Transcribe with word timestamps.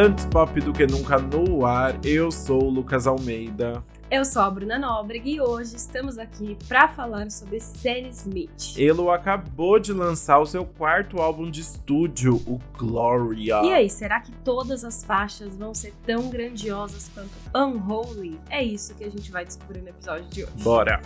Antes 0.00 0.26
pop 0.26 0.60
do 0.60 0.72
que 0.72 0.86
nunca 0.86 1.18
no 1.18 1.66
ar, 1.66 1.98
eu 2.04 2.30
sou 2.30 2.62
o 2.62 2.70
Lucas 2.70 3.04
Almeida. 3.04 3.82
Eu 4.08 4.24
sou 4.24 4.42
a 4.42 4.48
Bruna 4.48 4.78
Nóbrega 4.78 5.28
e 5.28 5.40
hoje 5.40 5.74
estamos 5.74 6.18
aqui 6.18 6.56
para 6.68 6.86
falar 6.86 7.28
sobre 7.32 7.58
Sam 7.58 8.06
Smith. 8.10 8.76
Ele 8.76 9.10
acabou 9.10 9.80
de 9.80 9.92
lançar 9.92 10.38
o 10.38 10.46
seu 10.46 10.64
quarto 10.64 11.20
álbum 11.20 11.50
de 11.50 11.62
estúdio, 11.62 12.36
o 12.46 12.60
Gloria. 12.78 13.60
E 13.64 13.72
aí, 13.72 13.90
será 13.90 14.20
que 14.20 14.30
todas 14.44 14.84
as 14.84 15.02
faixas 15.02 15.56
vão 15.56 15.74
ser 15.74 15.92
tão 16.06 16.30
grandiosas 16.30 17.10
quanto 17.12 17.30
Unholy? 17.52 18.38
É 18.48 18.62
isso 18.62 18.94
que 18.94 19.02
a 19.02 19.10
gente 19.10 19.32
vai 19.32 19.44
descobrir 19.44 19.80
no 19.80 19.88
episódio 19.88 20.28
de 20.28 20.44
hoje. 20.44 20.62
Bora! 20.62 21.02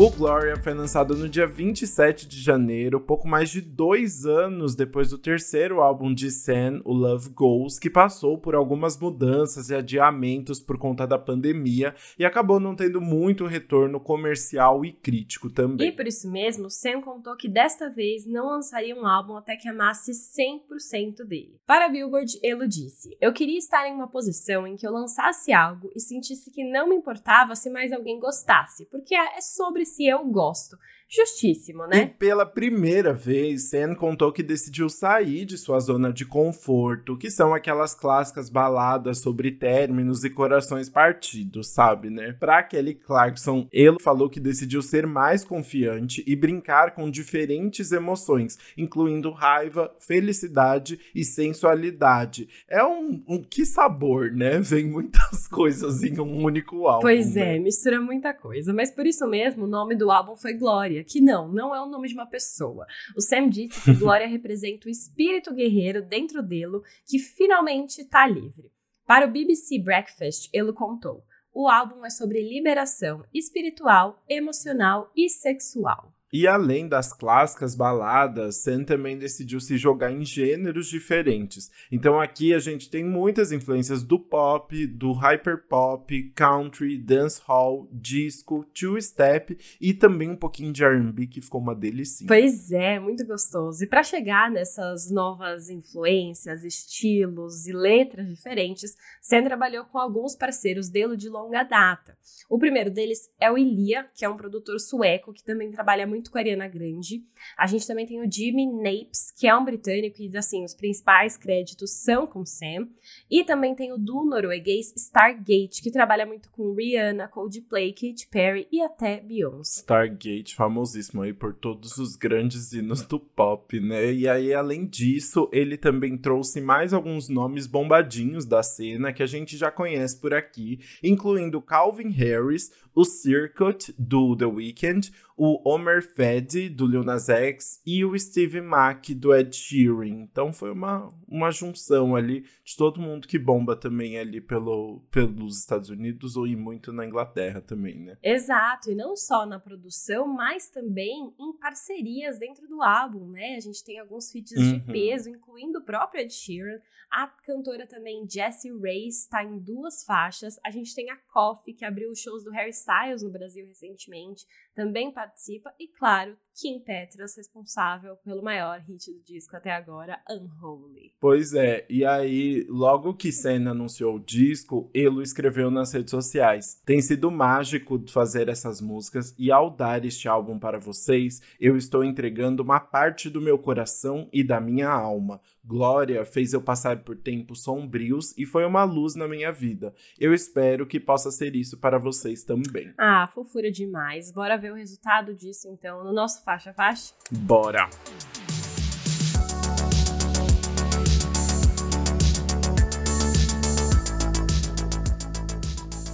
O 0.00 0.08
Gloria 0.08 0.56
foi 0.56 0.72
lançado 0.72 1.14
no 1.14 1.28
dia 1.28 1.46
27 1.46 2.26
de 2.26 2.40
janeiro, 2.40 2.98
pouco 2.98 3.28
mais 3.28 3.50
de 3.50 3.60
dois 3.60 4.24
anos 4.24 4.74
depois 4.74 5.10
do 5.10 5.18
terceiro 5.18 5.82
álbum 5.82 6.14
de 6.14 6.30
Sam, 6.30 6.80
o 6.86 6.94
Love 6.94 7.28
Goes, 7.28 7.78
que 7.78 7.90
passou 7.90 8.38
por 8.38 8.54
algumas 8.54 8.98
mudanças 8.98 9.68
e 9.68 9.74
adiamentos 9.74 10.58
por 10.58 10.78
conta 10.78 11.06
da 11.06 11.18
pandemia 11.18 11.94
e 12.18 12.24
acabou 12.24 12.58
não 12.58 12.74
tendo 12.74 12.98
muito 12.98 13.44
retorno 13.44 14.00
comercial 14.00 14.86
e 14.86 14.90
crítico 14.90 15.50
também. 15.50 15.88
E 15.88 15.92
por 15.92 16.06
isso 16.06 16.30
mesmo, 16.30 16.70
Sam 16.70 17.02
contou 17.02 17.36
que 17.36 17.46
desta 17.46 17.90
vez 17.90 18.24
não 18.24 18.46
lançaria 18.46 18.96
um 18.96 19.06
álbum 19.06 19.36
até 19.36 19.54
que 19.54 19.68
amasse 19.68 20.12
100% 20.12 21.26
dele. 21.26 21.60
Para 21.66 21.90
Billboard, 21.90 22.40
ele 22.42 22.66
disse: 22.66 23.14
Eu 23.20 23.34
queria 23.34 23.58
estar 23.58 23.86
em 23.86 23.92
uma 23.92 24.08
posição 24.08 24.66
em 24.66 24.76
que 24.76 24.86
eu 24.86 24.92
lançasse 24.92 25.52
algo 25.52 25.90
e 25.94 26.00
sentisse 26.00 26.50
que 26.50 26.64
não 26.64 26.88
me 26.88 26.96
importava 26.96 27.54
se 27.54 27.68
mais 27.68 27.92
alguém 27.92 28.18
gostasse, 28.18 28.86
porque 28.86 29.14
é 29.14 29.42
sobre 29.42 29.89
se 29.94 30.06
eu 30.06 30.24
gosto. 30.24 30.78
Justíssimo, 31.12 31.88
né? 31.88 32.02
E 32.02 32.06
pela 32.06 32.46
primeira 32.46 33.12
vez, 33.12 33.70
Sam 33.70 33.96
contou 33.96 34.30
que 34.30 34.44
decidiu 34.44 34.88
sair 34.88 35.44
de 35.44 35.58
sua 35.58 35.80
zona 35.80 36.12
de 36.12 36.24
conforto, 36.24 37.16
que 37.16 37.28
são 37.28 37.52
aquelas 37.52 37.96
clássicas 37.96 38.48
baladas 38.48 39.18
sobre 39.18 39.50
términos 39.50 40.22
e 40.22 40.30
corações 40.30 40.88
partidos, 40.88 41.74
sabe, 41.74 42.10
né? 42.10 42.32
Pra 42.38 42.62
Kelly 42.62 42.94
Clarkson, 42.94 43.66
ele 43.72 43.96
falou 44.00 44.30
que 44.30 44.38
decidiu 44.38 44.80
ser 44.82 45.04
mais 45.04 45.44
confiante 45.44 46.22
e 46.24 46.36
brincar 46.36 46.94
com 46.94 47.10
diferentes 47.10 47.90
emoções, 47.90 48.56
incluindo 48.78 49.32
raiva, 49.32 49.92
felicidade 49.98 51.00
e 51.12 51.24
sensualidade. 51.24 52.48
É 52.68 52.84
um, 52.84 53.20
um 53.26 53.42
que 53.42 53.66
sabor, 53.66 54.30
né? 54.30 54.60
Vem 54.62 54.86
muitas 54.86 55.48
coisas 55.48 56.04
em 56.04 56.20
um 56.20 56.44
único 56.44 56.86
álbum. 56.86 57.00
Pois 57.00 57.36
é, 57.36 57.54
né? 57.54 57.58
mistura 57.58 58.00
muita 58.00 58.32
coisa. 58.32 58.72
Mas 58.72 58.92
por 58.92 59.04
isso 59.08 59.26
mesmo, 59.26 59.64
o 59.64 59.68
nome 59.68 59.96
do 59.96 60.08
álbum 60.08 60.36
foi 60.36 60.52
Glória 60.52 60.99
que 61.04 61.20
não, 61.20 61.48
não 61.48 61.74
é 61.74 61.80
o 61.80 61.86
nome 61.86 62.08
de 62.08 62.14
uma 62.14 62.26
pessoa. 62.26 62.86
O 63.16 63.20
Sam 63.20 63.48
disse 63.48 63.82
que 63.82 63.94
Glória 63.98 64.26
representa 64.26 64.86
o 64.88 64.90
espírito 64.90 65.54
guerreiro 65.54 66.02
dentro 66.02 66.42
dele 66.42 66.80
que 67.06 67.18
finalmente 67.18 68.02
está 68.02 68.26
livre. 68.26 68.70
Para 69.06 69.26
o 69.26 69.30
BBC 69.30 69.78
Breakfast, 69.78 70.48
ele 70.52 70.72
contou: 70.72 71.24
o 71.52 71.68
álbum 71.68 72.04
é 72.04 72.10
sobre 72.10 72.42
liberação 72.42 73.24
espiritual, 73.34 74.22
emocional 74.28 75.10
e 75.16 75.28
sexual. 75.28 76.14
E 76.32 76.46
além 76.46 76.86
das 76.86 77.12
clássicas 77.12 77.74
baladas, 77.74 78.62
Sam 78.62 78.84
também 78.84 79.18
decidiu 79.18 79.58
se 79.58 79.76
jogar 79.76 80.12
em 80.12 80.24
gêneros 80.24 80.86
diferentes. 80.88 81.70
Então 81.90 82.20
aqui 82.20 82.54
a 82.54 82.60
gente 82.60 82.88
tem 82.88 83.04
muitas 83.04 83.50
influências 83.50 84.04
do 84.04 84.18
pop, 84.18 84.86
do 84.86 85.12
hyperpop, 85.12 86.32
country, 86.34 86.98
dancehall, 86.98 87.88
disco, 87.92 88.64
two-step 88.72 89.58
e 89.80 89.92
também 89.92 90.30
um 90.30 90.36
pouquinho 90.36 90.72
de 90.72 90.84
R&B 90.84 91.26
que 91.26 91.40
ficou 91.40 91.60
uma 91.60 91.74
delícia. 91.74 92.26
Pois 92.28 92.70
é, 92.70 93.00
muito 93.00 93.26
gostoso. 93.26 93.82
E 93.82 93.86
para 93.88 94.04
chegar 94.04 94.52
nessas 94.52 95.10
novas 95.10 95.68
influências, 95.68 96.62
estilos 96.64 97.66
e 97.66 97.72
letras 97.72 98.28
diferentes, 98.28 98.96
Sam 99.20 99.42
trabalhou 99.42 99.84
com 99.86 99.98
alguns 99.98 100.36
parceiros 100.36 100.88
dele 100.88 101.16
de 101.16 101.28
longa 101.28 101.64
data. 101.64 102.16
O 102.48 102.58
primeiro 102.58 102.90
deles 102.90 103.30
é 103.40 103.50
o 103.50 103.58
Ilia, 103.58 104.08
que 104.14 104.24
é 104.24 104.28
um 104.28 104.36
produtor 104.36 104.78
sueco 104.78 105.32
que 105.32 105.42
também 105.42 105.70
trabalha 105.70 106.06
muito 106.06 106.19
muito 106.20 106.30
com 106.30 106.36
a 106.36 106.40
Ariana 106.42 106.68
Grande. 106.68 107.24
A 107.56 107.66
gente 107.66 107.86
também 107.86 108.06
tem 108.06 108.20
o 108.20 108.30
Jimmy 108.30 108.66
Napes, 108.66 109.32
que 109.36 109.48
é 109.48 109.56
um 109.56 109.64
britânico 109.64 110.20
e, 110.20 110.36
assim, 110.36 110.62
os 110.62 110.74
principais 110.74 111.36
créditos 111.36 111.92
são 111.92 112.26
com 112.26 112.44
Sam. 112.44 112.88
E 113.30 113.42
também 113.42 113.74
tem 113.74 113.92
o 113.92 113.96
do 113.96 114.24
norueguês 114.24 114.92
Stargate, 114.94 115.82
que 115.82 115.90
trabalha 115.90 116.26
muito 116.26 116.50
com 116.50 116.74
Rihanna, 116.74 117.26
Coldplay, 117.28 117.92
Katy 117.92 118.26
Perry 118.30 118.68
e 118.70 118.82
até 118.82 119.20
Beyoncé. 119.20 119.80
Stargate, 119.80 120.54
famosíssimo 120.54 121.22
aí 121.22 121.32
por 121.32 121.54
todos 121.54 121.96
os 121.96 122.14
grandes 122.16 122.72
hinos 122.72 123.02
do 123.02 123.18
pop, 123.18 123.80
né? 123.80 124.12
E 124.12 124.28
aí, 124.28 124.52
além 124.52 124.86
disso, 124.86 125.48
ele 125.52 125.78
também 125.78 126.18
trouxe 126.18 126.60
mais 126.60 126.92
alguns 126.92 127.28
nomes 127.28 127.66
bombadinhos 127.66 128.44
da 128.44 128.62
cena 128.62 129.12
que 129.12 129.22
a 129.22 129.26
gente 129.26 129.56
já 129.56 129.70
conhece 129.70 130.20
por 130.20 130.34
aqui, 130.34 130.80
incluindo 131.02 131.62
Calvin 131.62 132.10
Harris, 132.10 132.70
o 132.94 133.04
Circuit 133.04 133.94
do 133.98 134.36
The 134.36 134.46
Weeknd, 134.46 135.10
o 135.42 135.58
Omer 135.66 136.02
Fed 136.02 136.68
do 136.68 136.86
Lil 136.86 137.02
Nas 137.02 137.30
X 137.30 137.80
e 137.86 138.04
o 138.04 138.18
Steve 138.18 138.60
Mack 138.60 139.14
do 139.14 139.34
Ed 139.34 139.56
Sheeran. 139.56 140.20
Então 140.20 140.52
foi 140.52 140.70
uma, 140.70 141.08
uma 141.26 141.50
junção 141.50 142.14
ali 142.14 142.44
de 142.62 142.76
todo 142.76 143.00
mundo 143.00 143.26
que 143.26 143.38
bomba 143.38 143.74
também 143.74 144.18
ali 144.18 144.38
pelo, 144.38 145.00
pelos 145.10 145.60
Estados 145.60 145.88
Unidos 145.88 146.36
ou 146.36 146.46
e 146.46 146.54
muito 146.54 146.92
na 146.92 147.06
Inglaterra 147.06 147.62
também, 147.62 147.98
né? 147.98 148.18
Exato, 148.22 148.90
e 148.90 148.94
não 148.94 149.16
só 149.16 149.46
na 149.46 149.58
produção, 149.58 150.28
mas 150.28 150.68
também 150.68 151.32
em 151.40 151.56
parcerias 151.56 152.38
dentro 152.38 152.68
do 152.68 152.82
álbum, 152.82 153.30
né? 153.30 153.56
A 153.56 153.60
gente 153.60 153.82
tem 153.82 153.98
alguns 153.98 154.30
feats 154.30 154.58
uhum. 154.58 154.78
de 154.78 154.92
peso, 154.92 155.30
incluindo 155.30 155.78
o 155.78 155.82
próprio 155.82 156.20
Ed 156.20 156.34
Sheeran. 156.34 156.80
A 157.10 157.26
cantora 157.26 157.86
também 157.86 158.28
Jessie 158.28 158.70
Ray 158.78 159.08
está 159.08 159.42
em 159.42 159.58
duas 159.58 160.04
faixas. 160.04 160.60
A 160.64 160.70
gente 160.70 160.94
tem 160.94 161.10
a 161.10 161.16
Coffee, 161.16 161.74
que 161.74 161.84
abriu 161.84 162.10
os 162.10 162.20
shows 162.20 162.44
do 162.44 162.52
Harry 162.52 162.70
Styles 162.70 163.22
no 163.22 163.30
Brasil 163.30 163.66
recentemente, 163.66 164.46
também 164.80 165.12
participa. 165.12 165.74
E 165.78 165.88
claro, 165.88 166.38
Kim 166.54 166.80
Petras, 166.80 167.36
responsável 167.36 168.16
pelo 168.16 168.42
maior 168.42 168.80
hit 168.80 169.12
do 169.12 169.22
disco 169.22 169.56
até 169.56 169.70
agora, 169.70 170.20
Unholy. 170.28 171.12
Pois 171.20 171.54
é, 171.54 171.86
e 171.88 172.04
aí, 172.04 172.66
logo 172.68 173.14
que 173.14 173.32
Senna 173.32 173.70
anunciou 173.70 174.16
o 174.16 174.20
disco, 174.20 174.90
Elo 174.94 175.22
escreveu 175.22 175.70
nas 175.70 175.92
redes 175.92 176.10
sociais: 176.10 176.80
Tem 176.84 177.00
sido 177.00 177.30
mágico 177.30 178.02
fazer 178.08 178.48
essas 178.48 178.80
músicas 178.80 179.34
e 179.38 179.50
ao 179.50 179.70
dar 179.70 180.04
este 180.04 180.28
álbum 180.28 180.58
para 180.58 180.78
vocês, 180.78 181.40
eu 181.58 181.76
estou 181.76 182.04
entregando 182.04 182.62
uma 182.62 182.80
parte 182.80 183.30
do 183.30 183.40
meu 183.40 183.58
coração 183.58 184.28
e 184.32 184.44
da 184.44 184.60
minha 184.60 184.88
alma. 184.88 185.40
Glória 185.64 186.24
fez 186.24 186.52
eu 186.52 186.62
passar 186.62 187.04
por 187.04 187.16
tempos 187.16 187.62
sombrios 187.62 188.36
e 188.36 188.46
foi 188.46 188.64
uma 188.64 188.82
luz 188.82 189.14
na 189.14 189.28
minha 189.28 189.52
vida. 189.52 189.94
Eu 190.18 190.32
espero 190.32 190.86
que 190.86 190.98
possa 190.98 191.30
ser 191.30 191.54
isso 191.54 191.78
para 191.78 191.98
vocês 191.98 192.42
também. 192.42 192.92
Ah, 192.98 193.26
fofura 193.26 193.70
demais. 193.70 194.32
Bora 194.32 194.56
ver 194.56 194.72
o 194.72 194.76
resultado 194.76 195.34
disso 195.34 195.68
então 195.68 196.02
no 196.02 196.12
nosso 196.12 196.39
faixa 196.44 196.72
faixa? 196.72 197.12
Bora! 197.30 197.88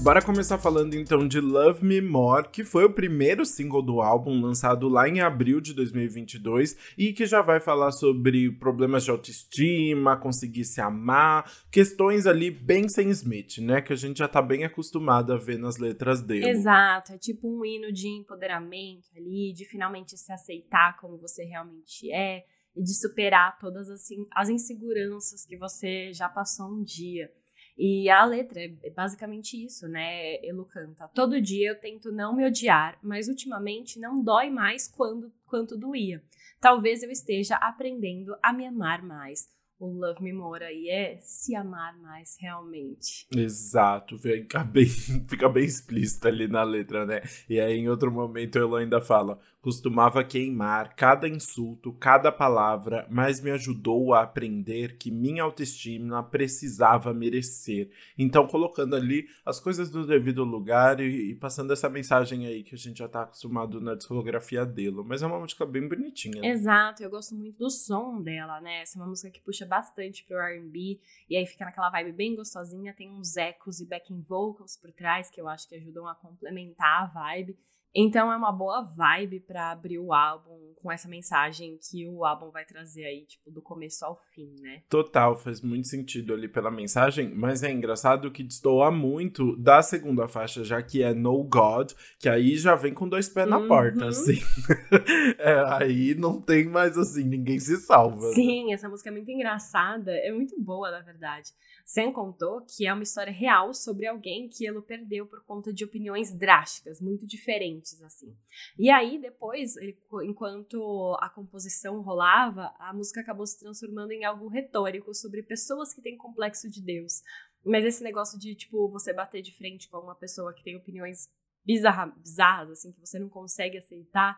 Bora 0.06 0.22
começar 0.22 0.56
falando 0.56 0.94
então 0.94 1.26
de 1.26 1.40
Love 1.40 1.84
Me 1.84 2.00
More, 2.00 2.48
que 2.48 2.62
foi 2.62 2.84
o 2.84 2.92
primeiro 2.92 3.44
single 3.44 3.82
do 3.82 4.00
álbum 4.00 4.40
lançado 4.40 4.88
lá 4.88 5.08
em 5.08 5.18
abril 5.18 5.60
de 5.60 5.74
2022 5.74 6.94
e 6.96 7.12
que 7.12 7.26
já 7.26 7.42
vai 7.42 7.58
falar 7.58 7.90
sobre 7.90 8.52
problemas 8.52 9.02
de 9.02 9.10
autoestima, 9.10 10.16
conseguir 10.16 10.64
se 10.64 10.80
amar, 10.80 11.50
questões 11.72 12.24
ali 12.24 12.52
bem 12.52 12.88
sem 12.88 13.10
Smith, 13.10 13.58
né? 13.58 13.82
Que 13.82 13.92
a 13.92 13.96
gente 13.96 14.18
já 14.18 14.28
tá 14.28 14.40
bem 14.40 14.62
acostumado 14.62 15.32
a 15.32 15.36
ver 15.36 15.58
nas 15.58 15.76
letras 15.76 16.22
dele. 16.22 16.50
Exato, 16.50 17.12
é 17.12 17.18
tipo 17.18 17.48
um 17.48 17.64
hino 17.64 17.92
de 17.92 18.06
empoderamento 18.06 19.08
ali, 19.16 19.52
de 19.52 19.64
finalmente 19.64 20.16
se 20.16 20.32
aceitar 20.32 20.96
como 21.00 21.18
você 21.18 21.42
realmente 21.42 22.12
é 22.12 22.44
e 22.76 22.80
de 22.80 22.94
superar 22.94 23.58
todas 23.58 23.90
assim, 23.90 24.24
as 24.32 24.48
inseguranças 24.48 25.44
que 25.44 25.56
você 25.56 26.12
já 26.12 26.28
passou 26.28 26.68
um 26.68 26.84
dia. 26.84 27.28
E 27.76 28.08
a 28.08 28.24
letra 28.24 28.60
é 28.60 28.90
basicamente 28.90 29.62
isso, 29.62 29.86
né? 29.86 30.44
Elo 30.44 30.64
canta. 30.64 31.08
Todo 31.08 31.40
dia 31.40 31.70
eu 31.70 31.78
tento 31.78 32.10
não 32.10 32.34
me 32.34 32.46
odiar, 32.46 32.98
mas 33.02 33.28
ultimamente 33.28 34.00
não 34.00 34.22
dói 34.22 34.48
mais 34.48 34.88
quando, 34.88 35.30
quanto 35.44 35.76
doía. 35.76 36.22
Talvez 36.60 37.02
eu 37.02 37.10
esteja 37.10 37.56
aprendendo 37.56 38.34
a 38.42 38.52
me 38.52 38.66
amar 38.66 39.02
mais 39.02 39.54
o 39.78 39.88
Love 39.88 40.22
Me 40.22 40.32
More 40.32 40.64
aí 40.64 40.88
é 40.88 41.18
se 41.20 41.54
amar 41.54 41.96
mais 41.98 42.36
realmente. 42.40 43.26
Exato, 43.30 44.18
fica 44.18 44.64
bem, 44.64 44.86
fica 45.28 45.48
bem 45.48 45.64
explícito 45.64 46.26
ali 46.28 46.48
na 46.48 46.62
letra, 46.62 47.04
né? 47.04 47.22
E 47.48 47.60
aí 47.60 47.76
em 47.78 47.88
outro 47.88 48.10
momento 48.10 48.58
ela 48.58 48.80
ainda 48.80 49.00
fala: 49.00 49.38
costumava 49.66 50.22
queimar 50.22 50.94
cada 50.94 51.28
insulto, 51.28 51.92
cada 51.94 52.30
palavra, 52.30 53.04
mas 53.10 53.40
me 53.40 53.50
ajudou 53.50 54.14
a 54.14 54.22
aprender 54.22 54.96
que 54.96 55.10
minha 55.10 55.42
autoestima 55.42 56.22
precisava 56.22 57.12
merecer. 57.12 57.90
Então, 58.16 58.46
colocando 58.46 58.94
ali 58.94 59.26
as 59.44 59.58
coisas 59.58 59.90
no 59.90 60.06
devido 60.06 60.44
lugar 60.44 61.00
e, 61.00 61.32
e 61.32 61.34
passando 61.34 61.72
essa 61.72 61.90
mensagem 61.90 62.46
aí 62.46 62.62
que 62.62 62.76
a 62.76 62.78
gente 62.78 62.98
já 62.98 63.08
tá 63.08 63.22
acostumado 63.22 63.80
na 63.80 63.96
discografia 63.96 64.64
dele. 64.64 65.02
Mas 65.04 65.20
é 65.20 65.26
uma 65.26 65.40
música 65.40 65.66
bem 65.66 65.88
bonitinha. 65.88 66.42
Né? 66.42 66.46
Exato, 66.46 67.02
eu 67.02 67.10
gosto 67.10 67.34
muito 67.34 67.58
do 67.58 67.68
som 67.68 68.22
dela, 68.22 68.60
né? 68.60 68.82
Essa 68.82 68.96
é 68.96 69.02
uma 69.02 69.08
música 69.08 69.32
que 69.32 69.40
puxa 69.40 69.66
bastante 69.66 70.22
pro 70.22 70.38
R&B 70.38 71.00
e 71.28 71.36
aí 71.36 71.44
fica 71.44 71.64
naquela 71.64 71.90
vibe 71.90 72.12
bem 72.12 72.36
gostosinha, 72.36 72.94
tem 72.94 73.10
uns 73.10 73.36
ecos 73.36 73.80
e 73.80 73.84
backing 73.84 74.20
vocals 74.20 74.76
por 74.76 74.92
trás 74.92 75.28
que 75.28 75.40
eu 75.40 75.48
acho 75.48 75.68
que 75.68 75.74
ajudam 75.74 76.06
a 76.06 76.14
complementar 76.14 77.02
a 77.02 77.06
vibe. 77.06 77.58
Então 77.94 78.32
é 78.32 78.36
uma 78.36 78.52
boa 78.52 78.82
vibe 78.82 79.40
para 79.40 79.70
abrir 79.70 79.98
o 79.98 80.12
álbum 80.12 80.66
com 80.86 80.92
essa 80.92 81.08
mensagem 81.08 81.78
que 81.90 82.06
o 82.06 82.24
álbum 82.24 82.50
vai 82.50 82.64
trazer 82.64 83.04
aí, 83.06 83.24
tipo, 83.26 83.50
do 83.50 83.60
começo 83.60 84.04
ao 84.04 84.16
fim, 84.32 84.54
né? 84.60 84.82
Total, 84.88 85.36
faz 85.36 85.60
muito 85.60 85.88
sentido 85.88 86.32
ali 86.32 86.46
pela 86.46 86.70
mensagem, 86.70 87.34
mas 87.34 87.62
é 87.62 87.72
engraçado 87.72 88.30
que 88.30 88.42
destoa 88.42 88.90
muito 88.90 89.56
da 89.56 89.82
segunda 89.82 90.28
faixa, 90.28 90.62
já 90.62 90.80
que 90.80 91.02
é 91.02 91.12
No 91.12 91.42
God, 91.42 91.92
que 92.20 92.28
aí 92.28 92.56
já 92.56 92.74
vem 92.74 92.94
com 92.94 93.08
dois 93.08 93.28
pés 93.28 93.50
uhum. 93.50 93.60
na 93.60 93.66
porta, 93.66 94.06
assim. 94.06 94.38
é, 95.38 95.64
aí 95.74 96.14
não 96.14 96.40
tem 96.40 96.68
mais 96.68 96.96
assim, 96.96 97.24
ninguém 97.24 97.58
se 97.58 97.76
salva. 97.78 98.28
Né? 98.28 98.34
Sim, 98.34 98.66
né? 98.66 98.74
essa 98.74 98.88
música 98.88 99.10
é 99.10 99.12
muito 99.12 99.30
engraçada, 99.30 100.12
é 100.12 100.30
muito 100.30 100.54
boa, 100.62 100.90
na 100.90 101.00
verdade. 101.00 101.50
Sam 101.86 102.12
contou 102.12 102.62
que 102.62 102.84
é 102.84 102.92
uma 102.92 103.04
história 103.04 103.32
real 103.32 103.72
sobre 103.72 104.08
alguém 104.08 104.48
que 104.48 104.66
ele 104.66 104.82
perdeu 104.82 105.24
por 105.24 105.44
conta 105.44 105.72
de 105.72 105.84
opiniões 105.84 106.36
drásticas, 106.36 107.00
muito 107.00 107.24
diferentes, 107.24 108.02
assim. 108.02 108.36
E 108.76 108.90
aí, 108.90 109.20
depois, 109.20 109.76
ele, 109.76 109.96
enquanto 110.24 111.16
a 111.20 111.30
composição 111.30 112.02
rolava, 112.02 112.74
a 112.80 112.92
música 112.92 113.20
acabou 113.20 113.46
se 113.46 113.56
transformando 113.56 114.10
em 114.10 114.24
algo 114.24 114.48
retórico 114.48 115.14
sobre 115.14 115.44
pessoas 115.44 115.94
que 115.94 116.02
têm 116.02 116.16
complexo 116.16 116.68
de 116.68 116.82
Deus. 116.82 117.22
Mas 117.64 117.84
esse 117.84 118.02
negócio 118.02 118.36
de, 118.36 118.56
tipo, 118.56 118.88
você 118.88 119.12
bater 119.12 119.40
de 119.40 119.56
frente 119.56 119.88
com 119.88 119.98
uma 119.98 120.16
pessoa 120.16 120.52
que 120.52 120.64
tem 120.64 120.76
opiniões 120.76 121.30
bizarra, 121.64 122.06
bizarras, 122.06 122.70
assim, 122.70 122.90
que 122.90 122.98
você 122.98 123.16
não 123.16 123.28
consegue 123.28 123.78
aceitar, 123.78 124.36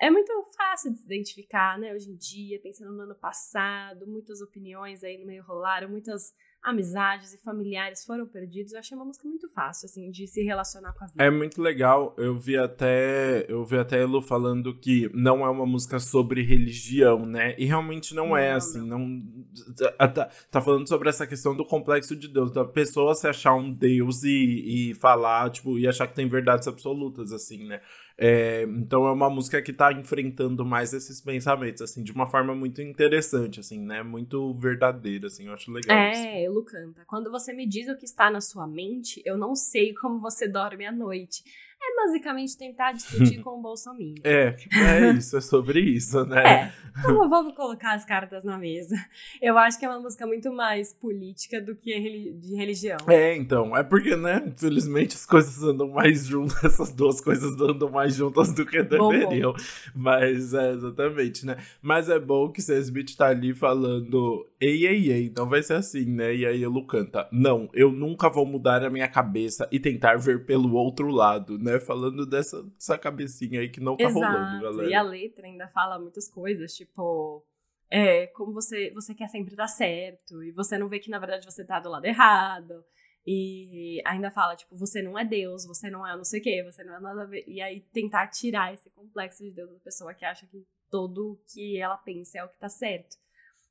é 0.00 0.10
muito 0.12 0.32
fácil 0.56 0.92
de 0.92 1.00
se 1.00 1.06
identificar, 1.06 1.76
né? 1.76 1.92
Hoje 1.92 2.08
em 2.08 2.16
dia, 2.16 2.60
pensando 2.62 2.92
no 2.92 3.02
ano 3.02 3.16
passado, 3.16 4.06
muitas 4.06 4.40
opiniões 4.40 5.02
aí 5.02 5.18
no 5.18 5.26
meio 5.26 5.42
rolaram, 5.42 5.88
muitas 5.88 6.32
amizades 6.62 7.32
e 7.32 7.38
familiares 7.38 8.04
foram 8.04 8.26
perdidos, 8.26 8.72
eu 8.72 8.78
achei 8.78 8.96
uma 8.96 9.04
música 9.04 9.26
muito 9.26 9.48
fácil, 9.48 9.86
assim, 9.86 10.10
de 10.10 10.26
se 10.26 10.42
relacionar 10.42 10.92
com 10.92 11.04
a 11.04 11.06
vida. 11.06 11.24
É 11.24 11.30
muito 11.30 11.62
legal. 11.62 12.14
Eu 12.18 12.36
vi 12.36 12.56
até, 12.56 13.46
eu 13.48 13.64
vi 13.64 13.78
até 13.78 14.00
Elu 14.00 14.20
falando 14.20 14.76
que 14.78 15.10
não 15.14 15.44
é 15.44 15.48
uma 15.48 15.64
música 15.64 15.98
sobre 15.98 16.42
religião, 16.42 17.24
né? 17.24 17.54
E 17.58 17.64
realmente 17.64 18.14
não, 18.14 18.24
é, 18.24 18.28
não 18.28 18.36
é, 18.36 18.52
assim, 18.52 18.86
não. 18.86 18.98
não 18.98 20.08
tá, 20.12 20.30
tá, 20.50 20.60
falando 20.60 20.88
sobre 20.88 21.08
essa 21.08 21.26
questão 21.26 21.56
do 21.56 21.64
complexo 21.64 22.14
de 22.16 22.28
Deus, 22.28 22.52
da 22.52 22.64
pessoa 22.64 23.14
se 23.14 23.26
achar 23.26 23.54
um 23.54 23.72
Deus 23.72 24.22
e, 24.24 24.90
e 24.90 24.94
falar, 24.94 25.50
tipo, 25.50 25.78
e 25.78 25.86
achar 25.86 26.06
que 26.06 26.14
tem 26.14 26.28
verdades 26.28 26.68
absolutas, 26.68 27.32
assim, 27.32 27.66
né? 27.66 27.80
É, 28.20 28.62
então 28.62 29.06
é 29.06 29.12
uma 29.12 29.30
música 29.30 29.62
que 29.62 29.72
tá 29.72 29.92
enfrentando 29.92 30.64
mais 30.64 30.92
esses 30.92 31.20
pensamentos, 31.20 31.82
assim, 31.82 32.02
de 32.02 32.10
uma 32.10 32.26
forma 32.26 32.52
muito 32.52 32.82
interessante, 32.82 33.60
assim, 33.60 33.78
né? 33.78 34.02
Muito 34.02 34.52
verdadeira, 34.54 35.28
assim, 35.28 35.46
eu 35.46 35.54
acho 35.54 35.70
legal. 35.70 35.96
É, 35.96 36.42
Elu 36.42 36.64
canta. 36.64 37.04
Quando 37.06 37.30
você 37.30 37.52
me 37.52 37.64
diz 37.64 37.88
o 37.88 37.96
que 37.96 38.04
está 38.04 38.28
na 38.28 38.40
sua 38.40 38.66
mente, 38.66 39.22
eu 39.24 39.38
não 39.38 39.54
sei 39.54 39.94
como 39.94 40.18
você 40.18 40.48
dorme 40.48 40.84
à 40.84 40.90
noite 40.90 41.44
é 41.80 42.06
basicamente 42.06 42.56
tentar 42.56 42.92
discutir 42.92 43.40
com 43.42 43.58
o 43.58 43.62
Bolsonaro. 43.62 44.14
É, 44.24 44.56
é 44.72 45.12
isso, 45.12 45.36
é 45.36 45.40
sobre 45.40 45.80
isso, 45.80 46.24
né? 46.24 46.42
É, 46.42 46.72
então 46.98 47.28
vamos 47.28 47.54
colocar 47.54 47.94
as 47.94 48.04
cartas 48.04 48.44
na 48.44 48.58
mesa. 48.58 48.96
Eu 49.40 49.56
acho 49.56 49.78
que 49.78 49.84
é 49.84 49.88
uma 49.88 50.00
música 50.00 50.26
muito 50.26 50.52
mais 50.52 50.92
política 50.92 51.60
do 51.60 51.74
que 51.74 52.32
de 52.32 52.54
religião. 52.54 52.98
É, 53.08 53.36
então, 53.36 53.76
é 53.76 53.82
porque, 53.82 54.16
né, 54.16 54.42
infelizmente 54.46 55.14
as 55.14 55.24
coisas 55.24 55.62
andam 55.62 55.88
mais 55.88 56.26
juntas, 56.26 56.62
essas 56.64 56.92
duas 56.92 57.20
coisas 57.20 57.58
andam 57.60 57.90
mais 57.90 58.14
juntas 58.14 58.52
do 58.52 58.66
que 58.66 58.82
deveriam. 58.82 59.52
Bom, 59.52 59.58
bom. 59.58 59.64
Mas, 59.94 60.54
é, 60.54 60.72
exatamente, 60.72 61.46
né? 61.46 61.56
Mas 61.80 62.08
é 62.08 62.18
bom 62.18 62.50
que 62.50 62.60
Sam 62.60 62.78
Smith 62.78 63.16
tá 63.16 63.28
ali 63.28 63.54
falando, 63.54 64.46
ei, 64.60 64.86
ei, 64.86 65.12
ei, 65.12 65.32
não 65.34 65.48
vai 65.48 65.62
ser 65.62 65.74
assim, 65.74 66.04
né? 66.04 66.34
E 66.34 66.46
aí 66.46 66.66
Lu 66.66 66.86
canta, 66.86 67.28
não, 67.32 67.68
eu 67.72 67.90
nunca 67.90 68.28
vou 68.28 68.44
mudar 68.44 68.84
a 68.84 68.90
minha 68.90 69.08
cabeça 69.08 69.68
e 69.70 69.78
tentar 69.78 70.16
ver 70.16 70.44
pelo 70.44 70.74
outro 70.74 71.08
lado, 71.08 71.58
né? 71.58 71.67
Falando 71.80 72.24
dessa, 72.24 72.62
dessa 72.62 72.96
cabecinha 72.96 73.60
aí 73.60 73.68
que 73.68 73.80
não 73.80 73.96
tá 73.96 74.04
Exato. 74.04 74.20
rolando, 74.20 74.62
galera. 74.62 74.90
E 74.90 74.94
a 74.94 75.02
letra 75.02 75.46
ainda 75.46 75.68
fala 75.68 75.98
muitas 75.98 76.28
coisas, 76.28 76.74
tipo, 76.74 77.44
é, 77.90 78.26
como 78.28 78.52
você, 78.52 78.90
você 78.92 79.14
quer 79.14 79.28
sempre 79.28 79.56
dar 79.56 79.68
certo, 79.68 80.42
e 80.42 80.52
você 80.52 80.78
não 80.78 80.88
vê 80.88 80.98
que 80.98 81.10
na 81.10 81.18
verdade 81.18 81.44
você 81.44 81.64
tá 81.64 81.80
do 81.80 81.88
lado 81.88 82.04
errado. 82.04 82.84
E 83.30 84.00
ainda 84.06 84.30
fala, 84.30 84.56
tipo, 84.56 84.74
você 84.74 85.02
não 85.02 85.18
é 85.18 85.22
Deus, 85.22 85.66
você 85.66 85.90
não 85.90 86.06
é 86.06 86.16
não 86.16 86.24
sei 86.24 86.40
o 86.40 86.42
quê, 86.42 86.62
você 86.64 86.82
não 86.82 86.94
é 86.96 87.00
nada 87.00 87.22
a 87.22 87.26
ver. 87.26 87.44
E 87.46 87.60
aí 87.60 87.82
tentar 87.92 88.26
tirar 88.28 88.72
esse 88.72 88.88
complexo 88.90 89.44
de 89.44 89.50
Deus 89.50 89.70
da 89.70 89.78
pessoa 89.80 90.14
que 90.14 90.24
acha 90.24 90.46
que 90.46 90.64
tudo 90.90 91.38
que 91.52 91.76
ela 91.76 91.98
pensa 91.98 92.38
é 92.38 92.44
o 92.44 92.48
que 92.48 92.58
tá 92.58 92.70
certo. 92.70 93.18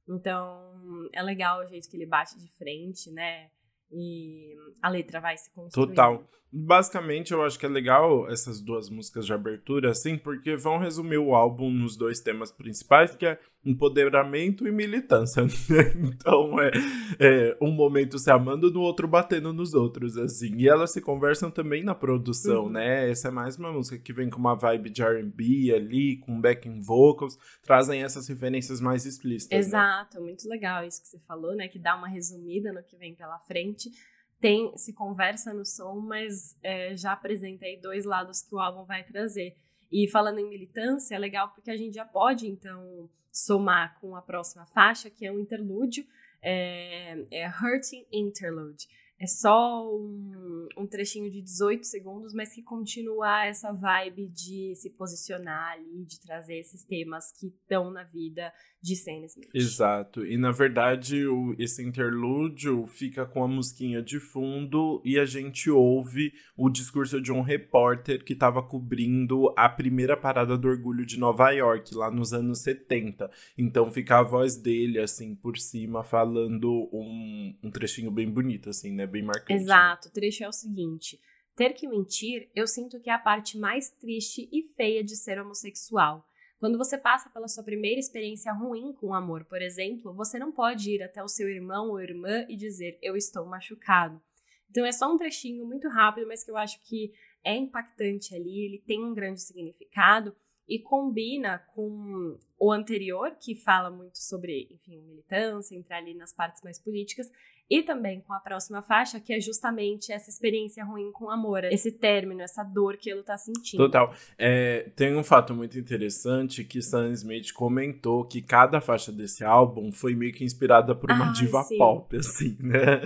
Então, 0.07 1.09
é 1.11 1.23
legal 1.23 1.61
o 1.61 1.67
jeito 1.67 1.89
que 1.89 1.97
ele 1.97 2.05
bate 2.05 2.38
de 2.38 2.47
frente, 2.49 3.09
né? 3.11 3.49
E 3.91 4.55
a 4.81 4.89
letra 4.89 5.19
vai 5.19 5.38
se 5.38 5.49
construindo. 5.51 5.89
Total. 5.89 6.23
Basicamente, 6.51 7.33
eu 7.33 7.44
acho 7.44 7.59
que 7.59 7.65
é 7.65 7.69
legal 7.69 8.29
essas 8.31 8.61
duas 8.61 8.89
músicas 8.89 9.25
de 9.25 9.33
abertura, 9.33 9.91
assim, 9.91 10.17
porque 10.17 10.55
vão 10.55 10.77
resumir 10.77 11.17
o 11.17 11.35
álbum 11.35 11.69
nos 11.69 11.97
dois 11.97 12.21
temas 12.21 12.53
principais, 12.53 13.13
que 13.13 13.25
é 13.25 13.38
empoderamento 13.65 14.65
e 14.65 14.71
militância. 14.71 15.41
então, 15.95 16.57
é, 16.61 16.71
é, 17.19 17.57
um 17.61 17.69
momento 17.69 18.17
se 18.17 18.31
amando, 18.31 18.71
no 18.71 18.79
outro 18.79 19.09
batendo 19.09 19.51
nos 19.51 19.73
outros, 19.73 20.17
assim. 20.17 20.55
E 20.57 20.69
elas 20.69 20.94
se 20.94 21.01
conversam 21.01 21.51
também 21.51 21.83
na 21.83 21.94
produção, 21.94 22.63
uhum. 22.63 22.69
né? 22.69 23.09
Essa 23.09 23.27
é 23.27 23.31
mais 23.31 23.57
uma 23.57 23.73
música 23.73 23.99
que 23.99 24.13
vem 24.13 24.29
com 24.29 24.39
uma 24.39 24.55
vibe 24.55 24.89
de 24.89 25.03
R&B 25.03 25.73
ali, 25.75 26.17
com 26.17 26.39
backing 26.39 26.79
vocals, 26.79 27.38
trazem 27.61 28.03
essas 28.03 28.25
referências 28.29 28.79
mais 28.79 29.05
explícitas. 29.05 29.53
Né? 29.53 29.59
Exato, 29.59 30.17
né? 30.17 30.23
muito 30.23 30.47
legal 30.47 30.85
isso 30.85 31.01
que 31.01 31.09
você 31.09 31.19
falou, 31.27 31.53
né? 31.53 31.67
Que 31.67 31.77
dá 31.77 31.94
uma 31.94 32.07
resumida 32.07 32.71
no 32.71 32.81
que 32.81 32.95
vem 32.95 33.13
pela 33.13 33.38
frente 33.39 33.91
tem 34.39 34.75
se 34.77 34.93
conversa 34.93 35.53
no 35.53 35.65
som, 35.65 35.99
mas 35.99 36.57
é, 36.61 36.95
já 36.95 37.13
apresenta 37.13 37.65
aí 37.65 37.79
dois 37.81 38.05
lados 38.05 38.41
que 38.41 38.53
o 38.53 38.59
álbum 38.59 38.85
vai 38.85 39.03
trazer. 39.03 39.55
E 39.91 40.07
falando 40.09 40.39
em 40.39 40.49
militância, 40.49 41.15
é 41.15 41.19
legal 41.19 41.49
porque 41.49 41.71
a 41.71 41.77
gente 41.77 41.95
já 41.95 42.05
pode, 42.05 42.47
então, 42.47 43.09
somar 43.31 43.99
com 43.99 44.15
a 44.15 44.21
próxima 44.21 44.65
faixa, 44.65 45.09
que 45.09 45.25
é 45.25 45.31
um 45.31 45.39
interlúdio, 45.39 46.05
é, 46.41 47.25
é 47.31 47.47
Hurting 47.47 48.06
Interlude. 48.11 48.87
É 49.19 49.26
só 49.26 49.92
um, 49.95 50.68
um, 50.78 50.86
trechinho 50.86 51.31
de 51.31 51.42
18 51.42 51.86
segundos, 51.86 52.33
mas 52.33 52.54
que 52.54 52.62
continua 52.62 53.45
essa 53.45 53.71
vibe 53.71 54.28
de 54.28 54.76
se 54.76 54.92
posicionar 54.92 55.71
ali, 55.71 56.06
de 56.06 56.19
trazer 56.19 56.59
esses 56.59 56.83
temas 56.83 57.31
que 57.31 57.47
estão 57.47 57.90
na 57.90 58.04
vida 58.04 58.54
de 58.80 58.94
Smith. 58.94 59.50
Exato. 59.56 60.24
E 60.24 60.38
na 60.38 60.52
verdade, 60.52 61.26
o, 61.26 61.56
esse 61.57 61.83
interlúdio 61.83 62.86
fica 62.86 63.26
com 63.26 63.44
a 63.44 63.47
musiquinha 63.47 64.04
de 64.04 64.19
fundo 64.19 65.02
e 65.04 65.18
a 65.18 65.26
gente 65.26 65.69
ouve 65.69 66.31
o 66.56 66.69
discurso 66.69 67.19
de 67.19 67.31
um 67.31 67.42
repórter 67.42 68.24
que 68.24 68.33
estava 68.33 68.62
cobrindo 68.62 69.52
a 69.57 69.68
primeira 69.68 70.16
parada 70.16 70.56
do 70.56 70.68
orgulho 70.68 71.06
de 71.06 71.18
Nova 71.18 71.50
York, 71.52 71.95
lá 71.95 72.12
nos 72.12 72.33
anos 72.33 72.62
70. 72.62 73.30
Então 73.57 73.92
fica 73.92 74.19
a 74.19 74.24
voz 74.24 74.56
dele, 74.56 75.00
assim, 75.00 75.33
por 75.33 75.57
cima, 75.57 76.04
falando 76.04 76.88
um, 76.94 77.56
um 77.64 77.71
trechinho 77.71 78.12
bem 78.12 78.30
bonito, 78.30 78.69
assim, 78.69 78.92
né? 78.92 79.06
Bem 79.07 79.23
marcante. 79.23 79.54
Né? 79.54 79.56
Exato. 79.56 80.07
Né? 80.07 80.11
O 80.11 80.14
trecho 80.14 80.44
é 80.44 80.47
o 80.47 80.52
seguinte. 80.52 81.19
Ter 81.56 81.73
que 81.73 81.87
mentir, 81.87 82.49
eu 82.56 82.68
sinto 82.68 82.99
que 82.99 83.09
é 83.09 83.14
a 83.14 83.19
parte 83.19 83.57
mais 83.57 83.90
triste 83.90 84.47
e 84.52 84.64
feia 84.76 85.04
de 85.04 85.16
ser 85.16 85.40
homossexual. 85.40 86.28
Quando 86.59 86.78
você 86.78 86.97
passa 86.97 87.30
pela 87.30 87.47
sua 87.47 87.64
primeira 87.64 87.99
experiência 87.99 88.52
ruim 88.52 88.94
com 88.94 89.07
o 89.07 89.14
amor, 89.14 89.45
por 89.45 89.61
exemplo, 89.61 90.14
você 90.14 90.40
não 90.40 90.52
pode 90.52 90.92
ir 90.92 91.04
até 91.04 91.23
o 91.23 91.28
seu 91.28 91.47
irmão 91.49 91.90
ou 91.90 92.02
irmã 92.02 92.45
e 92.49 92.56
dizer 92.56 92.97
eu 93.02 93.16
estou 93.16 93.45
machucado. 93.45 94.21
Então 94.69 94.85
é 94.85 94.92
só 94.92 95.11
um 95.11 95.18
trechinho 95.18 95.66
muito 95.66 95.87
rápido, 95.87 96.28
mas 96.28 96.44
que 96.44 96.52
eu 96.52 96.57
acho 96.57 96.81
que 96.83 97.14
é 97.44 97.56
impactante 97.56 98.35
ali, 98.35 98.66
ele 98.66 98.83
tem 98.85 99.04
um 99.04 99.14
grande 99.14 99.42
significado 99.42 100.35
e 100.68 100.80
combina 100.80 101.59
com 101.73 102.37
o 102.59 102.71
anterior, 102.71 103.31
que 103.40 103.56
fala 103.56 103.90
muito 103.90 104.18
sobre, 104.18 104.68
enfim, 104.71 104.99
militância, 105.02 105.76
entrar 105.76 105.97
ali 105.97 106.14
nas 106.14 106.33
partes 106.33 106.61
mais 106.64 106.80
políticas, 106.80 107.31
e 107.69 107.83
também 107.83 108.21
com 108.21 108.33
a 108.33 108.40
próxima 108.40 108.81
faixa, 108.81 109.19
que 109.19 109.33
é 109.33 109.42
justamente 109.42 110.09
essa 110.09 110.30
experiência 110.30 110.85
ruim 110.85 111.11
com 111.11 111.26
o 111.26 111.30
amor, 111.30 111.66
esse 111.66 111.92
término, 111.92 112.42
essa 112.42 112.64
dor 112.64 112.95
que 112.95 113.09
ele 113.09 113.23
tá 113.23 113.37
sentindo. 113.37 113.83
Total. 113.83 114.14
É, 114.37 114.90
tem 114.95 115.14
um 115.16 115.23
fato 115.23 115.54
muito 115.54 115.78
interessante 115.78 116.64
que 116.64 116.81
Sam 116.81 117.11
Smith 117.11 117.52
comentou 117.52 118.23
que 118.23 118.42
cada 118.42 118.80
faixa 118.80 119.11
desse 119.11 119.44
álbum 119.44 119.92
foi 119.92 120.16
meio 120.16 120.31
que 120.31 120.45
inspirada 120.45 120.95
por 120.95 121.11
uma 121.11 121.30
ah, 121.30 121.33
diva 121.33 121.61
sim. 121.64 121.78
pop, 121.78 122.16
assim, 122.16 122.56
né? 122.61 123.02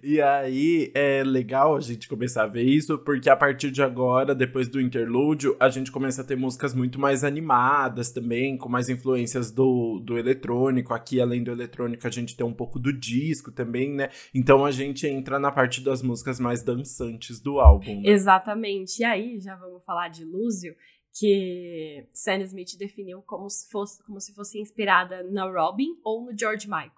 E 0.00 0.20
aí 0.20 0.92
é 0.94 1.24
legal 1.24 1.74
a 1.74 1.80
gente 1.80 2.06
começar 2.06 2.44
a 2.44 2.46
ver 2.46 2.62
isso, 2.62 2.98
porque 2.98 3.28
a 3.28 3.36
partir 3.36 3.72
de 3.72 3.82
agora, 3.82 4.32
depois 4.32 4.68
do 4.68 4.80
interlúdio, 4.80 5.56
a 5.58 5.68
gente 5.68 5.90
começa 5.90 6.22
a 6.22 6.24
ter 6.24 6.36
músicas 6.36 6.72
muito 6.72 6.88
muito 6.88 7.00
mais 7.00 7.22
animadas 7.22 8.10
também, 8.10 8.56
com 8.56 8.68
mais 8.68 8.77
influências 8.86 9.50
do, 9.50 9.98
do 9.98 10.18
eletrônico. 10.18 10.92
Aqui, 10.92 11.20
além 11.20 11.42
do 11.42 11.50
eletrônico, 11.50 12.06
a 12.06 12.10
gente 12.10 12.36
tem 12.36 12.44
um 12.44 12.52
pouco 12.52 12.78
do 12.78 12.92
disco 12.92 13.50
também, 13.50 13.94
né? 13.94 14.10
Então 14.34 14.64
a 14.64 14.70
gente 14.70 15.06
entra 15.06 15.38
na 15.38 15.50
parte 15.50 15.80
das 15.80 16.02
músicas 16.02 16.38
mais 16.38 16.62
dançantes 16.62 17.40
do 17.40 17.58
álbum. 17.58 18.02
Né? 18.02 18.10
Exatamente. 18.10 19.00
E 19.00 19.04
aí, 19.04 19.40
já 19.40 19.56
vamos 19.56 19.82
falar 19.84 20.08
de 20.08 20.24
Lúcio, 20.24 20.76
que 21.18 22.06
Sam 22.12 22.42
Smith 22.42 22.76
definiu 22.78 23.22
como 23.22 23.48
se 23.48 23.68
fosse, 23.70 24.04
como 24.04 24.20
se 24.20 24.34
fosse 24.34 24.60
inspirada 24.60 25.22
na 25.24 25.50
Robin 25.50 25.88
ou 26.04 26.24
no 26.24 26.38
George 26.38 26.66
Michael. 26.66 26.92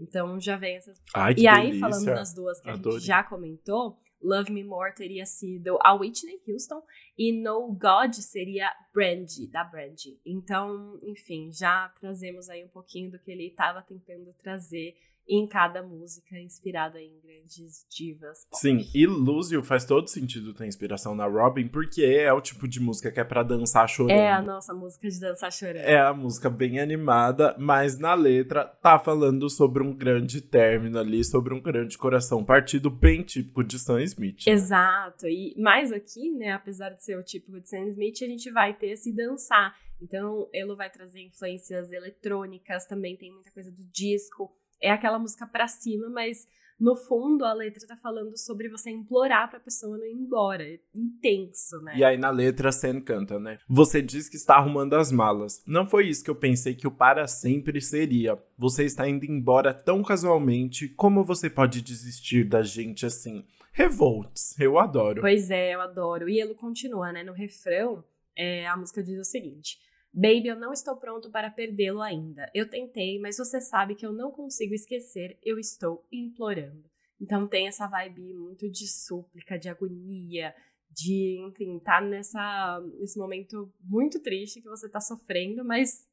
Então 0.00 0.40
já 0.40 0.56
vem 0.56 0.76
essas. 0.76 0.98
Ai, 1.14 1.34
e 1.36 1.46
aí, 1.46 1.66
delícia. 1.66 1.80
falando 1.80 2.06
das 2.06 2.34
duas 2.34 2.60
que 2.60 2.70
Adorei. 2.70 2.96
a 2.96 2.98
gente 2.98 3.06
já 3.06 3.22
comentou, 3.22 3.98
Love 4.22 4.52
Me 4.52 4.62
More 4.62 4.94
teria 4.94 5.24
sido 5.24 5.78
a 5.82 5.94
Whitney 5.94 6.40
Houston 6.46 6.82
e 7.16 7.32
No 7.32 7.72
God 7.72 8.14
seria 8.14 8.70
Brandy, 8.92 9.46
da 9.46 9.64
Brandy. 9.64 10.20
Então, 10.24 10.98
enfim, 11.02 11.50
já 11.52 11.88
trazemos 12.00 12.48
aí 12.48 12.64
um 12.64 12.68
pouquinho 12.68 13.10
do 13.10 13.18
que 13.18 13.30
ele 13.30 13.46
estava 13.46 13.82
tentando 13.82 14.32
trazer 14.34 14.96
em 15.30 15.46
cada 15.46 15.80
música 15.80 16.36
inspirada 16.40 17.00
em 17.00 17.20
grandes 17.20 17.86
divas. 17.88 18.44
Pop. 18.50 18.60
Sim, 18.60 18.84
e 18.92 19.06
Lúcio 19.06 19.62
faz 19.62 19.84
todo 19.84 20.08
sentido 20.08 20.52
ter 20.52 20.66
inspiração 20.66 21.14
na 21.14 21.26
Robin, 21.26 21.68
porque 21.68 22.02
é 22.02 22.32
o 22.32 22.40
tipo 22.40 22.66
de 22.66 22.80
música 22.80 23.12
que 23.12 23.20
é 23.20 23.24
pra 23.24 23.44
dançar 23.44 23.88
chorando. 23.88 24.18
É 24.18 24.32
a 24.32 24.42
nossa 24.42 24.74
música 24.74 25.08
de 25.08 25.20
dançar 25.20 25.52
chorando. 25.52 25.84
É 25.84 26.00
a 26.00 26.12
música 26.12 26.50
bem 26.50 26.80
animada, 26.80 27.54
mas 27.58 27.96
na 27.96 28.12
letra 28.14 28.64
tá 28.64 28.98
falando 28.98 29.48
sobre 29.48 29.84
um 29.84 29.94
grande 29.94 30.40
término 30.40 30.98
ali, 30.98 31.24
sobre 31.24 31.54
um 31.54 31.60
grande 31.60 31.96
coração 31.96 32.44
partido, 32.44 32.90
bem 32.90 33.22
típico 33.22 33.62
de 33.62 33.78
Sam 33.78 34.02
Smith. 34.02 34.44
né? 34.46 34.52
Exato. 34.52 35.28
E 35.28 35.54
mais 35.56 35.92
aqui, 35.92 36.30
né, 36.32 36.52
apesar 36.52 36.90
de 36.90 37.04
ser 37.04 37.16
o 37.16 37.22
típico 37.22 37.60
de 37.60 37.68
Sam 37.68 37.88
Smith, 37.90 38.16
a 38.22 38.26
gente 38.26 38.50
vai 38.50 38.74
ter 38.74 38.88
esse 38.88 39.12
dançar. 39.12 39.74
Então, 40.02 40.48
ele 40.52 40.74
vai 40.74 40.88
trazer 40.90 41.20
influências 41.20 41.92
eletrônicas, 41.92 42.86
também 42.86 43.16
tem 43.16 43.30
muita 43.30 43.50
coisa 43.50 43.70
do 43.70 43.84
disco. 43.92 44.50
É 44.80 44.90
aquela 44.90 45.18
música 45.18 45.46
pra 45.46 45.68
cima, 45.68 46.08
mas 46.08 46.46
no 46.80 46.96
fundo 46.96 47.44
a 47.44 47.52
letra 47.52 47.86
tá 47.86 47.96
falando 47.96 48.38
sobre 48.38 48.70
você 48.70 48.90
implorar 48.90 49.50
pra 49.50 49.60
pessoa 49.60 49.98
não 49.98 50.06
ir 50.06 50.14
embora. 50.14 50.64
É 50.64 50.80
intenso, 50.94 51.78
né? 51.82 51.92
E 51.94 52.02
aí 52.02 52.16
na 52.16 52.30
letra 52.30 52.72
Sam 52.72 53.02
canta, 53.02 53.38
né? 53.38 53.58
Você 53.68 54.00
diz 54.00 54.30
que 54.30 54.36
está 54.36 54.56
arrumando 54.56 54.94
as 54.94 55.12
malas. 55.12 55.62
Não 55.66 55.86
foi 55.86 56.08
isso 56.08 56.24
que 56.24 56.30
eu 56.30 56.34
pensei 56.34 56.74
que 56.74 56.86
o 56.86 56.90
para 56.90 57.28
sempre 57.28 57.82
seria. 57.82 58.42
Você 58.56 58.84
está 58.84 59.06
indo 59.06 59.26
embora 59.26 59.74
tão 59.74 60.02
casualmente. 60.02 60.88
Como 60.88 61.22
você 61.22 61.50
pode 61.50 61.82
desistir 61.82 62.44
da 62.44 62.62
gente 62.62 63.04
assim? 63.04 63.44
Revolts, 63.72 64.58
eu 64.58 64.78
adoro. 64.78 65.20
Pois 65.20 65.50
é, 65.50 65.74
eu 65.74 65.82
adoro. 65.82 66.30
E 66.30 66.40
ele 66.40 66.54
continua, 66.54 67.12
né? 67.12 67.22
No 67.22 67.32
refrão, 67.34 68.02
é, 68.34 68.66
a 68.66 68.76
música 68.76 69.02
diz 69.02 69.20
o 69.20 69.24
seguinte: 69.24 69.78
Baby, 70.12 70.48
eu 70.48 70.58
não 70.58 70.72
estou 70.72 70.96
pronto 70.96 71.30
para 71.30 71.50
perdê-lo 71.50 72.02
ainda. 72.02 72.50
Eu 72.52 72.68
tentei, 72.68 73.18
mas 73.20 73.36
você 73.36 73.60
sabe 73.60 73.94
que 73.94 74.04
eu 74.04 74.12
não 74.12 74.30
consigo 74.32 74.74
esquecer. 74.74 75.38
Eu 75.42 75.58
estou 75.58 76.04
implorando. 76.10 76.90
Então 77.20 77.46
tem 77.46 77.68
essa 77.68 77.86
vibe 77.86 78.34
muito 78.34 78.68
de 78.68 78.88
súplica, 78.88 79.58
de 79.58 79.68
agonia, 79.68 80.54
de, 80.90 81.38
enfim, 81.46 81.78
tá 81.78 82.00
nessa, 82.00 82.80
nesse 82.98 83.18
momento 83.18 83.72
muito 83.80 84.20
triste 84.20 84.60
que 84.60 84.68
você 84.68 84.88
tá 84.88 85.00
sofrendo, 85.00 85.64
mas 85.64 86.08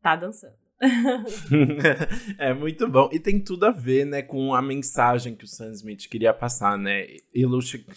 tá 0.00 0.16
dançando. 0.16 0.65
é 2.38 2.52
muito 2.52 2.86
bom. 2.88 3.08
E 3.12 3.18
tem 3.18 3.40
tudo 3.40 3.64
a 3.64 3.70
ver, 3.70 4.04
né, 4.04 4.22
com 4.22 4.54
a 4.54 4.60
mensagem 4.60 5.34
que 5.34 5.44
o 5.44 5.48
Sam 5.48 5.70
Smith 5.72 6.08
queria 6.08 6.34
passar, 6.34 6.76
né? 6.76 7.06
Ele 7.32 7.56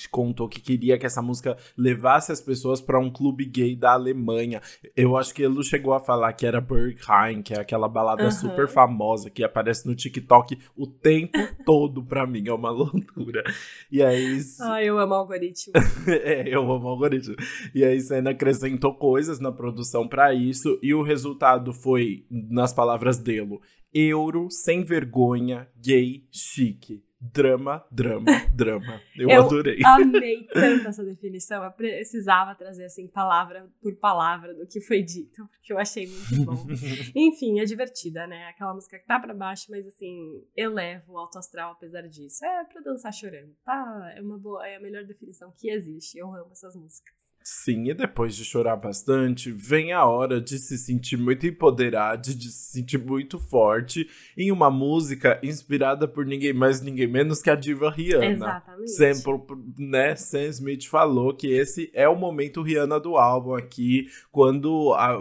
contou 0.10 0.48
que 0.48 0.62
queria 0.62 0.98
que 0.98 1.06
essa 1.06 1.22
música 1.22 1.58
levasse 1.78 2.32
as 2.32 2.42
pessoas 2.42 2.80
para 2.82 3.00
um 3.00 3.12
clube 3.12 3.46
gay 3.46 3.76
da 3.76 3.94
Alemanha. 3.94 4.62
Eu 4.96 5.18
acho 5.18 5.34
que 5.34 5.44
ele 5.44 5.62
chegou 5.64 5.94
a 5.94 6.00
falar 6.00 6.34
que 6.34 6.46
era 6.46 6.62
Berghain, 6.62 7.42
que 7.42 7.54
é 7.54 7.60
aquela 7.60 7.88
balada 7.88 8.24
Aham. 8.24 8.32
super 8.32 8.68
famosa 8.68 9.30
que 9.30 9.44
aparece 9.44 9.88
no 9.88 9.96
TikTok 9.96 10.58
o 10.76 10.88
tempo 10.88 11.38
todo 11.66 12.04
pra 12.04 12.26
mim. 12.26 12.48
É 12.48 12.54
uma 12.54 12.72
loucura. 12.72 13.44
E 13.92 14.02
aí. 14.02 14.40
Ai, 14.62 14.90
eu 14.90 14.98
amo 14.98 15.14
algoritmo. 15.14 15.74
é, 16.08 16.48
eu 16.48 16.62
amo 16.72 16.88
algoritmo. 16.88 17.36
E 17.76 17.84
aí 17.84 18.00
Senna 18.00 18.32
acrescentou 18.32 18.94
coisas 18.94 19.40
na 19.40 19.52
produção 19.52 20.08
pra 20.08 20.34
isso 20.34 20.80
e 20.82 20.94
o 20.94 21.02
resultado 21.02 21.74
foi, 21.74 22.26
nas 22.70 22.74
palavras 22.74 23.18
dele, 23.18 23.60
euro, 23.92 24.50
sem 24.52 24.84
vergonha, 24.84 25.68
gay, 25.76 26.28
chique. 26.32 27.04
Drama, 27.22 27.86
drama, 27.92 28.32
drama. 28.56 29.02
Eu, 29.14 29.30
Eu 29.30 29.42
adorei. 29.42 29.80
Amei 29.84 30.48
tanto 30.54 30.88
essa 30.88 31.04
definição. 31.04 31.62
Eu 31.62 31.72
precisava 31.72 32.56
trazer 32.56 32.86
assim 32.86 33.10
palavra 33.10 33.70
por 33.82 33.94
palavra 33.98 34.54
do 34.54 34.66
que 34.66 34.80
foi 34.80 35.04
dito, 35.04 35.46
porque 35.48 35.74
eu 35.74 35.78
achei 35.78 36.08
muito 36.08 36.46
bom. 36.46 36.66
Enfim, 37.14 37.60
é 37.60 37.66
divertida, 37.66 38.26
né? 38.26 38.46
Aquela 38.46 38.74
música 38.74 38.98
que 38.98 39.06
tá 39.06 39.20
pra 39.20 39.34
baixo, 39.34 39.66
mas 39.70 39.86
assim, 39.86 40.42
eleva 40.56 41.12
o 41.12 41.18
alto 41.18 41.38
astral 41.38 41.74
apesar 41.74 42.04
disso. 42.04 42.46
É 42.46 42.64
pra 42.64 42.80
dançar 42.80 43.14
chorando, 43.14 43.54
tá? 43.66 44.14
É 44.16 44.22
uma 44.22 44.38
boa, 44.38 44.66
é 44.66 44.78
a 44.78 44.80
melhor 44.80 45.04
definição 45.04 45.52
que 45.58 45.70
existe. 45.70 46.18
Eu 46.18 46.34
amo 46.34 46.52
essas 46.54 46.74
músicas. 46.74 47.19
Sim, 47.52 47.90
e 47.90 47.94
depois 47.96 48.36
de 48.36 48.46
chorar 48.46 48.76
bastante, 48.76 49.52
vem 49.52 49.92
a 49.92 50.06
hora 50.06 50.40
de 50.40 50.60
se 50.60 50.78
sentir 50.78 51.18
muito 51.18 51.48
empoderado, 51.48 52.36
de 52.36 52.52
se 52.52 52.74
sentir 52.74 53.00
muito 53.00 53.40
forte 53.40 54.08
em 54.38 54.52
uma 54.52 54.70
música 54.70 55.40
inspirada 55.42 56.08
por 56.08 56.28
ninguém 56.28 56.54
mais, 56.54 56.80
ninguém 56.80 57.08
menos 57.08 57.42
que 57.42 57.50
a 57.50 57.56
diva 57.56 57.90
Rihanna. 57.90 58.26
Exatamente. 58.28 58.92
Sempre, 58.92 59.34
né, 59.80 60.16
Sam 60.16 60.44
Smith 60.50 60.86
falou 60.86 61.34
que 61.34 61.48
esse 61.48 61.90
é 61.96 62.08
o 62.08 62.16
momento 62.16 62.62
Rihanna 62.62 63.00
do 63.00 63.18
álbum 63.18 63.56
aqui, 63.56 64.08
quando 64.32 64.94
a- 64.94 65.20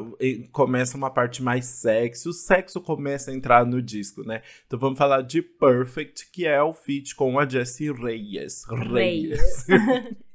começa 0.52 0.98
uma 0.98 1.10
parte 1.10 1.42
mais 1.42 1.64
sexy, 1.64 2.28
o 2.28 2.32
sexo 2.34 2.78
começa 2.78 3.30
a 3.30 3.34
entrar 3.34 3.64
no 3.64 3.80
disco, 3.80 4.22
né? 4.22 4.42
Então 4.66 4.78
vamos 4.78 4.98
falar 4.98 5.22
de 5.22 5.40
Perfect, 5.40 6.30
que 6.30 6.46
é 6.46 6.62
o 6.62 6.74
feat 6.74 7.16
com 7.16 7.38
a 7.38 7.48
Jessie 7.48 7.90
Reyes. 7.90 8.64
Reyes. 8.68 9.66
Reyes. 9.66 10.16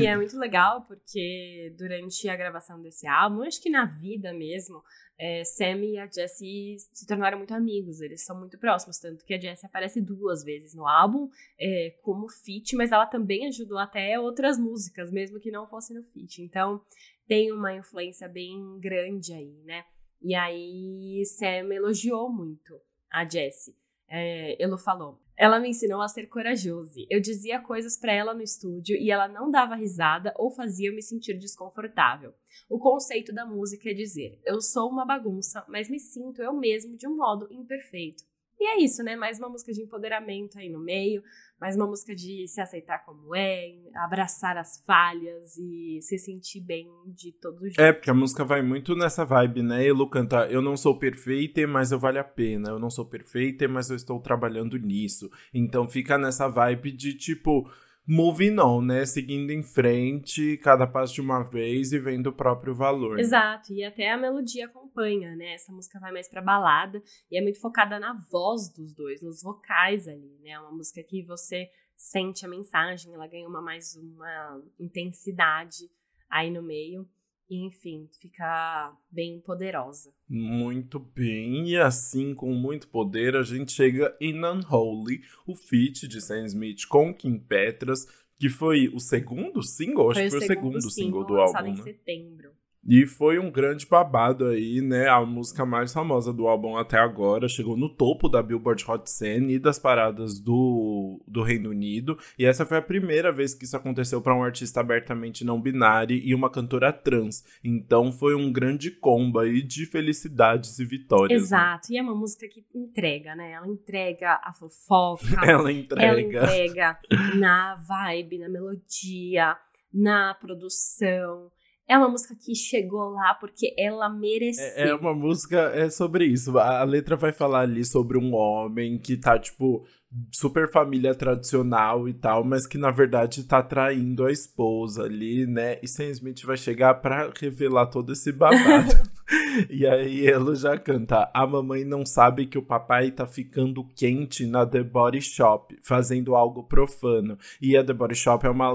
E 0.00 0.06
é 0.06 0.16
muito 0.16 0.38
legal 0.38 0.82
porque 0.82 1.72
durante 1.78 2.28
a 2.28 2.36
gravação 2.36 2.80
desse 2.80 3.06
álbum, 3.06 3.42
acho 3.42 3.62
que 3.62 3.70
na 3.70 3.84
vida 3.84 4.32
mesmo, 4.32 4.82
é, 5.18 5.44
Sam 5.44 5.84
e 5.84 5.98
a 5.98 6.06
Jessie 6.06 6.76
se 6.92 7.06
tornaram 7.06 7.38
muito 7.38 7.54
amigos, 7.54 8.00
eles 8.00 8.24
são 8.24 8.38
muito 8.38 8.58
próximos, 8.58 8.98
tanto 8.98 9.24
que 9.24 9.34
a 9.34 9.40
Jessie 9.40 9.66
aparece 9.66 10.00
duas 10.00 10.42
vezes 10.42 10.74
no 10.74 10.86
álbum 10.86 11.28
é, 11.58 11.94
como 12.02 12.28
feat, 12.28 12.74
mas 12.74 12.90
ela 12.90 13.06
também 13.06 13.46
ajudou 13.46 13.78
até 13.78 14.18
outras 14.18 14.58
músicas, 14.58 15.10
mesmo 15.10 15.38
que 15.38 15.50
não 15.50 15.66
fosse 15.66 15.92
no 15.92 16.02
feat. 16.02 16.42
Então 16.42 16.80
tem 17.28 17.52
uma 17.52 17.74
influência 17.74 18.28
bem 18.28 18.78
grande 18.80 19.32
aí, 19.32 19.62
né? 19.64 19.84
E 20.22 20.34
aí 20.34 21.22
Sam 21.24 21.72
elogiou 21.72 22.30
muito 22.30 22.80
a 23.10 23.28
Jessie. 23.28 23.74
É, 24.08 24.56
falou. 24.76 25.20
Ela 25.40 25.58
me 25.58 25.70
ensinou 25.70 26.02
a 26.02 26.08
ser 26.08 26.26
corajosa. 26.26 27.00
Eu 27.08 27.18
dizia 27.18 27.58
coisas 27.62 27.96
pra 27.96 28.12
ela 28.12 28.34
no 28.34 28.42
estúdio 28.42 28.94
e 28.94 29.10
ela 29.10 29.26
não 29.26 29.50
dava 29.50 29.74
risada 29.74 30.34
ou 30.36 30.50
fazia 30.50 30.92
me 30.92 31.00
sentir 31.00 31.38
desconfortável. 31.38 32.34
O 32.68 32.78
conceito 32.78 33.32
da 33.32 33.46
música 33.46 33.88
é 33.88 33.94
dizer: 33.94 34.38
eu 34.44 34.60
sou 34.60 34.90
uma 34.90 35.06
bagunça, 35.06 35.64
mas 35.66 35.88
me 35.88 35.98
sinto 35.98 36.42
eu 36.42 36.52
mesmo 36.52 36.94
de 36.94 37.08
um 37.08 37.16
modo 37.16 37.48
imperfeito. 37.50 38.22
E 38.60 38.66
é 38.66 38.84
isso, 38.84 39.02
né? 39.02 39.16
Mais 39.16 39.38
uma 39.38 39.48
música 39.48 39.72
de 39.72 39.80
empoderamento 39.80 40.58
aí 40.58 40.68
no 40.68 40.78
meio, 40.78 41.22
mais 41.58 41.76
uma 41.76 41.86
música 41.86 42.14
de 42.14 42.46
se 42.46 42.60
aceitar 42.60 42.98
como 43.06 43.34
é, 43.34 43.72
abraçar 43.94 44.58
as 44.58 44.84
falhas 44.84 45.56
e 45.56 45.98
se 46.02 46.18
sentir 46.18 46.60
bem 46.60 46.86
de 47.06 47.32
todo 47.32 47.62
jeito. 47.62 47.80
É, 47.80 47.90
porque 47.90 48.10
a 48.10 48.14
música 48.14 48.44
vai 48.44 48.60
muito 48.60 48.94
nessa 48.94 49.24
vibe, 49.24 49.62
né? 49.62 49.86
Elo 49.86 50.10
canta, 50.10 50.46
eu 50.50 50.60
não 50.60 50.76
sou 50.76 50.98
perfeita, 50.98 51.66
mas 51.66 51.90
eu 51.90 51.98
vale 51.98 52.18
a 52.18 52.24
pena. 52.24 52.68
Eu 52.68 52.78
não 52.78 52.90
sou 52.90 53.06
perfeita, 53.06 53.66
mas 53.66 53.88
eu 53.88 53.96
estou 53.96 54.20
trabalhando 54.20 54.76
nisso. 54.76 55.30
Então 55.54 55.88
fica 55.88 56.18
nessa 56.18 56.46
vibe 56.46 56.92
de 56.92 57.14
tipo, 57.14 57.66
moving 58.10 58.58
on, 58.58 58.82
né? 58.82 59.06
Seguindo 59.06 59.52
em 59.52 59.62
frente, 59.62 60.56
cada 60.56 60.84
passo 60.84 61.14
de 61.14 61.20
uma 61.20 61.44
vez 61.44 61.92
e 61.92 61.98
vendo 62.00 62.26
o 62.26 62.32
próprio 62.32 62.74
valor. 62.74 63.20
Exato, 63.20 63.72
e 63.72 63.84
até 63.84 64.10
a 64.10 64.16
melodia 64.16 64.66
acompanha, 64.66 65.36
né? 65.36 65.54
Essa 65.54 65.72
música 65.72 66.00
vai 66.00 66.10
mais 66.10 66.28
pra 66.28 66.42
balada 66.42 67.00
e 67.30 67.38
é 67.38 67.40
muito 67.40 67.60
focada 67.60 68.00
na 68.00 68.12
voz 68.28 68.68
dos 68.68 68.92
dois, 68.92 69.22
nos 69.22 69.40
vocais 69.42 70.08
ali, 70.08 70.36
né? 70.42 70.50
É 70.50 70.60
uma 70.60 70.72
música 70.72 71.00
que 71.04 71.22
você 71.22 71.68
sente 71.96 72.44
a 72.44 72.48
mensagem, 72.48 73.14
ela 73.14 73.28
ganha 73.28 73.46
uma 73.46 73.62
mais 73.62 73.94
uma 73.94 74.60
intensidade 74.80 75.88
aí 76.28 76.50
no 76.50 76.62
meio. 76.64 77.08
E, 77.50 77.66
enfim, 77.66 78.08
fica 78.20 78.96
bem 79.10 79.40
poderosa. 79.40 80.14
Muito 80.28 81.00
bem, 81.00 81.68
e 81.68 81.76
assim, 81.76 82.32
com 82.32 82.54
muito 82.54 82.86
poder, 82.86 83.34
a 83.34 83.42
gente 83.42 83.72
chega 83.72 84.16
em 84.20 84.36
Unholy, 84.36 85.20
o 85.44 85.56
feat 85.56 86.06
de 86.06 86.20
Sam 86.20 86.46
Smith 86.46 86.86
com 86.88 87.12
Kim 87.12 87.40
Petras, 87.40 88.06
que 88.38 88.48
foi 88.48 88.88
o 88.94 89.00
segundo 89.00 89.64
single? 89.64 90.12
Acho 90.12 90.22
que 90.22 90.30
foi 90.30 90.38
o 90.38 90.46
segundo 90.46 90.90
single 90.90 91.26
do 91.26 91.34
lançado 91.34 91.66
álbum, 91.66 91.74
em 91.74 91.76
né? 91.76 91.82
setembro. 91.82 92.52
E 92.86 93.06
foi 93.06 93.38
um 93.38 93.50
grande 93.50 93.86
babado 93.86 94.46
aí, 94.46 94.80
né? 94.80 95.06
A 95.06 95.24
música 95.24 95.66
mais 95.66 95.92
famosa 95.92 96.32
do 96.32 96.48
álbum 96.48 96.76
até 96.76 96.98
agora 96.98 97.46
chegou 97.46 97.76
no 97.76 97.88
topo 97.88 98.28
da 98.28 98.42
Billboard 98.42 98.84
Hot 98.88 99.08
100 99.08 99.50
e 99.52 99.58
das 99.58 99.78
paradas 99.78 100.38
do, 100.38 101.20
do 101.28 101.42
Reino 101.42 101.70
Unido. 101.70 102.18
E 102.38 102.46
essa 102.46 102.64
foi 102.64 102.78
a 102.78 102.82
primeira 102.82 103.30
vez 103.30 103.54
que 103.54 103.64
isso 103.64 103.76
aconteceu 103.76 104.22
para 104.22 104.34
um 104.34 104.42
artista 104.42 104.80
abertamente 104.80 105.44
não 105.44 105.60
binário 105.60 106.16
e 106.16 106.34
uma 106.34 106.48
cantora 106.48 106.90
trans. 106.92 107.44
Então 107.62 108.10
foi 108.10 108.34
um 108.34 108.50
grande 108.50 108.90
combo 108.90 109.38
aí 109.38 109.62
de 109.62 109.84
felicidades 109.84 110.78
e 110.78 110.84
vitórias. 110.84 111.38
Né? 111.42 111.46
Exato. 111.46 111.88
Né? 111.90 111.96
E 111.96 111.98
é 111.98 112.02
uma 112.02 112.14
música 112.14 112.48
que 112.48 112.64
entrega, 112.74 113.34
né? 113.36 113.52
Ela 113.52 113.68
entrega 113.68 114.40
a 114.42 114.54
fofoca. 114.54 115.26
ela 115.44 115.70
entrega. 115.70 116.06
Ela 116.06 116.20
entrega 116.20 116.98
na 117.36 117.74
vibe, 117.76 118.38
na 118.38 118.48
melodia, 118.48 119.56
na 119.92 120.34
produção 120.34 121.50
é 121.90 121.98
uma 121.98 122.08
música 122.08 122.36
que 122.36 122.54
chegou 122.54 123.10
lá 123.10 123.34
porque 123.34 123.74
ela 123.76 124.08
mereceu. 124.08 124.64
É, 124.64 124.90
é 124.90 124.94
uma 124.94 125.12
música 125.12 125.58
é 125.74 125.90
sobre 125.90 126.24
isso. 126.24 126.56
A, 126.56 126.82
a, 126.82 126.84
letra 126.84 127.16
vai 127.16 127.32
falar 127.32 127.62
ali 127.62 127.84
sobre 127.84 128.16
um 128.16 128.32
homem 128.32 128.96
que 128.96 129.16
tá, 129.16 129.36
tipo, 129.36 129.84
super 130.32 130.70
família 130.70 131.16
tradicional 131.16 132.08
e 132.08 132.14
tal, 132.14 132.44
mas 132.44 132.64
que 132.64 132.78
na 132.78 132.92
verdade 132.92 133.42
tá 133.42 133.60
traindo 133.60 134.24
a 134.24 134.30
esposa 134.30 135.02
ali, 135.02 135.48
né? 135.48 135.80
E 135.82 135.88
Sam 135.88 136.10
Smith 136.10 136.44
vai 136.44 136.56
chegar 136.56 136.94
para 136.94 137.32
revelar 137.36 137.86
todo 137.86 138.12
esse 138.12 138.30
babado. 138.30 138.92
e 139.68 139.84
aí 139.84 140.28
ela 140.28 140.54
já 140.54 140.78
canta: 140.78 141.28
A 141.34 141.44
mamãe 141.44 141.84
não 141.84 142.06
sabe 142.06 142.46
que 142.46 142.56
o 142.56 142.62
papai 142.62 143.10
tá 143.10 143.26
ficando 143.26 143.84
quente 143.96 144.46
na 144.46 144.64
The 144.64 144.84
Body 144.84 145.20
Shop, 145.20 145.76
fazendo 145.82 146.36
algo 146.36 146.62
profano. 146.62 147.36
E 147.60 147.76
a 147.76 147.82
The 147.82 147.92
Body 147.92 148.14
Shop 148.14 148.46
é 148.46 148.50
uma 148.50 148.72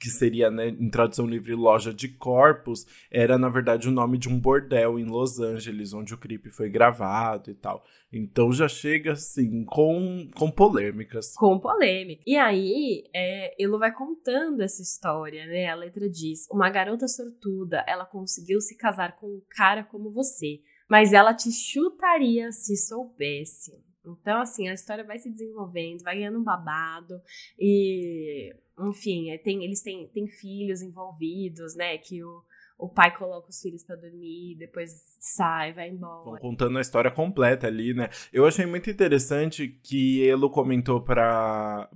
que 0.00 0.08
seria, 0.08 0.50
né, 0.50 0.68
em 0.68 0.90
tradução 0.90 1.26
livre, 1.26 1.54
loja 1.54 1.92
de 1.92 2.08
corpos, 2.08 2.84
era 3.10 3.38
na 3.38 3.48
verdade 3.48 3.88
o 3.88 3.92
nome 3.92 4.18
de 4.18 4.28
um 4.28 4.38
bordel 4.38 4.98
em 4.98 5.04
Los 5.04 5.40
Angeles, 5.40 5.92
onde 5.92 6.14
o 6.14 6.18
clipe 6.18 6.50
foi 6.50 6.68
gravado 6.68 7.50
e 7.50 7.54
tal. 7.54 7.82
Então 8.12 8.52
já 8.52 8.68
chega 8.68 9.12
assim, 9.12 9.64
com, 9.64 10.28
com 10.36 10.50
polêmicas. 10.50 11.34
Com 11.34 11.58
polêmica. 11.58 12.22
E 12.26 12.36
aí, 12.36 13.04
é, 13.14 13.54
ele 13.62 13.76
vai 13.78 13.92
contando 13.92 14.60
essa 14.62 14.80
história, 14.80 15.46
né? 15.46 15.68
A 15.68 15.74
letra 15.74 16.08
diz: 16.08 16.46
Uma 16.50 16.70
garota 16.70 17.08
sortuda, 17.08 17.84
ela 17.86 18.06
conseguiu 18.06 18.60
se 18.60 18.76
casar 18.76 19.16
com 19.16 19.26
um 19.26 19.42
cara 19.50 19.84
como 19.84 20.10
você, 20.10 20.60
mas 20.88 21.12
ela 21.12 21.34
te 21.34 21.50
chutaria 21.50 22.50
se 22.52 22.76
soubesse. 22.76 23.85
Então, 24.06 24.40
assim, 24.40 24.68
a 24.68 24.74
história 24.74 25.04
vai 25.04 25.18
se 25.18 25.30
desenvolvendo, 25.30 26.02
vai 26.02 26.16
ganhando 26.16 26.38
um 26.38 26.44
babado 26.44 27.20
e 27.58 28.54
enfim, 28.78 29.30
é, 29.30 29.38
tem, 29.38 29.64
eles 29.64 29.82
têm, 29.82 30.06
têm 30.08 30.28
filhos 30.28 30.82
envolvidos, 30.82 31.74
né? 31.74 31.96
Que 31.96 32.22
o, 32.22 32.42
o 32.78 32.88
pai 32.88 33.16
coloca 33.16 33.48
os 33.48 33.60
filhos 33.60 33.82
para 33.82 33.96
dormir, 33.96 34.54
depois 34.58 34.90
sai, 35.18 35.72
vai 35.72 35.88
embora. 35.88 36.24
Vão 36.24 36.38
contando 36.38 36.76
a 36.76 36.80
história 36.80 37.10
completa 37.10 37.66
ali, 37.66 37.94
né? 37.94 38.10
Eu 38.30 38.46
achei 38.46 38.66
muito 38.66 38.90
interessante 38.90 39.68
que 39.82 40.20
ele 40.20 40.48
comentou 40.50 41.00
para 41.00 41.88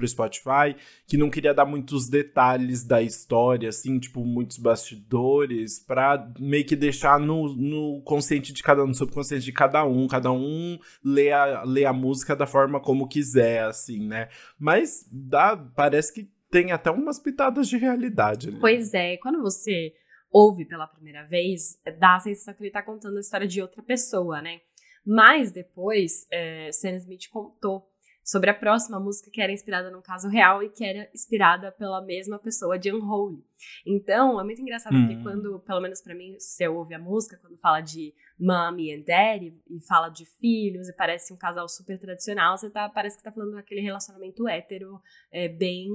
o 0.00 0.08
Spotify 0.08 0.74
que 1.06 1.16
não 1.16 1.30
queria 1.30 1.54
dar 1.54 1.64
muitos 1.64 2.08
detalhes 2.08 2.84
da 2.84 3.00
história, 3.00 3.68
assim, 3.68 3.98
tipo, 4.00 4.24
muitos 4.24 4.58
bastidores, 4.58 5.78
para 5.78 6.32
meio 6.38 6.66
que 6.66 6.74
deixar 6.74 7.20
no, 7.20 7.54
no 7.54 8.02
consciente 8.02 8.52
de 8.52 8.62
cada 8.62 8.82
um, 8.82 8.88
no 8.88 8.94
subconsciente 8.94 9.44
de 9.44 9.52
cada 9.52 9.84
um, 9.84 10.08
cada 10.08 10.32
um 10.32 10.78
lê 11.04 11.30
a, 11.30 11.62
lê 11.62 11.84
a 11.84 11.92
música 11.92 12.34
da 12.34 12.46
forma 12.46 12.80
como 12.80 13.06
quiser, 13.06 13.64
assim, 13.64 14.06
né? 14.06 14.28
Mas 14.58 15.08
dá, 15.12 15.56
parece 15.56 16.12
que 16.12 16.28
tem 16.50 16.72
até 16.72 16.90
umas 16.90 17.20
pitadas 17.20 17.68
de 17.68 17.76
realidade 17.76 18.48
ali. 18.48 18.58
Pois 18.58 18.94
é, 18.94 19.16
quando 19.18 19.40
você 19.40 19.92
ouve 20.30 20.64
pela 20.64 20.86
primeira 20.86 21.24
vez, 21.26 21.80
dá 21.98 22.16
a 22.16 22.20
sensação 22.20 22.54
que 22.54 22.60
ele 22.60 22.68
está 22.68 22.82
contando 22.82 23.16
a 23.16 23.20
história 23.20 23.46
de 23.46 23.62
outra 23.62 23.82
pessoa, 23.82 24.40
né? 24.42 24.60
Mas 25.04 25.50
depois, 25.50 26.26
é, 26.30 26.70
Sam 26.72 26.96
Smith 26.96 27.28
contou 27.30 27.88
sobre 28.28 28.50
a 28.50 28.54
próxima 28.54 29.00
música 29.00 29.30
que 29.30 29.40
era 29.40 29.50
inspirada 29.50 29.90
num 29.90 30.02
caso 30.02 30.28
real 30.28 30.62
e 30.62 30.68
que 30.68 30.84
era 30.84 31.08
inspirada 31.14 31.72
pela 31.72 32.04
mesma 32.04 32.38
pessoa 32.38 32.78
de 32.78 32.92
Unholy. 32.92 33.42
Então, 33.86 34.38
é 34.38 34.44
muito 34.44 34.60
engraçado 34.60 34.94
hum. 34.94 35.06
porque 35.06 35.22
quando, 35.22 35.58
pelo 35.60 35.80
menos 35.80 36.02
para 36.02 36.14
mim, 36.14 36.38
você 36.38 36.68
ouve 36.68 36.94
a 36.94 36.98
música, 36.98 37.38
quando 37.40 37.56
fala 37.56 37.80
de 37.80 38.12
mommy 38.38 38.94
and 38.94 39.00
daddy 39.06 39.58
e 39.70 39.80
fala 39.80 40.10
de 40.10 40.26
filhos 40.26 40.90
e 40.90 40.92
parece 40.92 41.32
um 41.32 41.38
casal 41.38 41.66
super 41.70 41.98
tradicional, 41.98 42.58
você 42.58 42.68
tá, 42.68 42.86
parece 42.90 43.16
que 43.16 43.22
tá 43.22 43.32
falando 43.32 43.54
daquele 43.54 43.80
relacionamento 43.80 44.46
hétero 44.46 45.00
é, 45.32 45.48
bem 45.48 45.88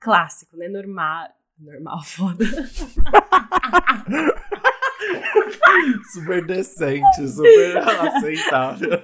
clássico, 0.00 0.56
né? 0.56 0.66
Normal, 0.66 1.28
Normal, 1.58 2.02
foda. 2.04 2.44
super 6.12 6.44
decente, 6.46 7.28
super 7.28 7.78
aceitável. 7.78 9.02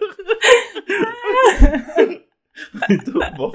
Muito 2.89 3.13
bom. 3.37 3.53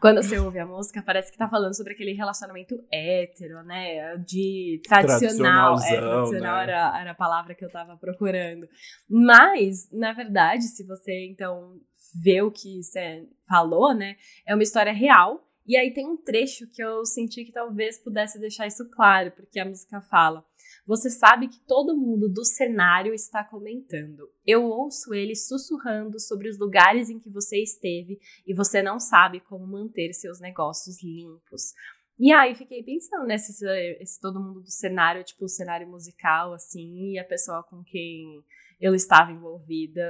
Quando 0.00 0.22
você 0.22 0.36
ouve 0.38 0.58
a 0.58 0.66
música, 0.66 1.00
parece 1.00 1.30
que 1.30 1.38
tá 1.38 1.48
falando 1.48 1.76
sobre 1.76 1.92
aquele 1.92 2.12
relacionamento 2.12 2.74
hétero, 2.92 3.62
né? 3.62 4.16
De 4.16 4.80
tradicional. 4.84 5.78
É, 5.80 5.96
tradicional 5.96 6.56
né? 6.56 6.62
era, 6.64 7.00
era 7.00 7.10
a 7.12 7.14
palavra 7.14 7.54
que 7.54 7.64
eu 7.64 7.70
tava 7.70 7.96
procurando. 7.96 8.68
Mas, 9.08 9.88
na 9.92 10.12
verdade, 10.12 10.64
se 10.64 10.84
você 10.84 11.26
então 11.26 11.78
vê 12.20 12.42
o 12.42 12.50
que 12.50 12.82
você 12.82 13.28
falou, 13.48 13.94
né? 13.94 14.16
É 14.46 14.54
uma 14.54 14.62
história 14.62 14.92
real 14.92 15.47
e 15.68 15.76
aí 15.76 15.92
tem 15.92 16.06
um 16.06 16.16
trecho 16.16 16.66
que 16.66 16.82
eu 16.82 17.04
senti 17.04 17.44
que 17.44 17.52
talvez 17.52 17.98
pudesse 17.98 18.40
deixar 18.40 18.66
isso 18.66 18.88
claro, 18.88 19.30
porque 19.32 19.60
a 19.60 19.66
música 19.66 20.00
fala: 20.00 20.42
Você 20.86 21.10
sabe 21.10 21.46
que 21.46 21.60
todo 21.66 21.94
mundo 21.94 22.26
do 22.26 22.42
cenário 22.42 23.12
está 23.12 23.44
comentando. 23.44 24.30
Eu 24.46 24.64
ouço 24.64 25.12
eles 25.12 25.46
sussurrando 25.46 26.18
sobre 26.18 26.48
os 26.48 26.58
lugares 26.58 27.10
em 27.10 27.20
que 27.20 27.28
você 27.28 27.62
esteve 27.62 28.18
e 28.46 28.54
você 28.54 28.80
não 28.80 28.98
sabe 28.98 29.40
como 29.40 29.66
manter 29.66 30.14
seus 30.14 30.40
negócios 30.40 31.02
limpos. 31.02 31.74
E 32.18 32.32
aí 32.32 32.54
fiquei 32.54 32.82
pensando, 32.82 33.26
né, 33.26 33.36
se, 33.36 33.64
esse 34.00 34.18
todo 34.18 34.40
mundo 34.40 34.62
do 34.62 34.70
cenário, 34.70 35.22
tipo 35.22 35.44
o 35.44 35.48
cenário 35.48 35.86
musical, 35.86 36.54
assim, 36.54 37.12
e 37.12 37.18
a 37.18 37.24
pessoa 37.24 37.62
com 37.62 37.84
quem 37.84 38.42
eu 38.80 38.94
estava 38.94 39.30
envolvida 39.32 40.02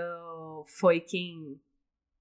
foi 0.79 1.01
quem, 1.01 1.61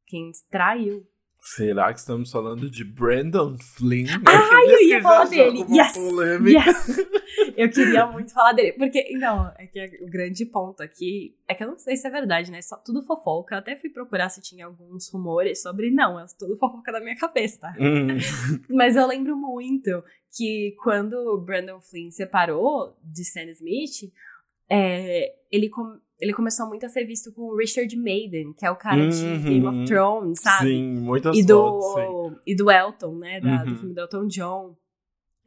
quem 0.07 0.31
traiu 0.49 1.07
Será 1.55 1.93
que 1.93 1.99
estamos 1.99 2.29
falando 2.29 2.69
de 2.69 2.83
Brandon 2.83 3.55
Flynn? 3.57 4.05
Ah, 4.25 4.61
eu, 4.65 4.71
eu 4.71 4.87
ia 4.89 5.01
falar 5.01 5.29
dele. 5.29 5.59
Yes, 5.69 5.95
yes. 5.95 7.07
Eu 7.55 7.69
queria 7.71 8.05
muito 8.05 8.33
falar 8.33 8.51
dele. 8.51 8.73
Porque, 8.73 9.17
não, 9.17 9.51
é 9.57 9.65
que 9.65 10.03
o 10.03 10.09
grande 10.09 10.45
ponto 10.45 10.83
aqui 10.83 11.35
é 11.47 11.55
que 11.55 11.63
eu 11.63 11.69
não 11.69 11.79
sei 11.79 11.95
se 11.95 12.05
é 12.05 12.09
verdade, 12.11 12.51
né? 12.51 12.61
Só 12.61 12.75
tudo 12.75 13.01
fofoca. 13.01 13.55
Eu 13.55 13.59
até 13.59 13.75
fui 13.75 13.89
procurar 13.89 14.29
se 14.29 14.41
tinha 14.41 14.65
alguns 14.65 15.09
rumores 15.09 15.61
sobre. 15.61 15.89
Não, 15.89 16.19
é 16.19 16.25
tudo 16.37 16.57
fofoca 16.57 16.91
da 16.91 16.99
minha 16.99 17.15
cabeça, 17.15 17.61
tá? 17.61 17.75
Hum. 17.79 18.17
Mas 18.69 18.95
eu 18.95 19.07
lembro 19.07 19.35
muito 19.37 20.03
que 20.35 20.75
quando 20.83 21.13
o 21.13 21.39
Brandon 21.39 21.79
Flynn 21.79 22.11
separou 22.11 22.95
de 23.01 23.23
Sam 23.23 23.49
Smith, 23.51 24.11
é, 24.69 25.35
ele, 25.51 25.69
com, 25.69 25.99
ele 26.19 26.33
começou 26.33 26.67
muito 26.67 26.85
a 26.85 26.89
ser 26.89 27.05
visto 27.05 27.31
com 27.33 27.43
o 27.43 27.57
Richard 27.57 27.95
Maiden, 27.95 28.53
que 28.53 28.65
é 28.65 28.71
o 28.71 28.75
cara 28.75 29.01
uhum. 29.01 29.09
de 29.09 29.37
Game 29.39 29.65
of 29.67 29.85
Thrones, 29.85 30.39
sabe? 30.41 30.67
Sim, 30.67 30.99
muitas 30.99 31.37
e 31.37 31.45
do, 31.45 31.81
fotos. 31.81 32.41
E 32.45 32.55
do 32.55 32.71
Elton, 32.71 33.15
né? 33.17 33.39
Da, 33.39 33.63
uhum. 33.63 33.73
Do 33.73 33.79
filme 33.79 33.93
do 33.93 34.01
Elton 34.01 34.27
John. 34.27 34.77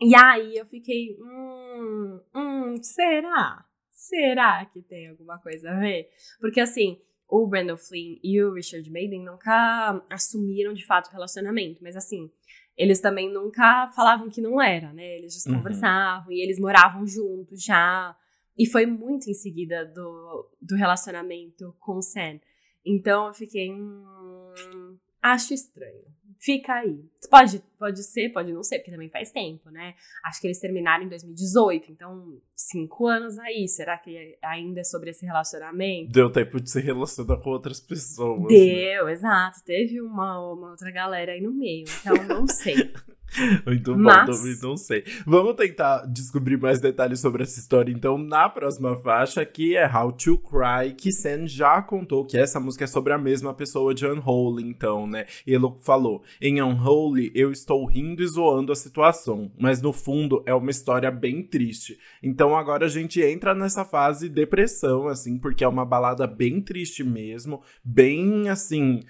E 0.01 0.15
aí 0.15 0.57
eu 0.57 0.65
fiquei, 0.65 1.17
hum, 1.21 2.21
hum, 2.35 2.77
será? 2.83 3.65
Será 3.91 4.65
que 4.65 4.81
tem 4.81 5.09
alguma 5.09 5.39
coisa 5.39 5.71
a 5.71 5.79
ver? 5.79 6.09
Porque 6.41 6.61
assim, 6.61 6.99
o 7.29 7.47
Brandon 7.47 7.77
Flynn 7.77 8.19
e 8.23 8.43
o 8.43 8.55
Richard 8.55 8.91
Maiden 8.91 9.25
nunca 9.25 10.03
assumiram 10.09 10.73
de 10.73 10.87
fato 10.87 11.09
o 11.09 11.13
relacionamento, 11.13 11.83
mas 11.83 11.97
assim, 11.97 12.31
eles 12.77 13.01
também 13.01 13.31
nunca 13.31 13.89
falavam 13.95 14.31
que 14.31 14.41
não 14.41 14.61
era, 14.61 14.91
né? 14.93 15.19
Eles 15.19 15.35
just 15.35 15.47
uhum. 15.47 15.57
conversavam 15.57 16.33
e 16.33 16.43
eles 16.43 16.59
moravam 16.59 17.07
juntos 17.07 17.63
já. 17.63 18.17
E 18.61 18.67
foi 18.67 18.85
muito 18.85 19.31
em 19.31 19.33
seguida 19.33 19.87
do, 19.87 20.47
do 20.61 20.77
relacionamento 20.77 21.75
com 21.81 21.97
o 21.97 22.03
Sam. 22.03 22.39
Então 22.85 23.29
eu 23.29 23.33
fiquei. 23.33 23.73
Hum, 23.73 24.99
acho 25.23 25.55
estranho. 25.55 26.05
Fica 26.41 26.73
aí. 26.73 27.05
Pode, 27.31 27.63
pode 27.79 28.03
ser, 28.03 28.31
pode 28.31 28.51
não 28.51 28.63
ser, 28.63 28.79
porque 28.79 28.91
também 28.91 29.11
faz 29.11 29.31
tempo, 29.31 29.69
né? 29.71 29.95
Acho 30.25 30.41
que 30.41 30.47
eles 30.47 30.59
terminaram 30.59 31.05
em 31.05 31.09
2018, 31.09 31.93
então 31.93 32.41
cinco 32.55 33.07
anos 33.07 33.39
aí. 33.39 33.69
Será 33.69 33.99
que 33.99 34.39
ainda 34.43 34.81
é 34.81 34.85
sobre 34.85 35.11
esse 35.11 35.27
relacionamento? 35.27 36.11
Deu 36.11 36.31
tempo 36.31 36.59
de 36.59 36.71
se 36.71 36.81
relacionar 36.81 37.37
com 37.37 37.51
outras 37.51 37.79
pessoas. 37.79 38.41
Né? 38.41 38.49
Deu, 38.49 39.05
né? 39.05 39.13
exato. 39.13 39.63
Teve 39.67 40.01
uma, 40.01 40.53
uma 40.53 40.71
outra 40.71 40.91
galera 40.91 41.33
aí 41.33 41.43
no 41.43 41.53
meio, 41.53 41.85
então 42.01 42.17
não 42.27 42.47
sei. 42.47 42.91
Muito 43.65 43.95
bom, 43.95 44.01
Mas... 44.01 44.27
também 44.27 44.57
não 44.63 44.77
sei. 44.77 45.05
Vamos 45.27 45.55
tentar 45.55 46.05
descobrir 46.07 46.57
mais 46.57 46.81
detalhes 46.81 47.21
sobre 47.21 47.43
essa 47.43 47.59
história, 47.59 47.93
então, 47.93 48.19
na 48.19 48.49
próxima 48.49 48.97
faixa, 48.97 49.45
que 49.45 49.77
é 49.77 49.87
How 49.87 50.13
to 50.13 50.39
Cry, 50.39 50.95
que 50.97 51.13
Sam 51.13 51.47
já 51.47 51.81
contou 51.81 52.25
que 52.25 52.37
essa 52.37 52.59
música 52.59 52.85
é 52.85 52.89
sobre 52.89 53.13
a 53.13 53.19
mesma 53.19 53.55
pessoa 53.55 53.95
de 53.95 54.07
Unholy, 54.07 54.65
então, 54.65 55.07
né? 55.07 55.27
Ele 55.47 55.67
falou: 55.81 56.23
Em 56.41 56.63
Unholy, 56.63 57.31
eu 57.35 57.51
estou 57.51 57.85
rindo 57.87 58.23
e 58.23 58.27
zoando 58.27 58.73
a 58.73 58.77
situação, 58.77 59.51
mas 59.59 59.81
no 59.81 59.93
fundo 59.93 60.43
é 60.47 60.55
uma 60.55 60.71
história 60.71 61.11
bem 61.11 61.43
triste. 61.43 61.99
Então 62.23 62.57
agora 62.57 62.87
a 62.87 62.89
gente 62.89 63.23
entra 63.23 63.55
nessa 63.55 63.85
fase 63.85 64.29
depressão, 64.29 65.09
assim, 65.09 65.39
porque 65.39 65.65
é 65.65 65.69
uma 65.69 65.85
balada 65.85 66.27
bem 66.27 66.61
triste 66.61 67.03
mesmo, 67.05 67.63
bem 67.85 68.49
assim. 68.49 69.01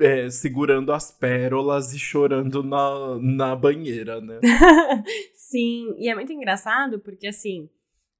É, 0.00 0.30
segurando 0.30 0.92
as 0.92 1.10
pérolas 1.10 1.92
e 1.92 1.98
chorando 1.98 2.62
na, 2.62 3.18
na 3.20 3.56
banheira, 3.56 4.20
né? 4.20 4.38
Sim, 5.34 5.92
e 5.98 6.08
é 6.08 6.14
muito 6.14 6.32
engraçado 6.32 7.00
porque 7.00 7.26
assim 7.26 7.68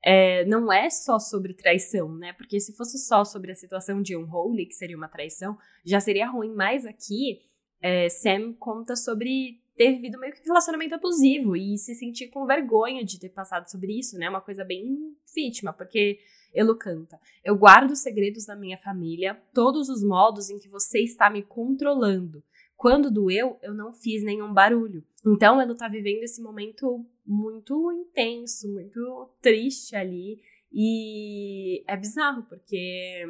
é, 0.04 0.44
não 0.44 0.72
é 0.72 0.88
só 0.90 1.18
sobre 1.18 1.54
traição, 1.54 2.14
né? 2.16 2.32
Porque 2.32 2.60
se 2.60 2.72
fosse 2.72 2.98
só 2.98 3.24
sobre 3.24 3.52
a 3.52 3.54
situação 3.54 4.00
de 4.00 4.16
Unholy, 4.16 4.66
que 4.66 4.74
seria 4.74 4.96
uma 4.96 5.08
traição, 5.08 5.58
já 5.84 6.00
seria 6.00 6.28
ruim. 6.28 6.54
Mas 6.54 6.86
aqui, 6.86 7.40
é, 7.80 8.08
Sam 8.08 8.52
conta 8.54 8.96
sobre 8.96 9.60
ter 9.76 9.92
vivido 9.92 10.18
meio 10.18 10.32
que 10.32 10.40
um 10.40 10.46
relacionamento 10.46 10.96
abusivo 10.96 11.56
e 11.56 11.78
se 11.78 11.94
sentir 11.94 12.28
com 12.28 12.44
vergonha 12.44 13.04
de 13.04 13.18
ter 13.18 13.28
passado 13.28 13.70
sobre 13.70 13.96
isso, 13.96 14.18
né? 14.18 14.28
Uma 14.28 14.40
coisa 14.40 14.64
bem 14.64 15.16
vítima, 15.32 15.72
porque 15.72 16.18
Elo 16.52 16.76
canta: 16.76 17.18
Eu 17.44 17.56
guardo 17.56 17.92
os 17.92 18.00
segredos 18.00 18.44
da 18.44 18.56
minha 18.56 18.76
família, 18.76 19.40
todos 19.54 19.88
os 19.88 20.02
modos 20.02 20.50
em 20.50 20.58
que 20.58 20.68
você 20.68 21.00
está 21.00 21.30
me 21.30 21.42
controlando. 21.42 22.42
Quando 22.76 23.10
doeu, 23.10 23.58
eu 23.60 23.74
não 23.74 23.92
fiz 23.92 24.22
nenhum 24.22 24.52
barulho. 24.52 25.04
Então, 25.26 25.60
Elo 25.60 25.74
tá 25.74 25.88
vivendo 25.88 26.22
esse 26.22 26.40
momento 26.40 27.04
muito 27.26 27.90
intenso, 27.92 28.72
muito 28.72 29.30
triste 29.42 29.96
ali. 29.96 30.40
E 30.72 31.82
é 31.88 31.96
bizarro, 31.96 32.44
porque 32.44 33.24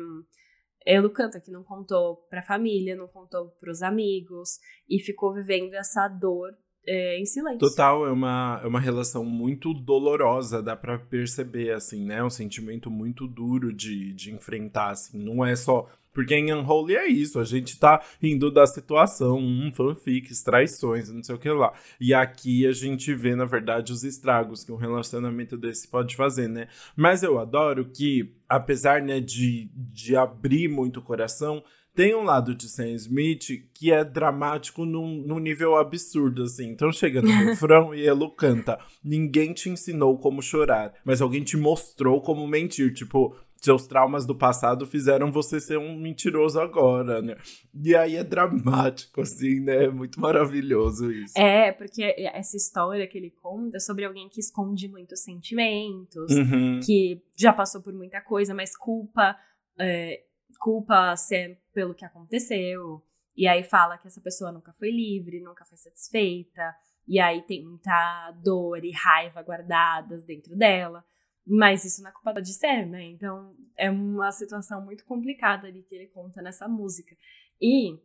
Elo 0.88 1.10
canta 1.10 1.38
que 1.38 1.50
não 1.50 1.62
contou 1.62 2.16
pra 2.30 2.42
família, 2.42 2.96
não 2.96 3.06
contou 3.06 3.50
pros 3.60 3.82
amigos, 3.82 4.58
e 4.88 4.98
ficou 4.98 5.34
vivendo 5.34 5.74
essa 5.74 6.08
dor 6.08 6.56
é, 6.86 7.20
em 7.20 7.26
silêncio. 7.26 7.58
Total, 7.58 8.06
é 8.06 8.10
uma, 8.10 8.58
é 8.64 8.66
uma 8.66 8.80
relação 8.80 9.22
muito 9.22 9.74
dolorosa, 9.74 10.62
dá 10.62 10.74
para 10.74 10.98
perceber, 10.98 11.72
assim, 11.72 12.06
né? 12.06 12.24
Um 12.24 12.30
sentimento 12.30 12.90
muito 12.90 13.26
duro 13.28 13.70
de, 13.70 14.14
de 14.14 14.32
enfrentar, 14.32 14.92
assim. 14.92 15.22
Não 15.22 15.44
é 15.44 15.54
só 15.54 15.86
porque 16.12 16.34
em 16.34 16.52
Unholy 16.52 16.96
é 16.96 17.08
isso, 17.08 17.38
a 17.38 17.44
gente 17.44 17.78
tá 17.78 18.02
rindo 18.20 18.50
da 18.50 18.66
situação, 18.66 19.38
um 19.38 19.70
fanfics, 19.74 20.42
traições, 20.42 21.08
não 21.08 21.22
sei 21.22 21.34
o 21.34 21.38
que 21.38 21.48
lá. 21.50 21.72
E 22.00 22.12
aqui 22.12 22.66
a 22.66 22.72
gente 22.72 23.14
vê, 23.14 23.34
na 23.34 23.44
verdade, 23.44 23.92
os 23.92 24.04
estragos 24.04 24.64
que 24.64 24.72
um 24.72 24.76
relacionamento 24.76 25.56
desse 25.56 25.88
pode 25.88 26.16
fazer, 26.16 26.48
né? 26.48 26.68
Mas 26.96 27.22
eu 27.22 27.38
adoro 27.38 27.84
que, 27.84 28.34
apesar, 28.48 29.02
né, 29.02 29.20
de, 29.20 29.70
de 29.74 30.16
abrir 30.16 30.68
muito 30.68 31.00
o 31.00 31.02
coração, 31.02 31.62
tem 31.98 32.14
um 32.14 32.22
lado 32.22 32.54
de 32.54 32.68
Sam 32.68 32.90
Smith 32.90 33.48
que 33.74 33.90
é 33.90 34.04
dramático 34.04 34.84
num, 34.84 35.20
num 35.26 35.40
nível 35.40 35.76
absurdo, 35.76 36.44
assim. 36.44 36.70
Então 36.70 36.92
chega 36.92 37.20
no 37.20 37.26
refrão 37.44 37.92
e 37.92 38.06
Elo 38.06 38.30
canta: 38.30 38.78
Ninguém 39.02 39.52
te 39.52 39.68
ensinou 39.68 40.16
como 40.16 40.40
chorar, 40.40 40.94
mas 41.04 41.20
alguém 41.20 41.42
te 41.42 41.56
mostrou 41.56 42.20
como 42.20 42.46
mentir. 42.46 42.94
Tipo, 42.94 43.34
seus 43.60 43.86
traumas 43.86 44.24
do 44.24 44.36
passado 44.36 44.86
fizeram 44.86 45.32
você 45.32 45.60
ser 45.60 45.78
um 45.78 45.96
mentiroso 45.96 46.60
agora, 46.60 47.20
né? 47.20 47.36
E 47.74 47.94
aí 47.94 48.16
é 48.16 48.22
dramático, 48.22 49.20
assim, 49.20 49.60
né? 49.60 49.84
É 49.84 49.88
muito 49.88 50.20
maravilhoso 50.20 51.10
isso. 51.10 51.36
É, 51.36 51.72
porque 51.72 52.02
essa 52.32 52.56
história 52.56 53.06
que 53.06 53.18
ele 53.18 53.30
conta 53.30 53.76
é 53.76 53.80
sobre 53.80 54.04
alguém 54.04 54.28
que 54.28 54.40
esconde 54.40 54.88
muitos 54.88 55.22
sentimentos, 55.22 56.30
uhum. 56.30 56.80
que 56.84 57.20
já 57.36 57.52
passou 57.52 57.82
por 57.82 57.92
muita 57.92 58.20
coisa, 58.20 58.54
mas 58.54 58.76
culpa, 58.76 59.36
é, 59.78 60.22
culpa 60.60 61.16
ser 61.16 61.58
pelo 61.74 61.94
que 61.94 62.04
aconteceu. 62.04 63.02
E 63.36 63.46
aí 63.46 63.64
fala 63.64 63.98
que 63.98 64.06
essa 64.06 64.20
pessoa 64.20 64.52
nunca 64.52 64.72
foi 64.72 64.90
livre, 64.90 65.40
nunca 65.40 65.64
foi 65.64 65.78
satisfeita. 65.78 66.74
E 67.06 67.18
aí 67.18 67.42
tem 67.42 67.64
muita 67.64 68.32
dor 68.42 68.84
e 68.84 68.92
raiva 68.92 69.42
guardadas 69.42 70.24
dentro 70.24 70.56
dela. 70.56 71.04
Mas 71.48 71.84
isso 71.84 72.02
não 72.02 72.10
é 72.10 72.12
culpa 72.12 72.42
de 72.42 72.52
ser, 72.52 72.84
né? 72.86 73.04
Então 73.04 73.54
é 73.76 73.90
uma 73.90 74.30
situação 74.30 74.84
muito 74.84 75.04
complicada 75.04 75.66
ali 75.66 75.82
que 75.82 75.94
ele 75.94 76.08
conta 76.08 76.42
nessa 76.42 76.68
música. 76.68 77.16
E, 77.60 77.98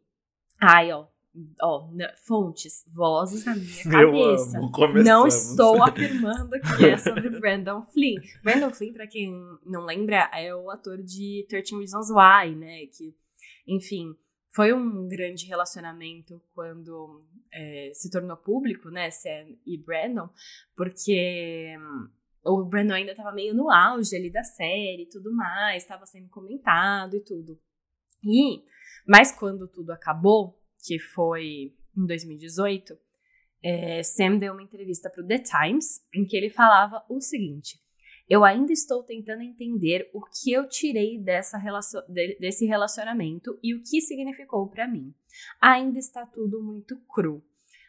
ai, 0.62 0.92
ó, 0.94 1.08
ó, 1.62 1.90
fontes, 2.26 2.86
vozes 2.94 3.46
na 3.46 3.56
minha 3.56 3.84
cabeça. 3.90 4.60
não 5.04 5.28
estou 5.28 5.84
afirmando 5.84 6.52
que 6.78 6.86
é 6.86 6.98
sobre 6.98 7.30
Brandon 7.40 7.84
Flynn. 7.84 8.22
Brandon 8.44 8.72
Flynn, 8.72 8.94
para 8.94 9.08
quem 9.08 9.32
não 9.66 9.86
lembra, 9.86 10.30
é 10.34 10.56
o 10.56 10.70
ator 10.70 11.02
de 11.02 11.46
13 11.50 11.78
Reasons 11.78 12.10
Why, 12.10 12.56
né? 12.56 12.86
Que, 12.88 13.14
enfim, 13.68 14.16
foi 14.50 14.72
um 14.72 15.08
grande 15.08 15.46
relacionamento 15.48 16.42
quando 16.54 17.22
é, 17.52 17.92
se 17.94 18.10
tornou 18.10 18.38
público, 18.38 18.90
né? 18.90 19.10
Sam 19.10 19.56
e 19.66 19.78
Brandon, 19.78 20.30
porque 20.76 21.76
o 22.46 22.66
Brandon 22.66 22.94
ainda 22.94 23.12
estava 23.12 23.32
meio 23.32 23.54
no 23.54 23.72
auge 23.72 24.16
ali 24.16 24.32
da 24.32 24.44
série 24.44 25.04
e 25.04 25.10
tudo 25.10 25.34
mais, 25.34 25.84
estava 25.84 26.06
sendo 26.06 26.30
comentado 26.30 27.16
e 27.16 27.22
tudo. 27.22 27.60
E, 28.24 28.64
mas 29.08 29.32
quando 29.32 29.68
tudo 29.68 29.92
acabou, 29.92 30.60
que 30.86 31.00
foi 31.00 31.74
em 31.96 32.06
2018, 32.06 32.98
é, 33.64 34.04
Sam 34.04 34.38
deu 34.38 34.54
uma 34.54 34.64
entrevista 34.64 35.10
para 35.10 35.24
o 35.24 35.28
The 35.28 35.40
Times 35.40 36.02
em 36.14 36.26
que 36.26 36.36
ele 36.36 36.50
falava 36.50 37.04
o 37.10 37.22
seguinte: 37.22 37.80
Eu 38.30 38.44
ainda 38.44 38.74
estou 38.74 39.04
tentando 39.04 39.42
entender 39.42 40.10
o 40.14 40.22
que 40.22 40.52
eu 40.52 40.68
tirei 40.68 41.18
dessa 41.18 41.58
relacion 41.58 42.02
desse 42.40 42.66
relacionamento 42.66 43.58
e 43.64 43.74
o 43.74 43.82
que 43.82 44.02
significou 44.02 44.68
para 44.68 44.88
mim. 44.88 45.14
Ainda 45.62 45.98
está 45.98 46.26
tudo 46.26 46.62
muito 46.62 46.98
cru. 47.08 47.42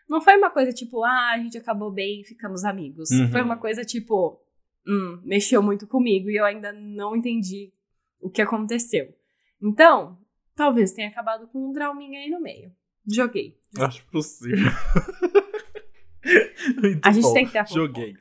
Não 0.08 0.20
foi 0.20 0.36
uma 0.36 0.50
coisa 0.50 0.70
tipo, 0.72 1.02
ah, 1.02 1.32
a 1.32 1.38
gente 1.38 1.56
acabou 1.56 1.90
bem 1.90 2.20
e 2.20 2.24
ficamos 2.24 2.62
amigos. 2.62 3.10
Uhum. 3.10 3.28
Foi 3.28 3.42
uma 3.42 3.56
coisa 3.56 3.82
tipo, 3.84 4.43
hum, 4.86 5.20
mexeu 5.24 5.62
muito 5.62 5.86
comigo 5.86 6.30
e 6.30 6.36
eu 6.36 6.44
ainda 6.44 6.72
não 6.72 7.16
entendi 7.16 7.72
o 8.20 8.30
que 8.30 8.42
aconteceu. 8.42 9.14
Então, 9.62 10.18
talvez 10.54 10.92
tenha 10.92 11.08
acabado 11.08 11.46
com 11.48 11.70
um 11.70 11.72
trauminha 11.72 12.20
aí 12.20 12.30
no 12.30 12.40
meio. 12.40 12.72
Joguei. 13.06 13.58
Acho 13.78 14.04
possível. 14.06 14.64
a 17.02 17.12
gente 17.12 17.22
bom. 17.22 17.34
tem 17.34 17.46
que 17.46 17.52
ter 17.52 17.58
a 17.58 17.64
Joguei. 17.64 18.16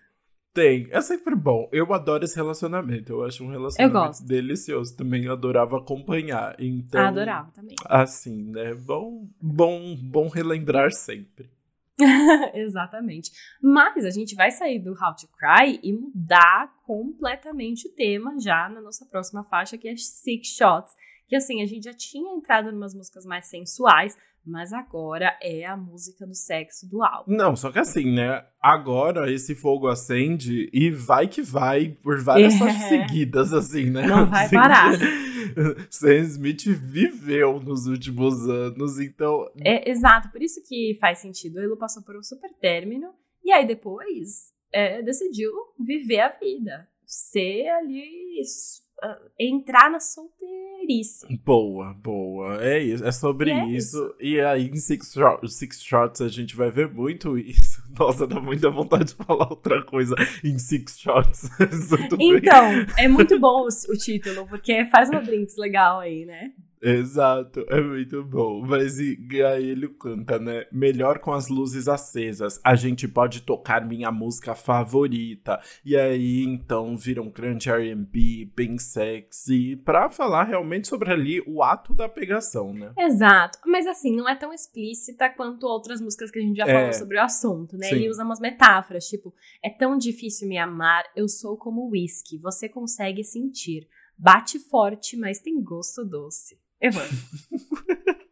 Tem. 0.53 0.87
É 0.91 1.01
sempre 1.01 1.35
bom. 1.35 1.67
Eu 1.71 1.91
adoro 1.93 2.23
esse 2.23 2.35
relacionamento. 2.35 3.11
Eu 3.11 3.23
acho 3.23 3.43
um 3.43 3.49
relacionamento 3.49 4.23
delicioso. 4.23 4.95
Também 4.95 5.27
adorava 5.27 5.77
acompanhar. 5.77 6.55
Então, 6.59 7.01
adorava 7.01 7.49
também. 7.51 7.75
Assim, 7.85 8.51
né? 8.51 8.75
Bom, 8.75 9.27
bom, 9.41 9.95
bom 9.95 10.27
relembrar 10.27 10.91
sempre. 10.91 11.49
Exatamente. 12.53 13.31
Mas 13.61 14.05
a 14.05 14.09
gente 14.09 14.35
vai 14.35 14.51
sair 14.51 14.79
do 14.79 14.91
How 14.91 15.15
to 15.15 15.27
Cry 15.37 15.79
e 15.83 15.93
mudar 15.93 16.73
completamente 16.85 17.87
o 17.87 17.91
tema 17.91 18.39
já 18.39 18.67
na 18.69 18.81
nossa 18.81 19.05
próxima 19.05 19.43
faixa, 19.43 19.77
que 19.77 19.87
é 19.87 19.95
Six 19.95 20.47
Shots. 20.49 20.93
Que 21.27 21.35
assim, 21.35 21.61
a 21.61 21.65
gente 21.65 21.85
já 21.85 21.93
tinha 21.93 22.35
entrado 22.35 22.69
em 22.69 22.75
umas 22.75 22.93
músicas 22.93 23.25
mais 23.25 23.47
sensuais, 23.47 24.17
mas 24.45 24.73
agora 24.73 25.37
é 25.41 25.65
a 25.65 25.77
música 25.77 26.25
do 26.25 26.35
sexo 26.35 26.87
do 26.89 27.03
álbum. 27.03 27.31
Não, 27.33 27.55
só 27.55 27.71
que 27.71 27.79
assim, 27.79 28.13
né? 28.13 28.45
Agora 28.61 29.31
esse 29.31 29.55
fogo 29.55 29.87
acende 29.87 30.69
e 30.73 30.91
vai 30.91 31.27
que 31.27 31.41
vai 31.41 31.89
por 31.89 32.21
várias 32.21 32.59
é. 32.59 32.71
seguidas, 32.89 33.53
assim, 33.53 33.89
né? 33.89 34.05
Não 34.05 34.29
vai 34.29 34.45
assim, 34.45 34.55
parar. 34.55 34.91
Sam 35.89 36.19
Smith 36.19 36.65
viveu 36.65 37.59
nos 37.59 37.87
últimos 37.87 38.47
anos, 38.49 38.99
então. 38.99 39.49
É, 39.63 39.89
exato, 39.89 40.29
por 40.29 40.41
isso 40.41 40.61
que 40.67 40.97
faz 40.99 41.19
sentido. 41.19 41.59
Ele 41.59 41.75
passou 41.75 42.03
por 42.03 42.17
um 42.17 42.23
super 42.23 42.51
término 42.59 43.13
e 43.43 43.51
aí 43.51 43.65
depois 43.65 44.51
é, 44.71 45.01
decidiu 45.01 45.51
viver 45.79 46.19
a 46.19 46.29
vida. 46.29 46.87
Ser 47.05 47.67
ali 47.69 48.41
entrar 49.39 49.89
na 49.89 49.99
solteirice. 49.99 51.25
Boa, 51.43 51.93
boa. 51.93 52.63
É 52.63 52.79
isso. 52.79 53.05
É 53.05 53.11
sobre 53.11 53.51
é 53.51 53.65
isso. 53.67 53.97
isso. 53.97 54.15
E 54.19 54.39
aí 54.39 54.67
em 54.67 54.75
Six, 54.75 55.13
Six 55.47 55.83
Shots 55.83 56.21
a 56.21 56.27
gente 56.27 56.55
vai 56.55 56.71
ver 56.71 56.89
muito 56.89 57.37
isso. 57.37 57.83
Nossa, 57.97 58.25
dá 58.25 58.39
muita 58.39 58.69
vontade 58.69 59.05
de 59.05 59.15
falar 59.15 59.49
outra 59.49 59.83
coisa 59.83 60.15
em 60.43 60.57
Six 60.57 60.99
Shots. 60.99 61.49
então, 62.19 62.65
é 62.97 63.07
muito 63.07 63.39
bom 63.39 63.65
o, 63.65 63.67
o, 63.67 63.97
título, 63.97 64.47
porque 64.47 64.85
faz 64.85 65.09
uma 65.09 65.21
drinks 65.21 65.57
legal 65.57 65.99
aí, 65.99 66.25
né? 66.25 66.51
Exato, 66.83 67.65
é 67.69 67.79
muito 67.79 68.21
bom. 68.25 68.61
Mas 68.61 68.99
e, 68.99 69.17
aí 69.41 69.69
ele 69.69 69.87
canta, 69.87 70.37
né? 70.37 70.65
Melhor 70.69 71.19
com 71.19 71.31
as 71.31 71.47
luzes 71.47 71.87
acesas. 71.87 72.59
A 72.61 72.75
gente 72.75 73.07
pode 73.07 73.41
tocar 73.41 73.87
minha 73.87 74.11
música 74.11 74.53
favorita. 74.53 75.61
E 75.85 75.95
aí, 75.95 76.43
então, 76.43 76.97
vira 76.97 77.21
um 77.21 77.31
grande 77.31 77.71
RB, 77.71 78.51
bem 78.53 78.77
sexy, 78.77 79.77
pra 79.77 80.09
falar 80.09 80.43
realmente 80.43 80.89
sobre 80.89 81.09
ali 81.09 81.41
o 81.47 81.63
ato 81.63 81.93
da 81.93 82.09
pegação, 82.09 82.73
né? 82.73 82.91
Exato. 82.97 83.59
Mas 83.65 83.87
assim, 83.87 84.13
não 84.13 84.27
é 84.27 84.35
tão 84.35 84.51
explícita 84.51 85.29
quanto 85.29 85.65
outras 85.65 86.01
músicas 86.01 86.29
que 86.29 86.39
a 86.39 86.41
gente 86.41 86.57
já 86.57 86.65
falou 86.65 86.81
é, 86.81 86.93
sobre 86.93 87.17
o 87.17 87.23
assunto, 87.23 87.77
né? 87.77 87.87
Sim. 87.87 87.95
Ele 87.95 88.09
usa 88.09 88.25
umas 88.25 88.41
metáforas, 88.41 89.05
tipo, 89.05 89.33
é 89.63 89.69
tão 89.69 89.97
difícil 89.97 90.49
me 90.49 90.57
amar, 90.57 91.05
eu 91.15 91.29
sou 91.29 91.55
como 91.55 91.89
whisky, 91.89 92.37
você 92.37 92.67
consegue 92.67 93.23
sentir. 93.23 93.87
Bate 94.17 94.59
forte, 94.59 95.17
mas 95.17 95.39
tem 95.39 95.61
gosto 95.61 96.03
doce. 96.03 96.62
Evandro. 96.83 97.17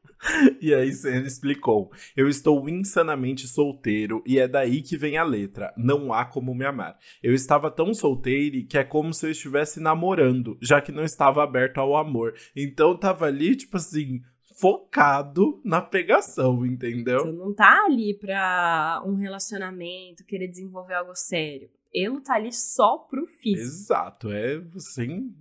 E 0.61 0.73
aí 0.73 0.93
Senna 0.93 1.25
explicou: 1.25 1.91
Eu 2.15 2.29
estou 2.29 2.69
insanamente 2.69 3.47
solteiro 3.47 4.23
e 4.25 4.37
é 4.37 4.47
daí 4.47 4.81
que 4.81 4.95
vem 4.95 5.17
a 5.17 5.23
letra. 5.23 5.73
Não 5.75 6.13
há 6.13 6.25
como 6.25 6.53
me 6.53 6.65
amar. 6.65 6.97
Eu 7.23 7.33
estava 7.33 7.71
tão 7.71 7.93
solteiro 7.93 8.65
que 8.67 8.77
é 8.77 8.83
como 8.83 9.13
se 9.13 9.25
eu 9.25 9.31
estivesse 9.31 9.79
namorando, 9.79 10.57
já 10.61 10.79
que 10.79 10.91
não 10.91 11.03
estava 11.03 11.43
aberto 11.43 11.79
ao 11.79 11.97
amor. 11.97 12.35
Então 12.55 12.95
tava 12.95 13.25
ali, 13.25 13.55
tipo 13.55 13.77
assim, 13.77 14.21
focado 14.55 15.59
na 15.65 15.81
pegação, 15.81 16.65
entendeu? 16.65 17.23
Tu 17.23 17.33
não 17.33 17.53
tá 17.53 17.85
ali 17.85 18.13
pra 18.13 19.01
um 19.05 19.15
relacionamento, 19.15 20.25
querer 20.25 20.47
desenvolver 20.47 20.93
algo 20.93 21.15
sério. 21.15 21.67
Ele 21.91 22.21
tá 22.21 22.35
ali 22.35 22.53
só 22.53 22.99
pro 22.99 23.25
físico. 23.25 23.67
Exato, 23.67 24.31
é 24.31 24.61
assim 24.75 25.33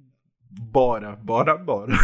bora, 0.51 1.17
bora, 1.17 1.57
bora. 1.57 1.93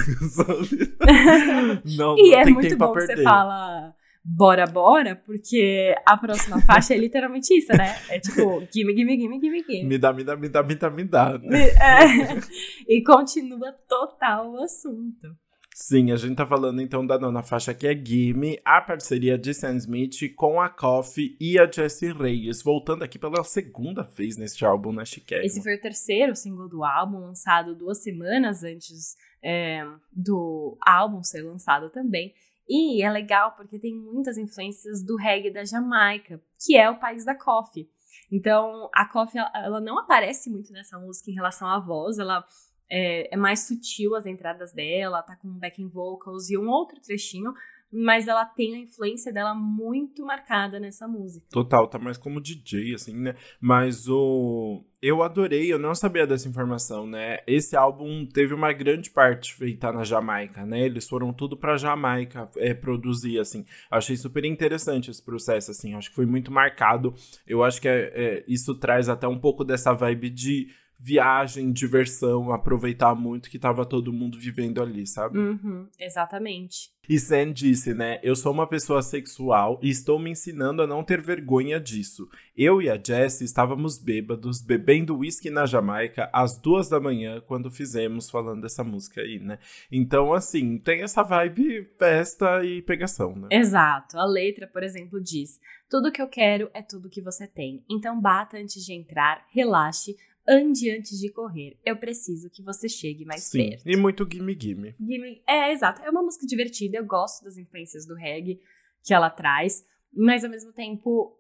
não, 1.97 2.19
e 2.19 2.31
não 2.31 2.39
é 2.39 2.45
tem 2.45 2.55
muito 2.55 2.69
tempo 2.69 2.87
bom 2.87 2.93
que 2.93 3.01
você 3.01 3.23
fala 3.23 3.95
bora, 4.27 4.67
bora, 4.67 5.15
porque 5.15 5.95
a 6.05 6.17
próxima 6.17 6.61
faixa 6.61 6.95
é 6.95 6.99
literalmente 6.99 7.55
isso, 7.57 7.73
né? 7.77 7.95
É 8.09 8.19
tipo, 8.19 8.67
gimme, 8.73 8.97
gimme, 8.97 9.17
gimme, 9.17 9.41
gimme, 9.41 9.63
gimme. 9.63 9.85
Me 9.85 9.99
dá, 9.99 10.13
me 10.13 10.25
dá, 10.25 10.37
me 10.37 10.49
dá, 10.49 10.63
me 10.63 10.75
dá, 10.75 10.91
me 10.91 11.05
dá. 11.05 11.41
É, 11.47 12.41
e 12.89 13.03
continua 13.05 13.73
total 13.89 14.53
o 14.53 14.63
assunto. 14.63 15.37
Sim, 15.79 16.11
a 16.11 16.17
gente 16.17 16.35
tá 16.35 16.47
falando 16.47 16.81
então 16.81 17.07
da 17.07 17.19
nona 17.19 17.43
faixa 17.43 17.75
que 17.75 17.87
é 17.87 17.95
Gimme, 17.95 18.59
a 18.65 18.81
parceria 18.81 19.37
de 19.37 19.53
Sam 19.53 19.77
Smith 19.77 20.35
com 20.35 20.59
a 20.59 20.71
Coffee 20.71 21.37
e 21.39 21.59
a 21.59 21.71
Jessie 21.71 22.15
Reyes, 22.15 22.63
voltando 22.63 23.05
aqui 23.05 23.19
pela 23.19 23.45
segunda 23.45 24.03
vez 24.03 24.39
neste 24.39 24.65
álbum 24.65 24.91
na 24.91 25.05
Chicago. 25.05 25.43
Esse 25.45 25.63
foi 25.63 25.75
o 25.75 25.81
terceiro 25.81 26.35
single 26.35 26.67
do 26.67 26.83
álbum, 26.83 27.19
lançado 27.19 27.75
duas 27.75 28.03
semanas 28.03 28.65
antes 28.65 29.19
é, 29.45 29.87
do 30.11 30.79
álbum 30.81 31.23
ser 31.23 31.43
lançado 31.43 31.91
também. 31.91 32.33
E 32.67 33.03
é 33.03 33.11
legal 33.11 33.55
porque 33.55 33.79
tem 33.79 33.95
muitas 33.95 34.39
influências 34.39 35.05
do 35.05 35.15
reggae 35.15 35.53
da 35.53 35.63
Jamaica, 35.63 36.41
que 36.59 36.75
é 36.75 36.89
o 36.89 36.99
país 36.99 37.23
da 37.23 37.35
Coffee. 37.35 37.87
Então, 38.33 38.89
a 38.95 39.05
Coffee, 39.05 39.43
ela 39.55 39.83
não 39.83 39.99
aparece 39.99 40.49
muito 40.49 40.73
nessa 40.73 40.99
música 40.99 41.31
em 41.31 41.35
relação 41.35 41.69
à 41.69 41.79
voz, 41.79 42.19
ela 42.19 42.43
é, 42.91 43.35
é, 43.35 43.37
mais 43.37 43.67
sutil 43.67 44.15
as 44.15 44.27
entradas 44.27 44.73
dela, 44.73 45.23
tá 45.23 45.37
com 45.37 45.49
backing 45.49 45.89
vocals 45.89 46.51
e 46.51 46.57
um 46.57 46.69
outro 46.69 47.01
trechinho, 47.01 47.53
mas 47.93 48.27
ela 48.27 48.45
tem 48.45 48.75
a 48.75 48.79
influência 48.79 49.33
dela 49.33 49.55
muito 49.55 50.25
marcada 50.25 50.79
nessa 50.81 51.07
música. 51.07 51.47
Total, 51.51 51.87
tá 51.89 51.99
mais 51.99 52.19
como 52.19 52.41
DJ, 52.41 52.95
assim, 52.95 53.17
né? 53.17 53.37
Mas 53.61 54.09
o. 54.09 54.85
Eu 55.01 55.23
adorei, 55.23 55.73
eu 55.73 55.79
não 55.79 55.95
sabia 55.95 56.27
dessa 56.27 56.49
informação, 56.49 57.07
né? 57.07 57.39
Esse 57.47 57.77
álbum 57.77 58.27
teve 58.27 58.53
uma 58.53 58.73
grande 58.73 59.11
parte 59.11 59.55
feita 59.55 59.93
na 59.93 60.03
Jamaica, 60.03 60.67
né? 60.67 60.81
Eles 60.81 61.09
foram 61.09 61.33
tudo 61.33 61.57
pra 61.57 61.77
Jamaica 61.77 62.51
é, 62.57 62.75
produzir, 62.75 63.39
assim. 63.39 63.65
Achei 63.91 64.17
super 64.17 64.45
interessante 64.45 65.11
esse 65.11 65.25
processo, 65.25 65.71
assim. 65.71 65.95
Acho 65.95 66.11
que 66.11 66.17
foi 66.17 66.27
muito 66.27 66.51
marcado. 66.51 67.15
Eu 67.47 67.63
acho 67.63 67.81
que 67.81 67.89
é, 67.89 68.13
é, 68.15 68.45
isso 68.49 68.75
traz 68.75 69.09
até 69.09 69.29
um 69.29 69.39
pouco 69.39 69.65
dessa 69.65 69.93
vibe 69.93 70.31
de 70.31 70.69
viagem, 70.99 71.73
diversão, 71.73 72.53
aproveitar 72.53 73.15
muito 73.15 73.51
que 73.51 73.59
tava 73.59 73.85
todo 73.85 74.13
mundo 74.13 74.39
vivendo 74.39 74.81
ali, 74.81 75.07
sabe? 75.07 75.39
Uhum, 75.39 75.89
exatamente. 75.99 76.95
E 77.09 77.21
Sam 77.21 77.53
disse, 77.53 77.95
né? 77.95 78.19
Eu 78.23 78.35
sou 78.35 78.53
uma 78.53 78.67
pessoa 78.67 79.01
sexual 79.01 79.79
e 79.81 79.89
estou 79.89 80.19
me 80.19 80.31
ensinando 80.31 80.83
a 80.83 80.87
não 80.87 81.05
ter 81.05 81.21
vergonha 81.21 81.79
disso. 81.79 82.29
Eu 82.57 82.83
e 82.83 82.91
a 82.91 83.01
Jessie 83.01 83.45
estávamos 83.45 83.97
bêbados, 83.97 84.61
bebendo 84.61 85.19
whisky 85.19 85.49
na 85.49 85.67
Jamaica 85.67 86.29
às 86.33 86.59
duas 86.59 86.89
da 86.89 86.99
manhã 86.99 87.41
quando 87.47 87.71
fizemos 87.71 88.29
falando 88.29 88.63
dessa 88.63 88.83
música 88.83 89.21
aí, 89.21 89.39
né? 89.39 89.59
Então, 89.91 90.33
assim, 90.33 90.79
tem 90.79 91.03
essa 91.03 91.23
vibe 91.23 91.85
festa 91.97 92.65
e 92.65 92.83
pegação, 92.83 93.37
né? 93.37 93.49
Exato. 93.53 94.19
A 94.19 94.25
letra, 94.25 94.67
por 94.67 94.83
exemplo, 94.83 95.23
diz: 95.23 95.61
Tudo 95.89 96.11
que 96.11 96.21
eu 96.21 96.29
quero 96.29 96.69
é 96.75 96.83
tudo 96.83 97.11
que 97.11 97.23
você 97.23 97.47
tem. 97.47 97.85
Então 97.89 98.21
bata 98.21 98.57
antes 98.57 98.85
de 98.85 98.93
entrar, 98.93 99.47
relaxe, 99.53 100.17
ande 100.49 100.91
antes 100.91 101.19
de 101.19 101.31
correr. 101.31 101.79
Eu 101.85 101.97
preciso 101.97 102.51
que 102.51 102.63
você 102.63 102.89
chegue 102.89 103.25
mais 103.25 103.45
Sim, 103.45 103.71
perto. 103.71 103.89
E 103.89 103.97
muito 103.97 104.27
gimme 104.31 104.57
gimme. 104.59 104.95
gimme. 104.99 105.43
É, 105.47 105.73
exato. 105.73 106.03
É 106.03 106.11
uma 106.11 106.23
música 106.23 106.47
divertida. 106.47 106.99
Eu 106.99 107.05
gosto 107.05 107.45
das 107.45 107.57
influências 107.57 108.07
do 108.07 108.15
reggae 108.15 108.61
que 109.03 109.15
ela 109.15 109.31
traz, 109.31 109.85
mas 110.13 110.45
ao 110.45 110.51
mesmo 110.51 110.73
tempo 110.73 111.39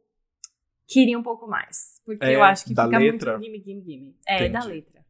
queria 0.87 1.19
um 1.19 1.23
pouco 1.23 1.47
mais. 1.47 2.01
Porque 2.05 2.25
é, 2.25 2.37
eu 2.37 2.42
acho 2.42 2.64
que 2.64 2.71
fica 2.71 2.87
letra? 2.87 3.33
muito 3.33 3.45
gimme, 3.45 3.62
gimme, 3.62 3.83
gimme. 3.85 4.16
É, 4.27 4.37
Entendi. 4.37 4.53
da 4.53 4.64
letra. 4.64 5.07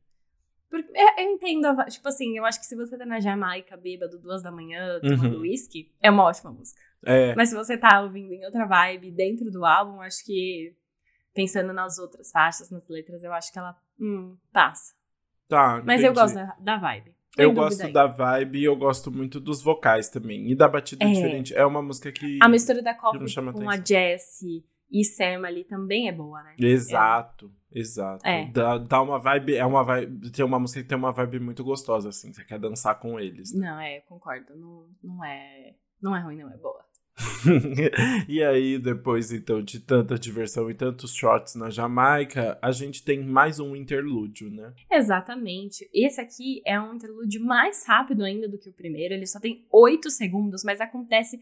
Porque, 0.69 0.91
é, 0.95 1.25
eu 1.25 1.31
entendo, 1.33 1.69
tipo 1.87 2.09
assim, 2.09 2.37
eu 2.37 2.45
acho 2.45 2.59
que 2.59 2.67
se 2.67 2.75
você 2.75 2.99
tá 2.99 3.07
na 3.07 3.21
Jamaica 3.21 3.77
bêbado 3.77 4.19
duas 4.19 4.43
da 4.43 4.51
manhã 4.51 5.01
tomando 5.01 5.41
uísque, 5.41 5.83
uhum. 5.83 5.99
é 6.03 6.11
uma 6.11 6.25
ótima 6.25 6.51
música. 6.51 6.81
É. 7.05 7.35
Mas 7.35 7.51
se 7.51 7.55
você 7.55 7.79
tá 7.79 8.03
ouvindo 8.03 8.33
em 8.33 8.45
outra 8.45 8.67
vibe 8.67 9.13
dentro 9.13 9.51
do 9.51 9.65
álbum, 9.65 10.01
acho 10.01 10.25
que 10.25 10.75
pensando 11.37 11.73
nas 11.73 11.99
outras 11.99 12.31
faixas, 12.31 12.71
nas 12.71 12.89
letras, 12.89 13.23
eu 13.23 13.33
acho 13.33 13.53
que 13.53 13.59
ela 13.59 13.77
hum, 14.01 14.37
passa. 14.51 14.95
Tá, 15.47 15.83
Mas 15.85 16.03
eu 16.03 16.13
gosto 16.13 16.35
da, 16.35 16.57
da 16.59 16.77
vibe. 16.79 17.15
Eu 17.37 17.53
gosto 17.53 17.83
aí. 17.83 17.93
da 17.93 18.07
vibe 18.07 18.61
e 18.61 18.65
eu 18.65 18.75
gosto 18.75 19.13
muito 19.13 19.39
dos 19.39 19.63
vocais 19.63 20.09
também. 20.09 20.51
E 20.51 20.55
da 20.55 20.67
batida 20.67 21.05
é. 21.05 21.13
diferente. 21.13 21.55
É 21.55 21.65
uma 21.67 21.83
música 21.83 22.11
que. 22.11 22.39
A 22.43 22.49
mistura 22.49 22.83
da 22.83 22.95
Coffee 22.95 23.53
com 23.53 23.69
a 23.69 23.77
Jessie 23.77 24.65
e 24.91 25.05
Sam 25.05 25.47
ali 25.47 25.63
também 25.65 26.09
é 26.09 26.13
boa, 26.13 26.43
né? 26.43 26.57
Exato, 26.59 27.53
é. 27.71 27.79
exato. 27.79 28.27
É. 28.27 28.47
Dá, 28.47 28.79
dá 28.79 29.03
uma 29.03 29.19
vibe. 29.19 29.55
É 29.55 29.67
uma 29.67 29.85
vibe. 29.85 30.31
Tem 30.31 30.45
uma 30.45 30.59
música 30.59 30.83
que 30.83 30.89
tem 30.89 30.97
uma 30.97 31.13
vibe 31.13 31.39
muito 31.39 31.63
gostosa, 31.63 32.09
assim. 32.09 32.33
Você 32.33 32.43
quer 32.43 32.59
dançar 32.59 32.99
com 32.99 33.21
eles. 33.21 33.53
Né? 33.53 33.69
Não, 33.69 33.81
é, 33.81 34.01
concordo. 34.01 34.57
Não, 34.57 34.89
não 35.05 35.25
é. 35.25 35.75
Não 36.01 36.17
é 36.17 36.21
ruim, 36.21 36.37
não, 36.39 36.51
é 36.51 36.57
boa. 36.57 36.86
e 38.29 38.43
aí, 38.43 38.79
depois 38.79 39.33
então 39.33 39.63
de 39.63 39.81
tanta 39.81 40.19
diversão 40.19 40.71
e 40.71 40.75
tantos 40.75 41.15
shots 41.15 41.55
na 41.55 41.71
Jamaica, 41.71 42.59
a 42.61 42.71
gente 42.73 43.03
tem 43.03 43.25
mais 43.25 43.59
um 43.59 43.75
interlúdio, 43.75 44.51
né? 44.51 44.73
Exatamente. 44.91 45.89
Esse 45.95 46.21
aqui 46.21 46.61
é 46.67 46.79
um 46.81 46.95
interlúdio 46.95 47.43
mais 47.45 47.87
rápido 47.87 48.23
ainda 48.23 48.49
do 48.49 48.59
que 48.59 48.69
o 48.69 48.73
primeiro. 48.73 49.15
Ele 49.15 49.27
só 49.27 49.41
tem 49.41 49.67
oito 49.71 50.11
segundos, 50.11 50.63
mas 50.63 50.81
acontece 50.81 51.41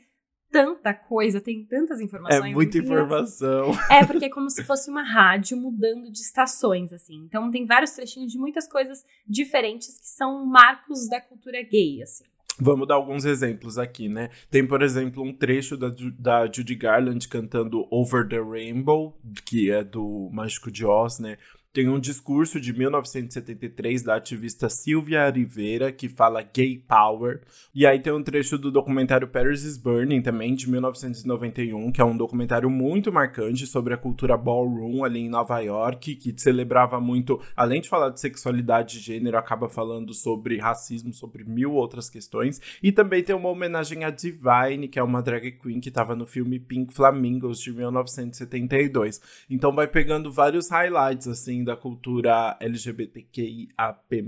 tanta 0.54 0.94
coisa, 0.94 1.40
tem 1.40 1.64
tantas 1.64 2.00
informações. 2.00 2.50
É 2.50 2.54
muita 2.54 2.78
informação. 2.78 3.72
É, 3.90 4.04
porque 4.06 4.26
é 4.26 4.30
como 4.30 4.48
se 4.48 4.62
fosse 4.62 4.88
uma 4.88 5.02
rádio 5.02 5.56
mudando 5.56 6.10
de 6.10 6.20
estações, 6.20 6.92
assim. 6.92 7.24
Então 7.24 7.50
tem 7.50 7.66
vários 7.66 7.90
trechinhos 7.90 8.30
de 8.30 8.38
muitas 8.38 8.68
coisas 8.68 9.04
diferentes 9.26 9.98
que 9.98 10.06
são 10.06 10.46
marcos 10.46 11.08
da 11.08 11.20
cultura 11.20 11.60
gay, 11.62 12.02
assim. 12.02 12.24
Vamos 12.60 12.86
dar 12.86 12.94
alguns 12.94 13.24
exemplos 13.24 13.78
aqui, 13.78 14.08
né? 14.08 14.30
Tem, 14.48 14.64
por 14.64 14.80
exemplo, 14.80 15.22
um 15.22 15.32
trecho 15.32 15.76
da, 15.76 15.90
da 16.18 16.50
Judy 16.50 16.76
Garland 16.76 17.26
cantando 17.28 17.86
Over 17.90 18.28
the 18.28 18.40
Rainbow, 18.40 19.18
que 19.44 19.70
é 19.70 19.82
do 19.82 20.30
Mágico 20.32 20.70
de 20.70 20.86
Oz, 20.86 21.18
né? 21.18 21.36
Tem 21.74 21.88
um 21.88 21.98
discurso 21.98 22.60
de 22.60 22.72
1973 22.72 24.04
da 24.04 24.14
ativista 24.14 24.68
Silvia 24.68 25.28
Rivera 25.28 25.90
que 25.90 26.08
fala 26.08 26.40
gay 26.40 26.78
power. 26.78 27.40
E 27.74 27.84
aí 27.84 27.98
tem 27.98 28.12
um 28.12 28.22
trecho 28.22 28.56
do 28.56 28.70
documentário 28.70 29.26
Paris 29.26 29.64
is 29.64 29.76
Burning 29.76 30.22
também, 30.22 30.54
de 30.54 30.70
1991, 30.70 31.90
que 31.90 32.00
é 32.00 32.04
um 32.04 32.16
documentário 32.16 32.70
muito 32.70 33.12
marcante 33.12 33.66
sobre 33.66 33.92
a 33.92 33.96
cultura 33.96 34.36
ballroom 34.36 35.02
ali 35.02 35.18
em 35.18 35.28
Nova 35.28 35.58
York, 35.58 36.14
que 36.14 36.32
celebrava 36.40 37.00
muito, 37.00 37.42
além 37.56 37.80
de 37.80 37.88
falar 37.88 38.10
de 38.10 38.20
sexualidade 38.20 38.98
e 38.98 39.00
gênero, 39.00 39.36
acaba 39.36 39.68
falando 39.68 40.14
sobre 40.14 40.58
racismo, 40.58 41.12
sobre 41.12 41.42
mil 41.42 41.72
outras 41.72 42.08
questões. 42.08 42.60
E 42.80 42.92
também 42.92 43.24
tem 43.24 43.34
uma 43.34 43.48
homenagem 43.48 44.04
a 44.04 44.10
Divine, 44.10 44.86
que 44.86 45.00
é 45.00 45.02
uma 45.02 45.20
drag 45.20 45.50
queen 45.50 45.80
que 45.80 45.88
estava 45.88 46.14
no 46.14 46.24
filme 46.24 46.60
Pink 46.60 46.94
Flamingos 46.94 47.58
de 47.58 47.72
1972. 47.72 49.20
Então 49.50 49.74
vai 49.74 49.88
pegando 49.88 50.30
vários 50.30 50.70
highlights 50.70 51.26
assim 51.26 51.63
da 51.64 51.76
cultura 51.76 52.56
LGBTQIAP+, 52.60 54.24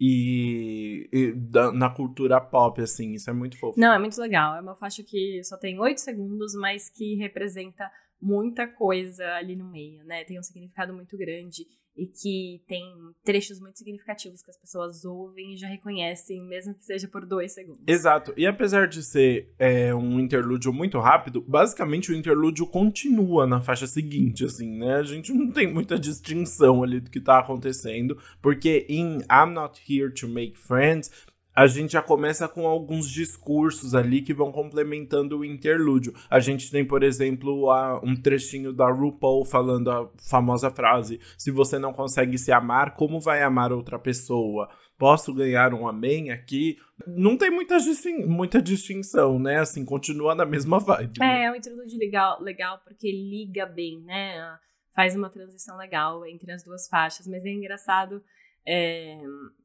e, 0.00 1.08
e 1.12 1.32
da, 1.32 1.72
na 1.72 1.90
cultura 1.90 2.40
pop, 2.40 2.80
assim, 2.80 3.14
isso 3.14 3.28
é 3.28 3.32
muito 3.32 3.58
fofo. 3.58 3.78
Não, 3.78 3.92
é 3.92 3.98
muito 3.98 4.20
legal. 4.20 4.56
É 4.56 4.60
uma 4.60 4.76
faixa 4.76 5.02
que 5.02 5.42
só 5.42 5.56
tem 5.56 5.78
oito 5.80 6.00
segundos, 6.00 6.54
mas 6.54 6.88
que 6.88 7.16
representa 7.16 7.90
muita 8.20 8.66
coisa 8.66 9.24
ali 9.34 9.56
no 9.56 9.64
meio, 9.64 10.04
né? 10.04 10.24
Tem 10.24 10.38
um 10.38 10.42
significado 10.42 10.94
muito 10.94 11.16
grande 11.16 11.66
e 11.98 12.06
que 12.06 12.62
tem 12.68 12.84
trechos 13.24 13.60
muito 13.60 13.76
significativos 13.76 14.40
que 14.40 14.50
as 14.50 14.56
pessoas 14.56 15.04
ouvem 15.04 15.54
e 15.54 15.56
já 15.56 15.66
reconhecem, 15.66 16.40
mesmo 16.46 16.74
que 16.74 16.84
seja 16.84 17.08
por 17.08 17.26
dois 17.26 17.52
segundos. 17.52 17.82
Exato. 17.86 18.32
E 18.36 18.46
apesar 18.46 18.86
de 18.86 19.02
ser 19.02 19.52
é, 19.58 19.92
um 19.92 20.20
interlúdio 20.20 20.72
muito 20.72 20.98
rápido, 21.00 21.40
basicamente 21.40 22.12
o 22.12 22.14
interlúdio 22.14 22.66
continua 22.66 23.46
na 23.46 23.60
faixa 23.60 23.86
seguinte, 23.86 24.44
assim, 24.44 24.78
né? 24.78 24.94
A 24.94 25.02
gente 25.02 25.32
não 25.32 25.50
tem 25.50 25.66
muita 25.66 25.98
distinção 25.98 26.84
ali 26.84 27.00
do 27.00 27.10
que 27.10 27.20
tá 27.20 27.40
acontecendo, 27.40 28.16
porque 28.40 28.86
em 28.88 29.18
I'm 29.22 29.52
Not 29.52 29.80
Here 29.88 30.12
to 30.14 30.28
Make 30.28 30.56
Friends 30.56 31.10
a 31.58 31.66
gente 31.66 31.94
já 31.94 32.02
começa 32.02 32.46
com 32.46 32.68
alguns 32.68 33.10
discursos 33.10 33.92
ali 33.92 34.22
que 34.22 34.32
vão 34.32 34.52
complementando 34.52 35.40
o 35.40 35.44
interlúdio. 35.44 36.14
A 36.30 36.38
gente 36.38 36.70
tem, 36.70 36.84
por 36.84 37.02
exemplo, 37.02 37.68
a, 37.72 38.00
um 38.04 38.14
trechinho 38.14 38.72
da 38.72 38.88
RuPaul 38.88 39.44
falando 39.44 39.90
a 39.90 40.08
famosa 40.30 40.70
frase: 40.70 41.18
Se 41.36 41.50
você 41.50 41.76
não 41.76 41.92
consegue 41.92 42.38
se 42.38 42.52
amar, 42.52 42.94
como 42.94 43.18
vai 43.20 43.42
amar 43.42 43.72
outra 43.72 43.98
pessoa? 43.98 44.68
posso 44.96 45.32
ganhar 45.32 45.72
um 45.72 45.86
amém 45.86 46.32
aqui. 46.32 46.76
Não 47.06 47.36
tem 47.36 47.52
muita, 47.52 47.78
distin 47.78 48.24
muita 48.26 48.60
distinção, 48.60 49.38
né? 49.38 49.60
Assim, 49.60 49.84
continua 49.84 50.34
na 50.34 50.44
mesma 50.44 50.80
vibe. 50.80 51.22
É, 51.22 51.44
é 51.44 51.52
um 51.52 51.54
interlúdio 51.54 51.96
legal, 51.96 52.42
legal 52.42 52.80
porque 52.84 53.10
liga 53.12 53.64
bem, 53.64 54.00
né? 54.00 54.58
Faz 54.92 55.14
uma 55.14 55.30
transição 55.30 55.76
legal 55.76 56.26
entre 56.26 56.50
as 56.50 56.64
duas 56.64 56.88
faixas, 56.88 57.28
mas 57.28 57.44
é 57.44 57.50
engraçado 57.50 58.20
é, 58.70 59.18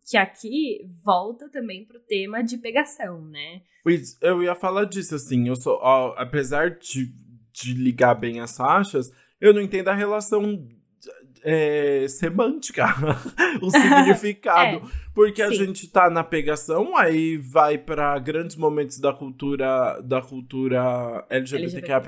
que 0.10 0.16
aqui 0.16 0.88
volta 1.04 1.50
também 1.50 1.84
pro 1.84 2.00
tema 2.00 2.42
de 2.42 2.58
pegação, 2.58 3.22
né? 3.22 3.62
Eu 4.22 4.42
ia 4.42 4.56
falar 4.56 4.86
disso, 4.86 5.14
assim, 5.14 5.50
eu 5.50 5.58
sou, 5.58 5.78
ó, 5.82 6.16
apesar 6.18 6.72
de, 6.72 7.14
de 7.52 7.74
ligar 7.74 8.16
bem 8.16 8.40
as 8.40 8.56
faixas, 8.56 9.12
eu 9.42 9.54
não 9.54 9.60
entendo 9.60 9.90
a 9.90 9.94
relação 9.94 10.66
é, 11.44 12.08
semântica, 12.08 12.86
o 13.62 13.68
significado. 13.70 14.78
é, 14.78 14.82
porque 15.14 15.42
a 15.42 15.52
gente 15.52 15.90
tá 15.90 16.10
na 16.10 16.24
pegação, 16.24 16.96
aí 16.96 17.36
vai 17.36 17.78
para 17.78 18.18
grandes 18.20 18.56
momentos 18.56 19.00
da 19.00 19.12
cultura 19.12 20.00
da 20.02 20.22
cultura 20.22 21.26
LGBTQIA+, 21.30 22.02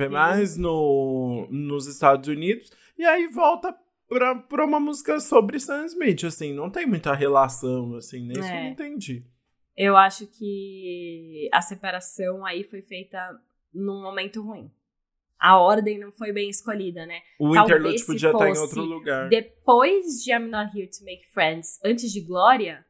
no, 0.57 1.45
nos 1.51 1.87
Estados 1.87 2.29
Unidos, 2.29 2.71
e 2.97 3.03
aí 3.03 3.27
volta 3.27 3.75
pra, 4.07 4.35
pra 4.35 4.65
uma 4.65 4.79
música 4.79 5.19
sobre 5.19 5.59
Sam 5.59 5.85
Smith, 5.85 6.23
assim, 6.23 6.53
não 6.53 6.69
tem 6.69 6.85
muita 6.85 7.13
relação, 7.13 7.95
assim, 7.95 8.25
nem 8.25 8.39
isso 8.39 8.49
eu 8.49 8.55
não 8.55 8.61
é. 8.61 8.69
entendi. 8.69 9.25
Eu 9.75 9.97
acho 9.97 10.27
que 10.27 11.49
a 11.51 11.61
separação 11.61 12.45
aí 12.45 12.63
foi 12.63 12.81
feita 12.81 13.17
num 13.73 14.01
momento 14.01 14.41
ruim 14.41 14.71
a 15.39 15.59
ordem 15.59 15.99
não 15.99 16.11
foi 16.11 16.31
bem 16.31 16.49
escolhida, 16.49 17.05
né? 17.05 17.21
O 17.39 17.53
Talvez 17.53 17.79
interlude 17.79 18.05
podia 18.05 18.31
estar 18.31 18.49
em 18.49 18.57
outro 18.57 18.81
lugar. 18.81 19.29
Depois 19.29 20.23
de 20.23 20.31
I'm 20.31 20.47
Not 20.47 20.77
Here 20.77 20.89
to 20.89 21.03
Make 21.03 21.27
Friends, 21.27 21.79
antes 21.83 22.11
de 22.11 22.21
Glória, 22.21 22.84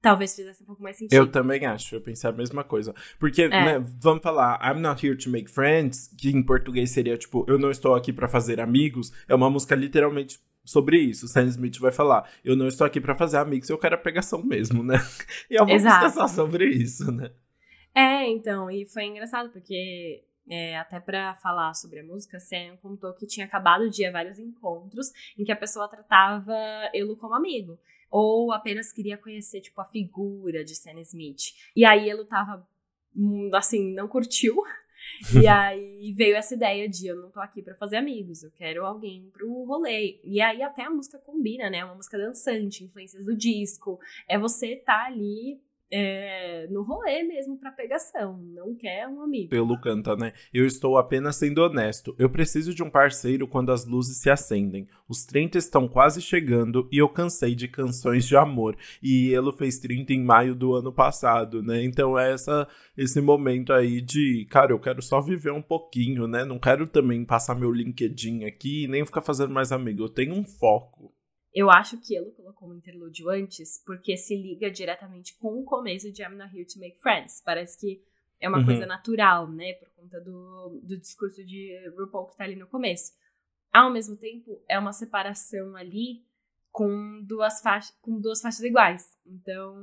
talvez 0.00 0.34
fizesse 0.34 0.62
um 0.62 0.66
pouco 0.66 0.82
mais 0.82 0.96
sentido. 0.96 1.14
Eu 1.14 1.30
também 1.30 1.64
acho, 1.66 1.94
eu 1.94 2.00
pensei 2.00 2.28
a 2.28 2.32
mesma 2.32 2.64
coisa. 2.64 2.94
Porque, 3.18 3.42
é. 3.42 3.48
né, 3.48 3.78
vamos 4.00 4.22
falar, 4.22 4.60
I'm 4.62 4.80
Not 4.80 5.04
Here 5.04 5.16
to 5.16 5.30
Make 5.30 5.50
Friends, 5.50 6.14
que 6.16 6.30
em 6.30 6.42
português 6.42 6.90
seria 6.90 7.16
tipo, 7.16 7.44
eu 7.48 7.58
não 7.58 7.70
estou 7.70 7.94
aqui 7.94 8.12
para 8.12 8.28
fazer 8.28 8.60
amigos, 8.60 9.12
é 9.28 9.34
uma 9.34 9.50
música 9.50 9.74
literalmente 9.74 10.38
sobre 10.64 10.98
isso. 10.98 11.26
Sam 11.26 11.46
Smith 11.46 11.78
vai 11.78 11.92
falar, 11.92 12.28
eu 12.44 12.54
não 12.54 12.66
estou 12.66 12.86
aqui 12.86 13.00
para 13.00 13.14
fazer 13.14 13.38
amigos, 13.38 13.68
eu 13.70 13.78
quero 13.78 13.94
a 13.94 13.98
pegação 13.98 14.42
mesmo, 14.42 14.82
né? 14.82 14.98
E 15.50 15.56
é 15.56 15.62
uma 15.62 15.72
Exato. 15.72 16.04
música 16.04 16.20
só 16.20 16.28
sobre 16.28 16.66
isso, 16.66 17.10
né? 17.10 17.30
É, 17.94 18.28
então, 18.28 18.70
e 18.70 18.86
foi 18.86 19.04
engraçado 19.04 19.50
porque 19.50 20.22
é, 20.48 20.78
até 20.78 21.00
para 21.00 21.34
falar 21.36 21.74
sobre 21.74 22.00
a 22.00 22.04
música, 22.04 22.38
Sam 22.38 22.76
contou 22.80 23.12
que 23.14 23.26
tinha 23.26 23.46
acabado 23.46 23.90
de 23.90 24.02
ir 24.02 24.06
a 24.06 24.12
vários 24.12 24.38
encontros 24.38 25.10
em 25.36 25.44
que 25.44 25.52
a 25.52 25.56
pessoa 25.56 25.88
tratava 25.88 26.54
Elo 26.94 27.16
como 27.16 27.34
amigo. 27.34 27.78
Ou 28.10 28.52
apenas 28.52 28.92
queria 28.92 29.18
conhecer, 29.18 29.60
tipo, 29.60 29.80
a 29.80 29.84
figura 29.84 30.64
de 30.64 30.74
Sam 30.74 31.00
Smith. 31.00 31.54
E 31.76 31.84
aí 31.84 32.08
Elo 32.08 32.24
tava, 32.24 32.66
hum, 33.14 33.50
assim, 33.54 33.94
não 33.94 34.08
curtiu. 34.08 34.56
E 35.40 35.46
aí 35.46 36.12
veio 36.12 36.36
essa 36.36 36.54
ideia 36.54 36.88
de 36.88 37.06
eu 37.06 37.16
não 37.16 37.30
tô 37.30 37.40
aqui 37.40 37.62
para 37.62 37.74
fazer 37.74 37.96
amigos, 37.96 38.42
eu 38.42 38.50
quero 38.50 38.84
alguém 38.84 39.30
pro 39.32 39.64
rolê. 39.64 40.20
E 40.24 40.40
aí 40.40 40.60
até 40.60 40.82
a 40.82 40.90
música 40.90 41.18
combina, 41.18 41.70
né? 41.70 41.78
É 41.78 41.84
uma 41.84 41.94
música 41.94 42.18
dançante, 42.18 42.84
influências 42.84 43.24
do 43.24 43.36
disco. 43.36 44.00
É 44.28 44.36
você 44.36 44.74
tá 44.74 45.06
ali 45.06 45.60
é, 45.90 46.66
no 46.70 46.82
rolê 46.82 47.22
mesmo 47.22 47.58
para 47.58 47.70
pegação, 47.72 48.38
não 48.38 48.74
quer 48.74 49.08
um 49.08 49.22
amigo. 49.22 49.48
Pelo 49.48 49.80
canta, 49.80 50.14
né? 50.16 50.32
Eu 50.52 50.66
estou 50.66 50.98
apenas 50.98 51.36
sendo 51.36 51.62
honesto. 51.62 52.14
Eu 52.18 52.28
preciso 52.28 52.74
de 52.74 52.82
um 52.82 52.90
parceiro 52.90 53.48
quando 53.48 53.72
as 53.72 53.86
luzes 53.86 54.20
se 54.20 54.28
acendem. 54.28 54.86
Os 55.08 55.24
30 55.24 55.56
estão 55.56 55.88
quase 55.88 56.20
chegando 56.20 56.88
e 56.92 56.98
eu 56.98 57.08
cansei 57.08 57.54
de 57.54 57.68
canções 57.68 58.26
de 58.26 58.36
amor. 58.36 58.76
E 59.02 59.32
ele 59.32 59.52
fez 59.52 59.78
30 59.78 60.12
em 60.12 60.22
maio 60.22 60.54
do 60.54 60.74
ano 60.74 60.92
passado, 60.92 61.62
né? 61.62 61.82
Então 61.82 62.18
é 62.18 62.32
essa, 62.32 62.68
esse 62.96 63.20
momento 63.20 63.72
aí 63.72 64.00
de, 64.00 64.46
cara, 64.50 64.72
eu 64.72 64.78
quero 64.78 65.00
só 65.00 65.20
viver 65.20 65.52
um 65.52 65.62
pouquinho, 65.62 66.26
né? 66.26 66.44
Não 66.44 66.58
quero 66.58 66.86
também 66.86 67.24
passar 67.24 67.54
meu 67.54 67.72
LinkedIn 67.72 68.44
aqui 68.44 68.86
nem 68.88 69.06
ficar 69.06 69.22
fazendo 69.22 69.52
mais 69.52 69.72
amigo. 69.72 70.02
Eu 70.02 70.08
tenho 70.08 70.34
um 70.34 70.44
foco. 70.44 71.17
Eu 71.54 71.70
acho 71.70 71.98
que 71.98 72.14
ele 72.14 72.30
colocou 72.32 72.68
um 72.68 72.74
interlúdio 72.74 73.30
antes, 73.30 73.82
porque 73.84 74.16
se 74.16 74.36
liga 74.36 74.70
diretamente 74.70 75.34
com 75.38 75.58
o 75.58 75.64
começo 75.64 76.12
de 76.12 76.22
I'm 76.22 76.36
Not 76.36 76.54
Here 76.54 76.66
to 76.66 76.78
Make 76.78 77.00
Friends. 77.00 77.42
Parece 77.44 77.78
que 77.78 78.02
é 78.40 78.48
uma 78.48 78.58
uhum. 78.58 78.66
coisa 78.66 78.86
natural, 78.86 79.50
né? 79.50 79.72
Por 79.74 79.88
conta 79.90 80.20
do, 80.20 80.80
do 80.82 80.96
discurso 80.96 81.44
de 81.44 81.74
RuPaul 81.96 82.26
que 82.26 82.36
tá 82.36 82.44
ali 82.44 82.54
no 82.54 82.66
começo. 82.66 83.12
Ao 83.72 83.90
mesmo 83.90 84.16
tempo, 84.16 84.62
é 84.68 84.78
uma 84.78 84.92
separação 84.92 85.74
ali 85.74 86.24
com 86.70 87.22
duas, 87.24 87.60
faixas, 87.60 87.96
com 88.00 88.20
duas 88.20 88.40
faixas 88.40 88.62
iguais. 88.62 89.18
Então, 89.26 89.74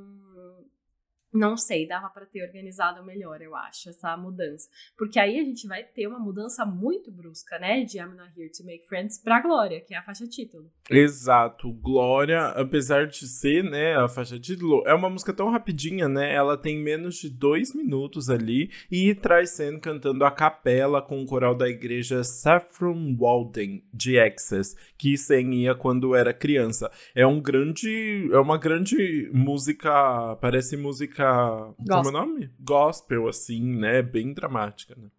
não 1.35 1.57
sei, 1.57 1.85
dava 1.85 2.09
para 2.09 2.25
ter 2.25 2.43
organizado 2.43 3.03
melhor, 3.05 3.41
eu 3.41 3.55
acho, 3.55 3.89
essa 3.89 4.15
mudança. 4.15 4.69
Porque 4.97 5.19
aí 5.19 5.37
a 5.37 5.43
gente 5.43 5.67
vai 5.67 5.83
ter 5.83 6.07
uma 6.07 6.17
mudança 6.17 6.65
muito 6.65 7.11
brusca, 7.11 7.59
né? 7.59 7.83
De 7.83 7.97
I'm 7.97 8.15
Not 8.15 8.31
Here 8.39 8.49
to 8.49 8.65
Make 8.65 8.87
Friends 8.87 9.21
pra 9.21 9.41
Glória, 9.41 9.81
que 9.81 9.93
é 9.93 9.97
a 9.97 10.01
faixa 10.01 10.25
título. 10.27 10.71
Exato. 10.89 11.73
Glória, 11.73 12.47
apesar 12.47 13.07
de 13.07 13.27
ser, 13.27 13.63
né, 13.63 13.95
a 13.95 14.07
faixa 14.07 14.39
título, 14.39 14.83
é 14.87 14.93
uma 14.93 15.09
música 15.09 15.33
tão 15.33 15.49
rapidinha, 15.49 16.07
né? 16.07 16.33
Ela 16.33 16.57
tem 16.57 16.81
menos 16.81 17.15
de 17.15 17.29
dois 17.29 17.75
minutos 17.75 18.29
ali 18.29 18.71
e 18.89 19.13
traz 19.13 19.51
Sam 19.51 19.79
cantando 19.79 20.23
a 20.23 20.31
capela 20.31 21.01
com 21.01 21.21
o 21.21 21.25
coral 21.25 21.53
da 21.53 21.67
igreja 21.67 22.23
Saffron 22.23 23.15
Walden 23.17 23.83
de 23.93 24.17
Excess, 24.17 24.75
que 24.97 25.17
Sam 25.17 25.53
ia 25.53 25.75
quando 25.75 26.15
era 26.15 26.33
criança. 26.33 26.89
É 27.13 27.27
um 27.27 27.41
grande, 27.41 28.29
é 28.31 28.39
uma 28.39 28.57
grande 28.57 29.29
música, 29.33 30.37
parece 30.39 30.77
música 30.77 31.24
música. 31.33 31.75
Gospel. 31.79 32.03
Como 32.03 32.07
é 32.07 32.09
o 32.09 32.25
nome? 32.25 32.49
Gospel, 32.59 33.27
assim, 33.27 33.75
né? 33.75 34.01
Bem 34.01 34.33
dramática, 34.33 34.95
né? 34.95 35.09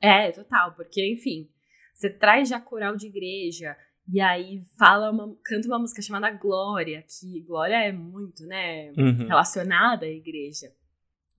É, 0.00 0.32
total, 0.32 0.72
porque, 0.72 1.04
enfim, 1.12 1.48
você 1.94 2.10
traz 2.10 2.48
já 2.48 2.60
coral 2.60 2.96
de 2.96 3.06
igreja 3.06 3.76
e 4.06 4.20
aí 4.20 4.60
fala 4.78 5.10
uma, 5.10 5.34
canta 5.42 5.66
uma 5.66 5.78
música 5.78 6.02
chamada 6.02 6.30
Glória, 6.30 7.02
que 7.08 7.40
Glória 7.40 7.76
é 7.76 7.90
muito, 7.90 8.44
né, 8.46 8.92
uhum. 8.98 9.26
relacionada 9.26 10.04
à 10.04 10.10
igreja. 10.10 10.70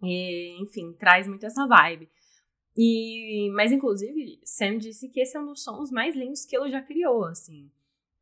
E, 0.01 0.61
enfim, 0.61 0.93
traz 0.93 1.27
muito 1.27 1.45
essa 1.45 1.67
vibe. 1.67 2.09
E, 2.77 3.49
mas, 3.53 3.71
inclusive, 3.71 4.39
Sam 4.43 4.77
disse 4.77 5.09
que 5.09 5.21
esse 5.21 5.37
é 5.37 5.39
um 5.39 5.45
dos 5.45 5.63
sons 5.63 5.91
mais 5.91 6.15
lindos 6.15 6.43
que 6.45 6.57
ele 6.57 6.71
já 6.71 6.81
criou, 6.81 7.25
assim. 7.25 7.69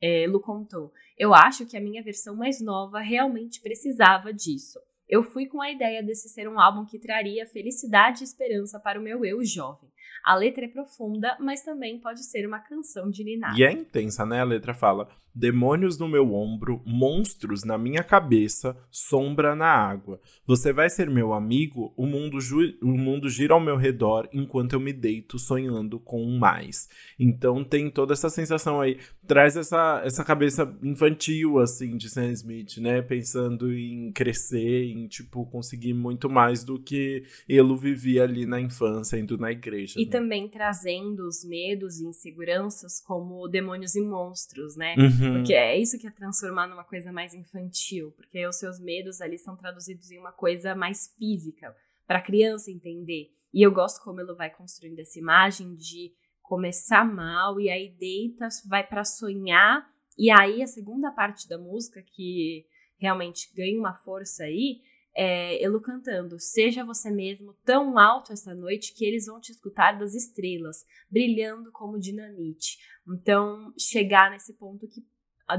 É, 0.01 0.27
Lu 0.27 0.39
contou. 0.39 0.93
Eu 1.17 1.33
acho 1.33 1.65
que 1.65 1.77
a 1.77 1.81
minha 1.81 2.03
versão 2.03 2.35
mais 2.35 2.59
nova 2.59 2.99
realmente 2.99 3.61
precisava 3.61 4.33
disso. 4.33 4.79
Eu 5.07 5.23
fui 5.23 5.45
com 5.45 5.61
a 5.61 5.71
ideia 5.71 6.01
desse 6.01 6.29
ser 6.29 6.47
um 6.47 6.59
álbum 6.59 6.85
que 6.85 6.99
traria 6.99 7.45
felicidade 7.45 8.21
e 8.21 8.23
esperança 8.23 8.79
para 8.79 8.99
o 8.99 9.03
meu 9.03 9.25
eu 9.25 9.43
jovem. 9.43 9.89
A 10.23 10.35
letra 10.35 10.65
é 10.65 10.69
profunda, 10.69 11.37
mas 11.39 11.63
também 11.63 11.99
pode 11.99 12.23
ser 12.23 12.47
uma 12.47 12.59
canção 12.59 13.09
de 13.09 13.23
ninar. 13.23 13.57
E 13.57 13.63
é 13.63 13.71
intensa, 13.71 14.25
né? 14.25 14.39
A 14.39 14.45
letra 14.45 14.73
fala: 14.73 15.09
Demônios 15.35 15.97
no 15.97 16.07
meu 16.07 16.33
ombro, 16.33 16.81
monstros 16.85 17.63
na 17.63 17.77
minha 17.77 18.03
cabeça, 18.03 18.77
sombra 18.91 19.55
na 19.55 19.67
água. 19.67 20.19
Você 20.45 20.71
vai 20.71 20.89
ser 20.89 21.09
meu 21.09 21.33
amigo? 21.33 21.93
O 21.97 22.05
mundo, 22.05 22.37
o 22.81 22.97
mundo 22.97 23.29
gira 23.29 23.53
ao 23.53 23.59
meu 23.59 23.75
redor 23.75 24.29
enquanto 24.31 24.73
eu 24.73 24.79
me 24.79 24.93
deito 24.93 25.39
sonhando 25.39 25.99
com 25.99 26.23
mais. 26.37 26.87
Então 27.19 27.63
tem 27.63 27.89
toda 27.89 28.13
essa 28.13 28.29
sensação 28.29 28.79
aí. 28.79 28.99
Traz 29.25 29.55
essa, 29.57 30.01
essa 30.05 30.23
cabeça 30.23 30.71
infantil, 30.83 31.59
assim, 31.59 31.97
de 31.97 32.09
Sam 32.09 32.31
Smith, 32.31 32.77
né? 32.77 33.01
Pensando 33.01 33.73
em 33.73 34.11
crescer, 34.11 34.85
em, 34.85 35.07
tipo, 35.07 35.45
conseguir 35.45 35.93
muito 35.93 36.29
mais 36.29 36.63
do 36.63 36.79
que 36.79 37.23
ele 37.47 37.75
vivia 37.75 38.23
ali 38.23 38.45
na 38.45 38.59
infância, 38.59 39.17
indo 39.17 39.37
na 39.37 39.51
igreja. 39.51 39.99
E 39.99 40.05
né? 40.05 40.11
também 40.11 40.47
trazendo 40.47 41.27
os 41.27 41.43
medos 41.43 41.99
e 41.99 42.05
inseguranças 42.05 42.99
como 42.99 43.47
demônios 43.47 43.95
e 43.95 44.01
monstros, 44.01 44.75
né? 44.75 44.95
Uhum. 44.97 45.22
Uhum. 45.23 45.33
Porque 45.35 45.53
é 45.53 45.77
isso 45.77 45.97
que 45.99 46.07
é 46.07 46.11
transformar 46.11 46.67
numa 46.67 46.83
coisa 46.83 47.11
mais 47.11 47.33
infantil, 47.33 48.11
porque 48.11 48.45
os 48.47 48.57
seus 48.57 48.79
medos 48.79 49.21
ali 49.21 49.37
são 49.37 49.55
traduzidos 49.55 50.11
em 50.11 50.19
uma 50.19 50.31
coisa 50.31 50.75
mais 50.75 51.13
física, 51.17 51.75
para 52.05 52.19
a 52.19 52.21
criança 52.21 52.71
entender. 52.71 53.31
E 53.53 53.61
eu 53.61 53.71
gosto 53.71 54.03
como 54.03 54.19
ele 54.19 54.33
vai 54.33 54.49
construindo 54.49 54.99
essa 54.99 55.19
imagem 55.19 55.75
de 55.75 56.13
começar 56.41 57.05
mal 57.05 57.59
e 57.59 57.69
aí 57.69 57.89
deita, 57.89 58.47
vai 58.67 58.85
para 58.85 59.03
sonhar, 59.03 59.87
e 60.17 60.29
aí 60.29 60.61
a 60.61 60.67
segunda 60.67 61.11
parte 61.11 61.47
da 61.47 61.57
música 61.57 62.01
que 62.01 62.65
realmente 62.97 63.51
ganha 63.55 63.79
uma 63.79 63.93
força 63.93 64.43
aí 64.43 64.81
é, 65.15 65.63
Elo 65.63 65.79
cantando: 65.79 66.39
Seja 66.39 66.83
você 66.83 67.11
mesmo 67.11 67.53
tão 67.63 67.97
alto 67.97 68.33
esta 68.33 68.53
noite 68.53 68.93
que 68.93 69.05
eles 69.05 69.27
vão 69.27 69.39
te 69.39 69.51
escutar 69.51 69.97
das 69.97 70.15
estrelas, 70.15 70.85
brilhando 71.09 71.71
como 71.71 71.99
dinamite. 71.99 72.77
Então, 73.07 73.73
chegar 73.77 74.31
nesse 74.31 74.53
ponto 74.53 74.87
que, 74.87 75.05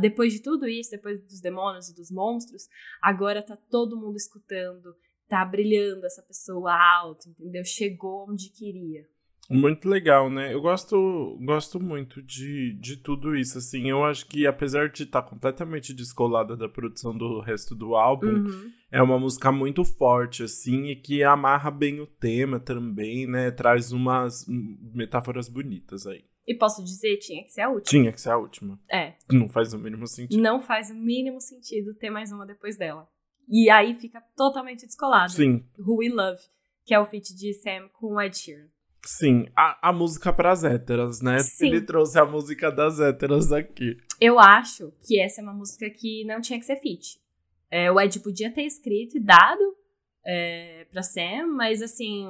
depois 0.01 0.33
de 0.33 0.43
tudo 0.43 0.67
isso, 0.67 0.91
depois 0.91 1.21
dos 1.23 1.41
demônios 1.41 1.89
e 1.89 1.95
dos 1.95 2.11
monstros, 2.11 2.69
agora 3.01 3.43
tá 3.43 3.57
todo 3.71 3.97
mundo 3.97 4.17
escutando, 4.17 4.95
tá 5.29 5.45
brilhando 5.45 6.07
essa 6.07 6.23
pessoa 6.23 6.73
alto, 6.73 7.29
entendeu? 7.29 7.65
Chegou 7.65 8.29
onde 8.29 8.51
queria. 8.51 9.07
Muito 9.51 9.89
legal, 9.89 10.31
né? 10.31 10.55
Eu 10.55 10.63
gosto, 10.63 11.39
gosto 11.43 11.79
muito 11.79 12.23
de, 12.23 12.73
de 12.81 12.97
tudo 12.97 13.37
isso, 13.37 13.59
assim. 13.59 13.91
Eu 13.91 14.03
acho 14.03 14.27
que, 14.27 14.47
apesar 14.47 14.89
de 14.89 15.03
estar 15.03 15.21
tá 15.21 15.29
completamente 15.29 15.93
descolada 15.93 16.57
da 16.57 16.67
produção 16.67 17.17
do 17.17 17.41
resto 17.41 17.75
do 17.75 17.95
álbum, 17.95 18.47
uhum. 18.47 18.73
é 18.91 19.03
uma 19.03 19.19
música 19.19 19.53
muito 19.53 19.85
forte, 19.85 20.43
assim, 20.43 20.87
e 20.87 20.97
que 20.97 21.23
amarra 21.23 21.71
bem 21.71 22.01
o 22.01 22.07
tema 22.07 22.59
também, 22.59 23.27
né? 23.27 23.51
Traz 23.51 23.93
umas 23.93 24.47
metáforas 24.49 25.47
bonitas 25.47 26.07
aí. 26.07 26.25
E 26.47 26.55
posso 26.55 26.85
dizer, 26.85 27.17
tinha 27.19 27.43
que 27.43 27.51
ser 27.51 27.63
a 27.63 27.71
última. 27.71 27.91
Tinha 27.91 28.13
que 28.13 28.21
ser 28.21 28.31
a 28.31 28.37
última. 28.37 28.79
É. 28.91 29.15
Não 29.31 29.49
faz 29.49 29.73
o 29.73 29.79
mínimo 29.79 30.07
sentido. 30.07 30.43
Não 30.43 30.61
faz 30.61 30.91
o 30.91 30.95
mínimo 30.95 31.41
sentido 31.41 31.95
ter 31.95 32.11
mais 32.11 32.31
uma 32.33 32.47
depois 32.47 32.77
dela. 32.77 33.09
E 33.49 33.71
aí 33.71 33.95
fica 33.95 34.23
totalmente 34.37 34.87
descolado. 34.87 35.33
Sim. 35.33 35.65
Who 35.79 35.99
We 35.99 36.09
Love, 36.09 36.41
que 36.85 36.95
é 36.95 37.01
o 37.01 37.07
feat 37.07 37.35
de 37.35 37.53
Sam 37.55 37.89
com 37.93 38.21
Ed 38.21 38.37
Sheeran. 38.37 38.69
Sim, 39.07 39.47
a, 39.55 39.91
a 39.91 39.93
música 39.93 40.33
pras 40.33 40.65
héteras, 40.65 41.21
né? 41.21 41.39
Sim. 41.39 41.67
Ele 41.67 41.83
trouxe 41.83 42.19
a 42.19 42.25
música 42.25 42.71
das 42.71 43.01
héteras 43.01 43.53
aqui. 43.53 43.97
Eu 44.19 44.39
acho 44.39 44.93
que 45.07 45.21
essa 45.21 45.41
é 45.41 45.45
uma 45.45 45.53
música 45.53 45.89
que 45.91 46.25
não 46.25 46.41
tinha 46.41 46.59
que 46.59 46.65
ser 46.65 46.77
feat. 46.77 47.21
É, 47.71 47.91
o 47.91 48.01
Ed 48.01 48.19
podia 48.21 48.51
ter 48.53 48.63
escrito 48.63 49.17
e 49.19 49.21
dado 49.21 49.77
é, 50.25 50.87
pra 50.91 51.03
Sam, 51.03 51.49
mas 51.55 51.83
assim, 51.83 52.27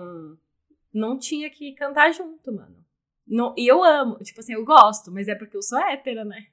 não 0.92 1.16
tinha 1.16 1.48
que 1.48 1.72
cantar 1.74 2.12
junto, 2.12 2.52
mano. 2.52 2.83
Não, 3.26 3.54
e 3.56 3.66
eu 3.66 3.82
amo, 3.82 4.18
tipo 4.18 4.40
assim, 4.40 4.54
eu 4.54 4.64
gosto, 4.64 5.10
mas 5.10 5.28
é 5.28 5.34
porque 5.34 5.56
eu 5.56 5.62
sou 5.62 5.78
hétera, 5.78 6.24
né? 6.24 6.46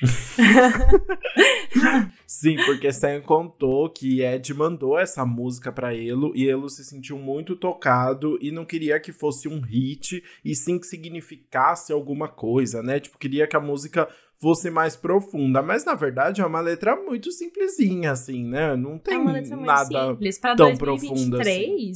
Sim, 2.26 2.56
porque 2.64 2.92
Sam 2.92 3.20
contou 3.20 3.90
que 3.90 4.22
Ed 4.22 4.54
mandou 4.54 4.98
essa 4.98 5.24
música 5.24 5.70
para 5.70 5.94
Elo 5.94 6.32
e 6.34 6.48
Elo 6.48 6.68
se 6.68 6.84
sentiu 6.84 7.18
muito 7.18 7.54
tocado 7.54 8.38
e 8.40 8.50
não 8.50 8.64
queria 8.64 8.98
que 8.98 9.12
fosse 9.12 9.48
um 9.48 9.60
hit 9.60 10.22
e 10.44 10.54
sim 10.54 10.78
que 10.78 10.86
significasse 10.86 11.92
alguma 11.92 12.28
coisa, 12.28 12.82
né? 12.82 13.00
Tipo, 13.00 13.18
queria 13.18 13.46
que 13.46 13.56
a 13.56 13.60
música 13.60 14.08
fosse 14.40 14.70
mais 14.70 14.96
profunda, 14.96 15.62
mas 15.62 15.84
na 15.84 15.94
verdade 15.94 16.40
é 16.40 16.46
uma 16.46 16.60
letra 16.60 16.96
muito 16.96 17.30
simplesinha 17.30 18.12
assim, 18.12 18.44
né? 18.44 18.74
Não 18.74 18.98
tem 18.98 19.14
é 19.14 19.56
nada 19.56 20.08
simples. 20.08 20.38
Pra 20.38 20.56
tão 20.56 20.74
2023, 20.74 20.78
profundo 20.78 21.40
assim. 21.40 21.92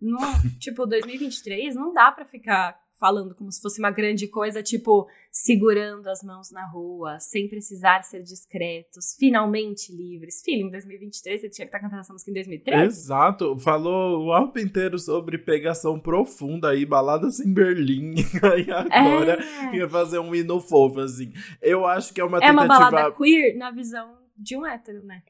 No, 0.00 0.18
tipo, 0.60 0.86
2023 0.86 1.74
não 1.74 1.92
dá 1.92 2.12
para 2.12 2.24
ficar 2.24 2.78
falando 2.98 3.34
como 3.34 3.50
se 3.50 3.60
fosse 3.60 3.78
uma 3.78 3.90
grande 3.90 4.28
coisa, 4.28 4.62
tipo, 4.62 5.08
segurando 5.30 6.08
as 6.08 6.22
mãos 6.22 6.50
na 6.50 6.66
rua, 6.68 7.18
sem 7.20 7.48
precisar 7.48 8.02
ser 8.02 8.22
discretos, 8.22 9.14
finalmente 9.18 9.94
livres. 9.94 10.42
Filho, 10.44 10.66
em 10.66 10.70
2023 10.70 11.40
você 11.40 11.48
tinha 11.48 11.66
que 11.66 11.68
estar 11.68 11.80
cantando 11.80 12.00
essa 12.00 12.12
música 12.12 12.30
em 12.30 12.34
2003? 12.34 12.82
Exato, 12.82 13.58
falou 13.58 14.26
o 14.26 14.32
álbum 14.32 14.60
inteiro 14.60 14.98
sobre 14.98 15.38
pegação 15.38 15.98
profunda 15.98 16.70
aí, 16.70 16.84
baladas 16.84 17.40
em 17.40 17.52
Berlim, 17.52 18.14
aí 18.42 18.66
agora 18.70 19.38
é. 19.72 19.76
ia 19.76 19.88
fazer 19.88 20.18
um 20.18 20.34
hino 20.34 20.60
fofo, 20.60 21.00
assim. 21.00 21.32
Eu 21.62 21.86
acho 21.86 22.12
que 22.12 22.20
é 22.20 22.24
uma 22.24 22.40
tentativa... 22.40 22.62
É 22.62 22.64
uma 22.64 22.90
balada 22.90 23.16
queer 23.16 23.56
na 23.56 23.70
visão 23.70 24.18
de 24.36 24.56
um 24.56 24.66
hétero, 24.66 25.04
né? 25.04 25.22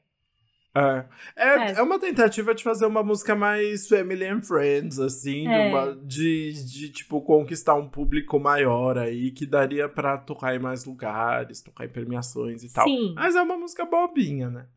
É. 0.75 1.05
É, 1.35 1.47
é. 1.47 1.71
é. 1.73 1.81
uma 1.81 1.99
tentativa 1.99 2.53
de 2.53 2.63
fazer 2.63 2.85
uma 2.85 3.03
música 3.03 3.35
mais 3.35 3.87
family 3.87 4.25
and 4.25 4.41
friends, 4.41 4.99
assim, 4.99 5.47
é. 5.47 5.51
de, 5.51 5.69
uma, 5.69 5.95
de, 5.95 6.53
de, 6.65 6.89
tipo, 6.91 7.21
conquistar 7.21 7.75
um 7.75 7.89
público 7.89 8.39
maior 8.39 8.97
aí, 8.97 9.31
que 9.31 9.45
daria 9.45 9.89
pra 9.89 10.17
tocar 10.17 10.55
em 10.55 10.59
mais 10.59 10.85
lugares, 10.85 11.61
tocar 11.61 11.85
em 11.85 11.89
premiações 11.89 12.63
e 12.63 12.71
tal. 12.71 12.85
Sim. 12.85 13.13
Mas 13.15 13.35
é 13.35 13.41
uma 13.41 13.57
música 13.57 13.85
bobinha, 13.85 14.49
né? 14.49 14.67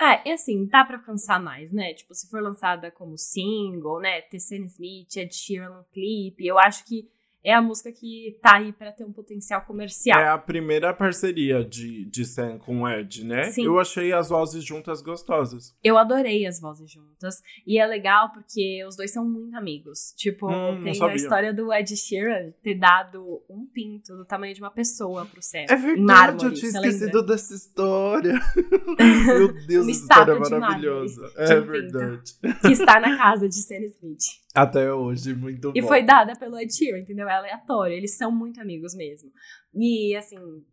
É, 0.00 0.28
e 0.28 0.32
assim, 0.32 0.66
dá 0.66 0.84
pra 0.84 0.96
alcançar 0.96 1.40
mais, 1.40 1.70
né? 1.70 1.94
Tipo, 1.94 2.12
se 2.12 2.28
for 2.28 2.42
lançada 2.42 2.90
como 2.90 3.16
single, 3.16 4.00
né? 4.00 4.20
Ter 4.22 4.40
Sam 4.40 4.66
Smith, 4.66 5.16
Ed 5.16 5.32
Sheeran 5.32 5.70
no 5.70 5.84
clipe, 5.92 6.44
eu 6.44 6.58
acho 6.58 6.84
que 6.84 7.08
é 7.44 7.52
a 7.52 7.60
música 7.60 7.90
que 7.90 8.38
tá 8.40 8.56
aí 8.56 8.72
para 8.72 8.92
ter 8.92 9.04
um 9.04 9.12
potencial 9.12 9.62
comercial. 9.62 10.20
É 10.20 10.28
a 10.28 10.38
primeira 10.38 10.94
parceria 10.94 11.64
de, 11.64 12.04
de 12.04 12.24
Sam 12.24 12.58
com 12.58 12.88
Ed, 12.88 13.24
né? 13.24 13.44
Sim. 13.44 13.64
Eu 13.64 13.80
achei 13.80 14.12
as 14.12 14.28
vozes 14.28 14.64
juntas 14.64 15.02
gostosas. 15.02 15.74
Eu 15.82 15.98
adorei 15.98 16.46
as 16.46 16.60
vozes 16.60 16.90
juntas. 16.90 17.42
E 17.66 17.78
é 17.78 17.86
legal 17.86 18.32
porque 18.32 18.84
os 18.86 18.96
dois 18.96 19.12
são 19.12 19.24
muito 19.24 19.56
amigos. 19.56 20.12
Tipo, 20.16 20.48
hum, 20.48 20.80
tem 20.82 20.92
a 21.02 21.14
história 21.14 21.52
do 21.52 21.72
Ed 21.72 21.96
Sheeran 21.96 22.52
ter 22.62 22.76
dado 22.76 23.42
um 23.50 23.66
pinto 23.66 24.16
do 24.16 24.24
tamanho 24.24 24.54
de 24.54 24.60
uma 24.60 24.70
pessoa 24.70 25.26
pro 25.26 25.42
Sam. 25.42 25.66
É 25.68 25.76
verdade, 25.76 26.00
mármore, 26.00 26.46
eu 26.46 26.54
tinha 26.54 26.70
esquecido 26.70 27.06
lembra? 27.06 27.22
dessa 27.26 27.54
história. 27.54 28.34
Meu 29.26 29.66
Deus, 29.66 29.88
essa 29.88 29.90
história 29.90 30.32
é 30.32 30.38
maravilhosa. 30.38 31.32
É 31.36 31.60
verdade. 31.60 32.32
Que 32.60 32.72
está 32.72 33.00
na 33.00 33.16
casa 33.16 33.48
de 33.48 33.56
Sam 33.56 33.84
Smith. 33.84 34.42
Até 34.54 34.92
hoje, 34.92 35.34
muito 35.34 35.70
e 35.74 35.80
bom. 35.80 35.86
E 35.86 35.88
foi 35.88 36.02
dada 36.02 36.34
pelo 36.34 36.58
Ed 36.58 36.72
Sheeran, 36.72 36.98
entendeu? 36.98 37.26
É 37.32 37.38
aleatório. 37.38 37.96
Eles 37.96 38.16
são 38.16 38.30
muito 38.30 38.60
amigos 38.60 38.94
mesmo. 38.94 39.32
E, 39.74 40.14
assim, 40.16 40.64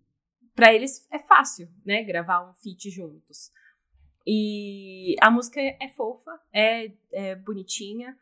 para 0.55 0.73
eles 0.73 1.07
é 1.11 1.19
fácil, 1.19 1.69
né? 1.85 2.03
Gravar 2.03 2.49
um 2.49 2.53
feat 2.53 2.89
juntos. 2.89 3.51
E 4.25 5.15
a 5.21 5.31
música 5.31 5.59
é 5.59 5.87
fofa, 5.87 6.39
é, 6.53 6.91
é 7.11 7.35
bonitinha. 7.35 8.17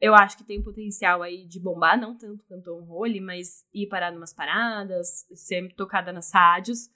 Eu 0.00 0.14
acho 0.14 0.36
que 0.36 0.44
tem 0.44 0.60
potencial 0.60 1.22
aí 1.22 1.46
de 1.46 1.60
bombar, 1.60 2.00
não 2.00 2.18
tanto 2.18 2.44
cantor 2.46 2.82
um 2.82 2.84
role, 2.84 3.20
mas 3.20 3.64
ir 3.72 3.86
parar 3.86 4.10
numas 4.10 4.32
paradas, 4.32 5.26
ser 5.32 5.72
tocada 5.74 6.12
nas 6.12 6.32
rádios. 6.32 6.90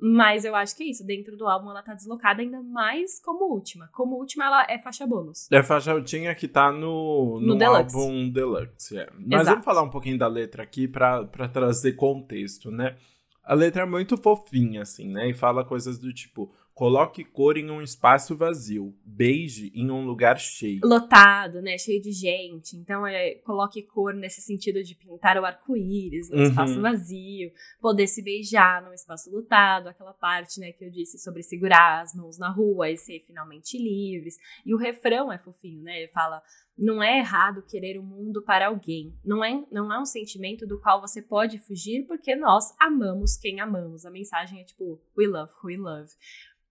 Mas 0.00 0.44
eu 0.44 0.54
acho 0.54 0.76
que 0.76 0.84
é 0.84 0.86
isso. 0.86 1.04
Dentro 1.04 1.36
do 1.36 1.48
álbum 1.48 1.70
ela 1.70 1.82
tá 1.82 1.92
deslocada 1.92 2.40
ainda 2.40 2.62
mais 2.62 3.20
como 3.20 3.52
última. 3.52 3.88
Como 3.92 4.16
última, 4.16 4.44
ela 4.44 4.66
é 4.68 4.78
faixa 4.78 5.06
bônus. 5.06 5.50
É 5.50 5.62
faixa 5.62 6.00
tinha 6.02 6.34
que 6.34 6.46
tá 6.46 6.70
no, 6.70 7.40
no, 7.40 7.48
no 7.48 7.56
Deluxe. 7.56 7.96
álbum 7.96 8.30
Deluxe. 8.30 8.96
É. 8.96 9.08
Mas 9.18 9.40
Exato. 9.40 9.50
vamos 9.50 9.64
falar 9.64 9.82
um 9.82 9.90
pouquinho 9.90 10.16
da 10.16 10.28
letra 10.28 10.62
aqui 10.62 10.86
para 10.86 11.26
trazer 11.52 11.94
contexto, 11.94 12.70
né? 12.70 12.96
A 13.42 13.54
letra 13.54 13.82
é 13.82 13.86
muito 13.86 14.16
fofinha, 14.16 14.82
assim, 14.82 15.08
né? 15.08 15.30
E 15.30 15.34
fala 15.34 15.64
coisas 15.64 15.98
do 15.98 16.12
tipo: 16.12 16.52
Coloque 16.78 17.24
cor 17.24 17.56
em 17.56 17.72
um 17.72 17.82
espaço 17.82 18.36
vazio. 18.36 18.94
Beije 19.04 19.72
em 19.74 19.90
um 19.90 20.06
lugar 20.06 20.38
cheio. 20.38 20.78
Lotado, 20.84 21.60
né? 21.60 21.76
Cheio 21.76 22.00
de 22.00 22.12
gente. 22.12 22.76
Então, 22.76 23.04
é, 23.04 23.34
coloque 23.44 23.82
cor 23.82 24.14
nesse 24.14 24.40
sentido 24.40 24.80
de 24.84 24.94
pintar 24.94 25.36
o 25.38 25.44
arco-íris 25.44 26.30
num 26.30 26.36
uhum. 26.36 26.44
espaço 26.44 26.80
vazio. 26.80 27.50
Poder 27.80 28.06
se 28.06 28.22
beijar 28.22 28.80
num 28.84 28.92
espaço 28.92 29.28
lotado. 29.28 29.88
Aquela 29.88 30.12
parte, 30.12 30.60
né, 30.60 30.70
que 30.70 30.84
eu 30.84 30.88
disse 30.88 31.18
sobre 31.18 31.42
segurar 31.42 32.00
as 32.00 32.14
mãos 32.14 32.38
na 32.38 32.48
rua 32.48 32.88
e 32.88 32.96
ser 32.96 33.24
finalmente 33.26 33.76
livres. 33.76 34.36
E 34.64 34.72
o 34.72 34.78
refrão 34.78 35.32
é 35.32 35.38
fofinho, 35.38 35.82
né? 35.82 35.98
Ele 35.98 36.12
fala 36.12 36.40
não 36.78 37.02
é 37.02 37.18
errado 37.18 37.60
querer 37.60 37.98
o 37.98 38.04
mundo 38.04 38.40
para 38.40 38.68
alguém. 38.68 39.18
Não 39.24 39.44
é, 39.44 39.66
não 39.72 39.92
é 39.92 39.98
um 39.98 40.04
sentimento 40.04 40.64
do 40.64 40.80
qual 40.80 41.00
você 41.00 41.20
pode 41.20 41.58
fugir 41.58 42.06
porque 42.06 42.36
nós 42.36 42.72
amamos 42.78 43.36
quem 43.36 43.60
amamos. 43.60 44.06
A 44.06 44.12
mensagem 44.12 44.60
é 44.60 44.64
tipo, 44.64 45.02
we 45.18 45.26
love 45.26 45.52
who 45.60 45.66
we 45.66 45.76
love. 45.76 46.12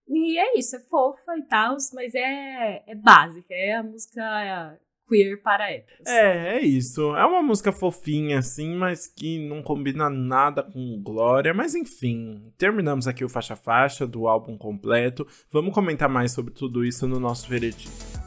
E 0.08 0.38
é 0.38 0.58
isso, 0.58 0.76
é 0.76 0.80
fofa 0.80 1.36
e 1.36 1.42
tal, 1.42 1.76
mas 1.92 2.14
é, 2.14 2.82
é 2.86 2.94
básica, 2.94 3.52
é 3.54 3.74
a 3.74 3.82
música 3.82 4.78
queer 5.08 5.40
para 5.42 5.72
héteros. 5.72 6.06
É, 6.06 6.56
é 6.56 6.60
isso. 6.60 7.16
É 7.16 7.24
uma 7.24 7.42
música 7.42 7.72
fofinha, 7.72 8.38
assim, 8.38 8.74
mas 8.74 9.06
que 9.06 9.48
não 9.48 9.62
combina 9.62 10.10
nada 10.10 10.62
com 10.62 11.00
Glória. 11.02 11.54
Mas 11.54 11.74
enfim, 11.74 12.52
terminamos 12.58 13.08
aqui 13.08 13.24
o 13.24 13.28
faixa-faixa 13.28 14.06
do 14.06 14.28
álbum 14.28 14.56
completo. 14.56 15.26
Vamos 15.50 15.74
comentar 15.74 16.08
mais 16.08 16.32
sobre 16.32 16.52
tudo 16.52 16.84
isso 16.84 17.08
no 17.08 17.18
nosso 17.18 17.48
veredito. 17.48 18.17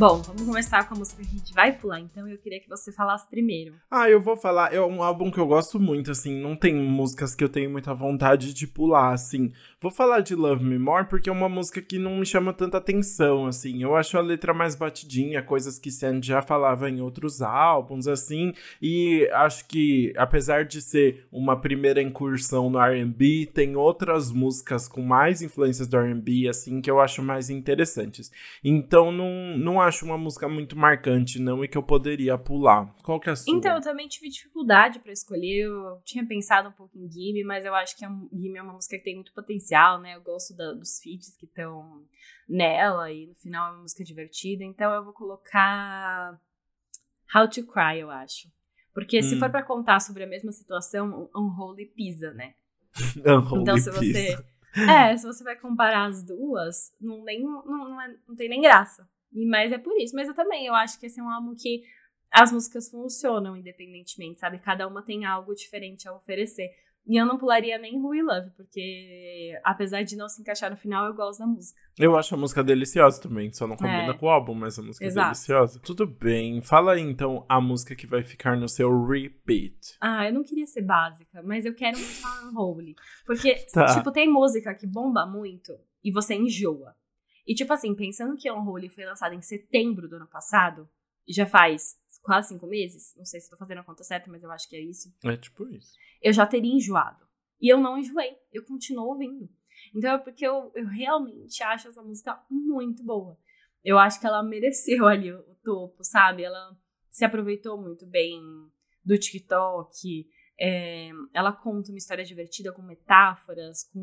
Bom, 0.00 0.22
vamos 0.22 0.44
começar 0.44 0.88
com 0.88 0.94
a 0.94 0.96
música 0.96 1.22
que 1.22 1.28
a 1.28 1.38
gente 1.38 1.52
vai 1.52 1.72
pular, 1.72 2.00
então 2.00 2.26
eu 2.26 2.38
queria 2.38 2.58
que 2.58 2.70
você 2.70 2.90
falasse 2.90 3.28
primeiro. 3.28 3.74
Ah, 3.90 4.08
eu 4.08 4.18
vou 4.18 4.34
falar, 4.34 4.72
é 4.72 4.80
um 4.80 5.02
álbum 5.02 5.30
que 5.30 5.38
eu 5.38 5.46
gosto 5.46 5.78
muito, 5.78 6.10
assim, 6.10 6.40
não 6.40 6.56
tem 6.56 6.74
músicas 6.74 7.34
que 7.34 7.44
eu 7.44 7.50
tenho 7.50 7.68
muita 7.68 7.92
vontade 7.92 8.54
de 8.54 8.66
pular, 8.66 9.12
assim. 9.12 9.52
Vou 9.78 9.90
falar 9.90 10.20
de 10.20 10.34
Love 10.34 10.64
Me 10.64 10.78
More 10.78 11.06
porque 11.06 11.28
é 11.28 11.32
uma 11.32 11.50
música 11.50 11.82
que 11.82 11.98
não 11.98 12.16
me 12.16 12.24
chama 12.24 12.54
tanta 12.54 12.78
atenção, 12.78 13.44
assim. 13.44 13.82
Eu 13.82 13.94
acho 13.94 14.16
a 14.16 14.22
letra 14.22 14.54
mais 14.54 14.74
batidinha, 14.74 15.42
coisas 15.42 15.78
que 15.78 15.90
Sandy 15.90 16.28
já 16.28 16.40
falava 16.40 16.88
em 16.88 17.02
outros 17.02 17.42
álbuns, 17.42 18.06
assim, 18.06 18.54
e 18.80 19.28
acho 19.34 19.68
que, 19.68 20.14
apesar 20.16 20.64
de 20.64 20.80
ser 20.80 21.26
uma 21.30 21.60
primeira 21.60 22.00
incursão 22.00 22.70
no 22.70 22.80
R&B, 22.80 23.50
tem 23.52 23.76
outras 23.76 24.32
músicas 24.32 24.88
com 24.88 25.02
mais 25.02 25.42
influências 25.42 25.86
do 25.86 25.98
R&B, 25.98 26.48
assim, 26.48 26.80
que 26.80 26.90
eu 26.90 26.98
acho 27.00 27.22
mais 27.22 27.50
interessantes. 27.50 28.32
Então, 28.64 29.12
não, 29.12 29.58
não 29.58 29.78
acho 29.78 29.89
acho 29.90 30.04
uma 30.06 30.16
música 30.16 30.48
muito 30.48 30.76
marcante, 30.76 31.38
não, 31.38 31.62
e 31.62 31.68
que 31.68 31.76
eu 31.76 31.82
poderia 31.82 32.38
pular. 32.38 32.94
Qual 33.02 33.20
que 33.20 33.28
é 33.28 33.32
a 33.32 33.36
sua? 33.36 33.54
Então, 33.54 33.74
eu 33.74 33.80
também 33.82 34.08
tive 34.08 34.28
dificuldade 34.28 34.98
para 35.00 35.12
escolher. 35.12 35.64
Eu 35.66 36.00
tinha 36.04 36.26
pensado 36.26 36.68
um 36.68 36.72
pouco 36.72 36.96
em 36.98 37.10
Gimme, 37.10 37.44
mas 37.44 37.64
eu 37.64 37.74
acho 37.74 37.96
que 37.96 38.04
a 38.04 38.08
Gimme 38.32 38.58
é 38.58 38.62
uma 38.62 38.72
música 38.72 38.96
que 38.96 39.04
tem 39.04 39.14
muito 39.16 39.32
potencial, 39.34 40.00
né? 40.00 40.16
Eu 40.16 40.22
gosto 40.22 40.56
da, 40.56 40.72
dos 40.72 40.98
feats 41.00 41.36
que 41.36 41.44
estão 41.44 42.02
nela, 42.48 43.12
e 43.12 43.26
no 43.26 43.34
final 43.34 43.68
é 43.68 43.72
uma 43.74 43.82
música 43.82 44.02
divertida. 44.02 44.64
Então, 44.64 44.92
eu 44.94 45.04
vou 45.04 45.12
colocar 45.12 46.40
How 47.34 47.48
to 47.48 47.66
Cry, 47.66 48.00
eu 48.00 48.10
acho. 48.10 48.48
Porque 48.94 49.22
se 49.22 49.36
Hum. 49.36 49.38
for 49.38 49.50
pra 49.50 49.62
contar 49.62 50.00
sobre 50.00 50.24
a 50.24 50.26
mesma 50.26 50.50
situação, 50.52 51.30
Unholy 51.34 51.86
pisa, 51.86 52.32
né? 52.32 52.54
Unholy 53.24 53.62
então, 53.62 53.76
se 53.78 53.90
você. 53.90 54.44
É, 54.88 55.16
se 55.16 55.26
você 55.26 55.42
vai 55.42 55.56
comparar 55.56 56.06
as 56.06 56.22
duas, 56.24 56.94
não, 57.00 57.24
nem, 57.24 57.42
não, 57.42 57.64
não, 57.66 58.00
é- 58.00 58.16
não 58.28 58.36
tem 58.36 58.48
nem 58.48 58.60
graça. 58.60 59.08
E, 59.32 59.46
mas 59.48 59.72
é 59.72 59.78
por 59.78 59.96
isso. 60.00 60.14
Mas 60.14 60.28
eu 60.28 60.34
também, 60.34 60.66
eu 60.66 60.74
acho 60.74 60.98
que 60.98 61.06
esse 61.06 61.20
é 61.20 61.22
um 61.22 61.30
álbum 61.30 61.54
que 61.54 61.82
as 62.32 62.52
músicas 62.52 62.88
funcionam 62.90 63.56
independentemente, 63.56 64.38
sabe? 64.40 64.58
Cada 64.58 64.86
uma 64.86 65.02
tem 65.02 65.24
algo 65.24 65.54
diferente 65.54 66.08
a 66.08 66.14
oferecer. 66.14 66.68
E 67.06 67.16
eu 67.16 67.24
não 67.26 67.38
pularia 67.38 67.78
nem 67.78 67.96
Who 67.98 68.08
We 68.10 68.22
Love, 68.22 68.50
porque 68.56 69.58
apesar 69.64 70.02
de 70.02 70.16
não 70.16 70.28
se 70.28 70.40
encaixar 70.42 70.70
no 70.70 70.76
final, 70.76 71.06
eu 71.06 71.14
gosto 71.14 71.40
da 71.40 71.46
música. 71.46 71.80
Eu 71.98 72.16
acho 72.16 72.34
a 72.34 72.38
música 72.38 72.62
deliciosa 72.62 73.20
também, 73.22 73.50
só 73.52 73.66
não 73.66 73.74
combina 73.74 74.12
É. 74.12 74.12
com 74.12 74.26
o 74.26 74.28
álbum, 74.28 74.54
mas 74.54 74.78
a 74.78 74.82
música 74.82 75.06
é 75.06 75.08
Exato. 75.08 75.28
deliciosa. 75.28 75.80
Tudo 75.80 76.06
bem. 76.06 76.60
Fala 76.60 76.92
aí 76.92 77.00
então 77.00 77.44
a 77.48 77.58
música 77.60 77.96
que 77.96 78.06
vai 78.06 78.22
ficar 78.22 78.54
no 78.56 78.68
seu 78.68 78.90
repeat. 79.06 79.96
Ah, 80.00 80.28
eu 80.28 80.34
não 80.34 80.44
queria 80.44 80.66
ser 80.66 80.82
básica, 80.82 81.42
mas 81.42 81.64
eu 81.64 81.74
quero 81.74 81.98
muito 81.98 82.20
a 82.26 82.48
Unholy. 82.50 82.94
Porque, 83.24 83.54
Tá. 83.72 83.96
tipo, 83.96 84.12
tem 84.12 84.30
música 84.30 84.74
que 84.74 84.86
bomba 84.86 85.24
muito 85.26 85.72
e 86.04 86.12
você 86.12 86.34
enjoa. 86.34 86.94
E, 87.46 87.54
tipo 87.54 87.72
assim, 87.72 87.94
pensando 87.94 88.36
que 88.36 88.50
Unholy 88.50 88.88
foi 88.88 89.04
lançada 89.04 89.34
em 89.34 89.42
setembro 89.42 90.08
do 90.08 90.16
ano 90.16 90.26
passado, 90.28 90.88
e 91.26 91.32
já 91.32 91.46
faz 91.46 91.96
quase 92.22 92.48
cinco 92.48 92.66
meses, 92.66 93.14
não 93.16 93.24
sei 93.24 93.40
se 93.40 93.48
tô 93.48 93.56
fazendo 93.56 93.78
a 93.78 93.84
conta 93.84 94.04
certa, 94.04 94.30
mas 94.30 94.42
eu 94.42 94.50
acho 94.50 94.68
que 94.68 94.76
é 94.76 94.80
isso, 94.80 95.12
É 95.24 95.36
tipo 95.36 95.66
isso. 95.68 95.94
eu 96.22 96.32
já 96.32 96.46
teria 96.46 96.74
enjoado. 96.74 97.24
E 97.60 97.72
eu 97.72 97.78
não 97.78 97.98
enjoei, 97.98 98.36
eu 98.52 98.64
continuo 98.64 99.06
ouvindo. 99.06 99.48
Então 99.94 100.12
é 100.14 100.18
porque 100.18 100.46
eu, 100.46 100.70
eu 100.74 100.86
realmente 100.86 101.62
acho 101.62 101.88
essa 101.88 102.02
música 102.02 102.38
muito 102.50 103.02
boa. 103.02 103.38
Eu 103.82 103.98
acho 103.98 104.20
que 104.20 104.26
ela 104.26 104.42
mereceu 104.42 105.06
ali 105.06 105.32
o, 105.32 105.38
o 105.40 105.54
topo, 105.62 106.04
sabe? 106.04 106.42
Ela 106.42 106.76
se 107.10 107.24
aproveitou 107.24 107.80
muito 107.80 108.06
bem 108.06 108.40
do 109.04 109.18
TikTok. 109.18 110.26
é, 110.58 111.10
ela 111.32 111.52
conta 111.52 111.90
uma 111.90 111.98
história 111.98 112.24
divertida 112.24 112.72
com 112.72 112.82
metáforas, 112.82 113.84
com 113.84 114.00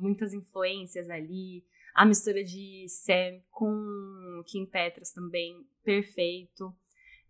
muitas 0.00 0.32
influências 0.32 1.08
ali. 1.08 1.64
A 1.94 2.04
mistura 2.04 2.42
de 2.42 2.86
Sam 2.88 3.40
com 3.50 4.42
Kim 4.46 4.66
Petras 4.66 5.12
também, 5.12 5.66
perfeito. 5.84 6.74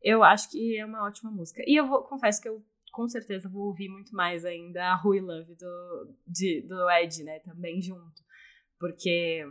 Eu 0.03 0.23
acho 0.23 0.51
que 0.51 0.77
é 0.77 0.85
uma 0.85 1.05
ótima 1.05 1.31
música. 1.31 1.63
E 1.67 1.77
eu 1.77 1.87
vou, 1.87 2.03
confesso 2.03 2.41
que 2.41 2.49
eu 2.49 2.63
com 2.93 3.09
certeza 3.09 3.49
vou 3.49 3.67
ouvir 3.67 3.89
muito 3.89 4.15
mais 4.15 4.45
ainda 4.45 4.93
a 4.93 5.03
We 5.05 5.21
Love 5.21 5.55
do, 5.55 6.15
de, 6.27 6.61
do 6.63 6.91
Ed, 6.91 7.25
né? 7.25 7.39
Também 7.41 7.81
junto. 7.81 8.23
Porque, 8.79 9.47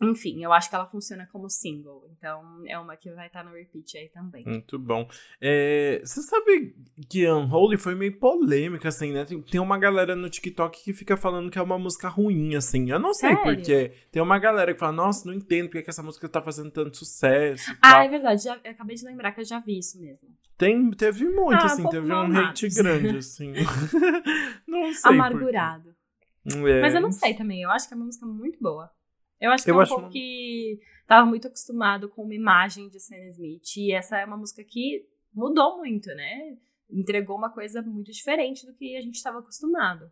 enfim, 0.00 0.42
eu 0.44 0.52
acho 0.52 0.68
que 0.68 0.74
ela 0.74 0.86
funciona 0.86 1.26
como 1.32 1.48
single. 1.48 2.08
Então 2.16 2.42
é 2.66 2.78
uma 2.78 2.96
que 2.96 3.10
vai 3.12 3.28
estar 3.28 3.42
no 3.42 3.52
repeat 3.52 3.96
aí 3.96 4.08
também. 4.08 4.44
Muito 4.44 4.78
bom. 4.78 5.08
É, 5.40 6.00
Você 6.04 6.20
sabe 6.22 6.74
que 7.08 7.26
Unholy 7.28 7.76
foi 7.78 7.94
meio 7.94 8.18
polêmica, 8.18 8.88
assim, 8.88 9.12
né? 9.12 9.24
Tem, 9.24 9.40
tem 9.40 9.60
uma 9.60 9.78
galera 9.78 10.14
no 10.14 10.28
TikTok 10.28 10.84
que 10.84 10.92
fica 10.92 11.16
falando 11.16 11.50
que 11.50 11.58
é 11.58 11.62
uma 11.62 11.78
música 11.78 12.08
ruim, 12.08 12.54
assim. 12.54 12.90
Eu 12.90 12.98
não 12.98 13.14
sei 13.14 13.30
Sério? 13.34 13.44
porquê. 13.56 13.92
Tem 14.10 14.22
uma 14.22 14.38
galera 14.38 14.74
que 14.74 14.80
fala, 14.80 14.92
nossa, 14.92 15.26
não 15.26 15.34
entendo 15.34 15.68
porque 15.68 15.82
que 15.82 15.90
essa 15.90 16.02
música 16.02 16.28
tá 16.28 16.42
fazendo 16.42 16.70
tanto 16.70 16.96
sucesso. 16.96 17.70
Ah, 17.80 17.92
tal. 17.92 18.00
é 18.02 18.08
verdade. 18.08 18.42
Já, 18.44 18.60
eu 18.62 18.70
acabei 18.70 18.96
de 18.96 19.04
lembrar 19.04 19.32
que 19.32 19.40
eu 19.40 19.44
já 19.44 19.60
vi 19.60 19.78
isso 19.78 19.98
mesmo. 20.00 20.28
Tem, 20.58 20.90
teve 20.90 21.24
muito, 21.28 21.60
Ah, 21.60 21.66
assim, 21.66 21.88
teve 21.88 22.12
um 22.12 22.36
hate 22.38 22.68
grande, 22.68 23.16
assim. 23.18 23.52
não 24.66 24.92
sei. 24.92 25.10
Amargurado. 25.12 25.94
É, 26.46 26.80
Mas 26.80 26.94
eu 26.94 27.00
não 27.00 27.12
sei 27.12 27.34
também. 27.34 27.62
Eu 27.62 27.70
acho 27.70 27.88
que 27.88 27.94
é 27.94 27.96
uma 27.96 28.06
música 28.06 28.24
muito 28.24 28.58
boa. 28.60 28.90
Eu 29.40 29.50
acho 29.50 29.64
que 29.64 29.70
Eu 29.70 29.74
é 29.74 29.78
um 29.78 29.80
acho 29.80 29.96
uma- 29.96 30.08
que 30.10 30.80
tava 31.06 31.26
muito 31.26 31.46
acostumado 31.46 32.08
com 32.08 32.22
uma 32.22 32.34
imagem 32.34 32.88
de 32.88 32.98
Sam 33.00 33.28
Smith. 33.30 33.76
E 33.76 33.92
essa 33.92 34.18
é 34.18 34.24
uma 34.24 34.36
música 34.36 34.62
que 34.64 35.06
mudou 35.34 35.78
muito, 35.78 36.08
né? 36.14 36.56
Entregou 36.90 37.36
uma 37.36 37.50
coisa 37.50 37.82
muito 37.82 38.10
diferente 38.12 38.64
do 38.66 38.72
que 38.72 38.96
a 38.96 39.00
gente 39.00 39.16
estava 39.16 39.38
acostumado. 39.40 40.10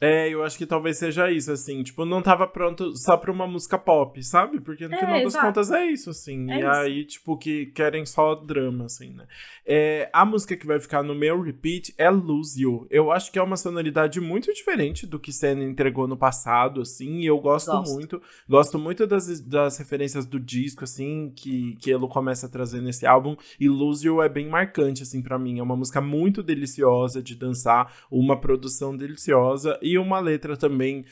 É, 0.00 0.30
eu 0.30 0.42
acho 0.42 0.56
que 0.56 0.64
talvez 0.64 0.96
seja 0.96 1.30
isso, 1.30 1.52
assim. 1.52 1.82
Tipo, 1.82 2.06
não 2.06 2.22
tava 2.22 2.46
pronto 2.46 2.96
só 2.96 3.18
pra 3.18 3.30
uma 3.30 3.46
música 3.46 3.78
pop, 3.78 4.22
sabe? 4.24 4.58
Porque 4.60 4.88
no 4.88 4.94
É, 4.94 4.98
final 4.98 5.14
das 5.22 5.24
exato. 5.34 5.46
contas 5.46 5.70
é 5.70 5.84
isso, 5.84 6.08
assim. 6.08 6.50
É 6.50 6.54
e 6.54 6.58
isso. 6.60 6.68
aí, 6.68 7.04
tipo, 7.04 7.36
que 7.36 7.66
querem 7.66 8.06
só 8.06 8.34
drama, 8.34 8.86
assim, 8.86 9.10
né? 9.10 9.26
É, 9.66 10.08
a 10.12 10.24
música 10.24 10.56
que 10.56 10.66
vai 10.66 10.80
ficar 10.80 11.02
no 11.02 11.14
meu 11.14 11.40
repeat 11.42 11.94
é 11.98 12.08
Lose 12.08 12.62
You. 12.62 12.86
Eu 12.90 13.12
acho 13.12 13.30
que 13.30 13.38
é 13.38 13.42
uma 13.42 13.58
sonoridade 13.58 14.20
muito 14.20 14.52
diferente 14.54 15.06
do 15.06 15.18
que 15.18 15.32
Senna 15.32 15.62
entregou 15.64 16.08
no 16.08 16.16
passado, 16.16 16.80
assim. 16.80 17.18
E 17.20 17.26
eu 17.26 17.38
gosto, 17.38 17.70
Gosto. 17.70 17.92
muito. 17.94 18.22
Gosto 18.48 18.78
muito 18.78 19.06
das, 19.06 19.40
das 19.42 19.76
referências 19.76 20.24
do 20.24 20.40
disco, 20.40 20.84
assim, 20.84 21.30
que, 21.36 21.76
que 21.76 21.90
ele 21.90 22.08
começa 22.08 22.46
a 22.46 22.48
trazer 22.48 22.80
nesse 22.80 23.04
álbum. 23.06 23.36
E 23.60 23.68
Lose 23.68 24.06
You 24.06 24.22
é 24.22 24.30
bem 24.30 24.48
marcante, 24.48 25.02
assim, 25.02 25.20
pra 25.20 25.38
mim. 25.38 25.58
É 25.58 25.62
uma 25.62 25.76
música 25.76 26.00
muito 26.00 26.42
deliciosa 26.42 27.22
de 27.22 27.34
dançar, 27.36 27.94
uma 28.10 28.40
produção 28.40 28.96
deliciosa 28.96 29.78
e 29.82 29.89
uma 29.98 30.20
letra 30.20 30.56
também 30.56 31.04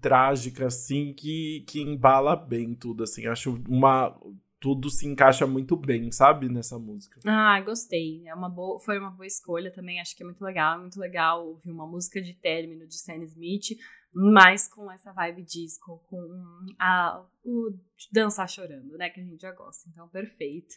trágica, 0.00 0.66
assim, 0.66 1.12
que, 1.12 1.64
que 1.68 1.80
embala 1.80 2.36
bem 2.36 2.74
tudo, 2.74 3.04
assim. 3.04 3.26
Acho 3.26 3.62
uma. 3.68 4.18
Tudo 4.58 4.88
se 4.90 5.06
encaixa 5.06 5.46
muito 5.46 5.76
bem, 5.76 6.10
sabe, 6.10 6.48
nessa 6.48 6.78
música. 6.78 7.20
Ah, 7.26 7.60
gostei. 7.60 8.26
É 8.26 8.34
uma 8.34 8.48
boa, 8.48 8.80
foi 8.80 8.98
uma 8.98 9.10
boa 9.10 9.26
escolha 9.26 9.70
também. 9.70 10.00
Acho 10.00 10.16
que 10.16 10.22
é 10.22 10.26
muito 10.26 10.42
legal. 10.42 10.78
É 10.78 10.80
muito 10.80 10.98
legal 10.98 11.46
ouvir 11.46 11.70
uma 11.70 11.86
música 11.86 12.20
de 12.22 12.32
término 12.34 12.86
de 12.86 12.98
Sam 12.98 13.22
Smith, 13.24 13.76
mas 14.12 14.66
com 14.66 14.90
essa 14.90 15.12
vibe 15.12 15.42
disco, 15.42 16.02
com 16.08 16.18
a, 16.80 17.22
o 17.44 17.70
dançar 18.10 18.48
chorando, 18.48 18.96
né? 18.96 19.10
Que 19.10 19.20
a 19.20 19.24
gente 19.24 19.42
já 19.42 19.52
gosta. 19.52 19.88
Então, 19.90 20.08
perfeito. 20.08 20.74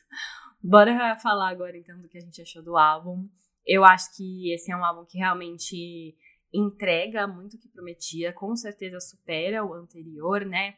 Bora 0.61 1.15
falar 1.15 1.47
agora 1.49 1.77
então 1.77 1.99
do 2.01 2.09
que 2.09 2.17
a 2.17 2.21
gente 2.21 2.41
achou 2.41 2.61
do 2.61 2.77
álbum. 2.77 3.29
Eu 3.65 3.85
acho 3.85 4.15
que 4.15 4.51
esse 4.51 4.71
é 4.71 4.75
um 4.75 4.83
álbum 4.83 5.05
que 5.05 5.17
realmente 5.17 6.17
entrega 6.53 7.27
muito 7.27 7.55
o 7.55 7.59
que 7.59 7.69
prometia, 7.69 8.33
com 8.33 8.55
certeza 8.55 8.99
supera 8.99 9.63
o 9.63 9.73
anterior, 9.73 10.45
né? 10.45 10.75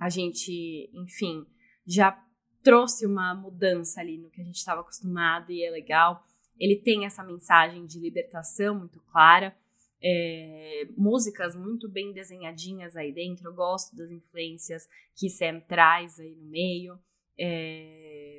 A 0.00 0.08
gente, 0.08 0.90
enfim, 0.92 1.46
já 1.86 2.18
trouxe 2.62 3.06
uma 3.06 3.34
mudança 3.34 4.00
ali 4.00 4.18
no 4.18 4.30
que 4.30 4.40
a 4.40 4.44
gente 4.44 4.56
estava 4.56 4.80
acostumado 4.80 5.52
e 5.52 5.62
é 5.62 5.70
legal. 5.70 6.24
Ele 6.58 6.76
tem 6.76 7.04
essa 7.04 7.22
mensagem 7.22 7.84
de 7.84 8.00
libertação 8.00 8.78
muito 8.78 9.00
clara, 9.12 9.54
é, 10.02 10.86
músicas 10.96 11.54
muito 11.54 11.88
bem 11.88 12.12
desenhadinhas 12.12 12.96
aí 12.96 13.12
dentro. 13.12 13.48
Eu 13.48 13.54
gosto 13.54 13.94
das 13.94 14.10
influências 14.10 14.88
que 15.14 15.28
Sam 15.28 15.60
traz 15.60 16.18
aí 16.18 16.34
no 16.34 16.44
meio. 16.44 16.98
É, 17.38 18.33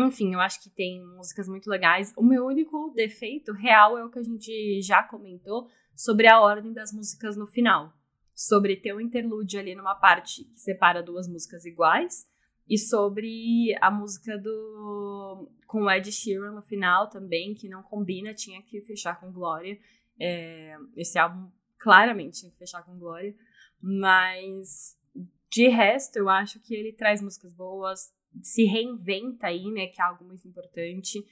enfim, 0.00 0.32
eu 0.32 0.40
acho 0.40 0.62
que 0.62 0.70
tem 0.70 1.04
músicas 1.04 1.48
muito 1.48 1.68
legais. 1.68 2.12
O 2.16 2.22
meu 2.22 2.46
único 2.46 2.92
defeito 2.94 3.52
real 3.52 3.98
é 3.98 4.04
o 4.04 4.10
que 4.10 4.18
a 4.18 4.22
gente 4.22 4.80
já 4.80 5.02
comentou 5.02 5.68
sobre 5.94 6.26
a 6.26 6.40
ordem 6.40 6.72
das 6.72 6.92
músicas 6.92 7.36
no 7.36 7.46
final. 7.46 7.92
Sobre 8.34 8.76
ter 8.76 8.94
um 8.94 9.00
interlúdio 9.00 9.60
ali 9.60 9.74
numa 9.74 9.94
parte 9.94 10.44
que 10.44 10.58
separa 10.58 11.02
duas 11.02 11.28
músicas 11.28 11.64
iguais. 11.66 12.26
E 12.68 12.78
sobre 12.78 13.76
a 13.80 13.90
música 13.90 14.38
do. 14.38 15.50
com 15.66 15.82
o 15.82 15.90
Ed 15.90 16.10
Sheeran 16.10 16.52
no 16.52 16.62
final 16.62 17.10
também, 17.10 17.54
que 17.54 17.68
não 17.68 17.82
combina, 17.82 18.32
tinha 18.32 18.62
que 18.62 18.80
fechar 18.80 19.20
com 19.20 19.32
Glória. 19.32 19.78
É, 20.18 20.76
esse 20.96 21.18
álbum 21.18 21.50
claramente 21.78 22.40
tinha 22.40 22.52
que 22.52 22.58
fechar 22.58 22.82
com 22.82 22.98
Glória. 22.98 23.34
Mas 23.80 24.96
de 25.50 25.68
resto, 25.68 26.16
eu 26.16 26.30
acho 26.30 26.58
que 26.60 26.74
ele 26.74 26.94
traz 26.94 27.20
músicas 27.20 27.52
boas, 27.52 28.10
se 28.40 28.64
reinventa 28.64 29.48
aí, 29.48 29.70
né? 29.70 29.86
Que 29.88 30.00
é 30.00 30.04
algo 30.04 30.24
muito 30.24 30.46
importante. 30.46 31.24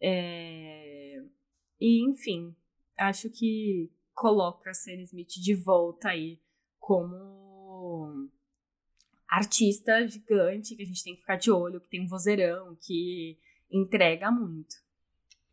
É, 0.00 1.22
E, 1.80 2.02
enfim, 2.04 2.54
acho 2.96 3.30
que 3.30 3.90
coloca 4.14 4.74
Sam 4.74 5.02
Smith 5.02 5.30
de 5.30 5.54
volta 5.54 6.10
aí 6.10 6.40
como 6.78 8.28
artista 9.26 10.06
gigante 10.06 10.74
que 10.74 10.82
a 10.82 10.86
gente 10.86 11.04
tem 11.04 11.14
que 11.14 11.20
ficar 11.20 11.36
de 11.36 11.50
olho, 11.50 11.80
que 11.80 11.88
tem 11.88 12.02
um 12.02 12.08
vozeirão, 12.08 12.76
que 12.80 13.38
entrega 13.70 14.30
muito. 14.30 14.74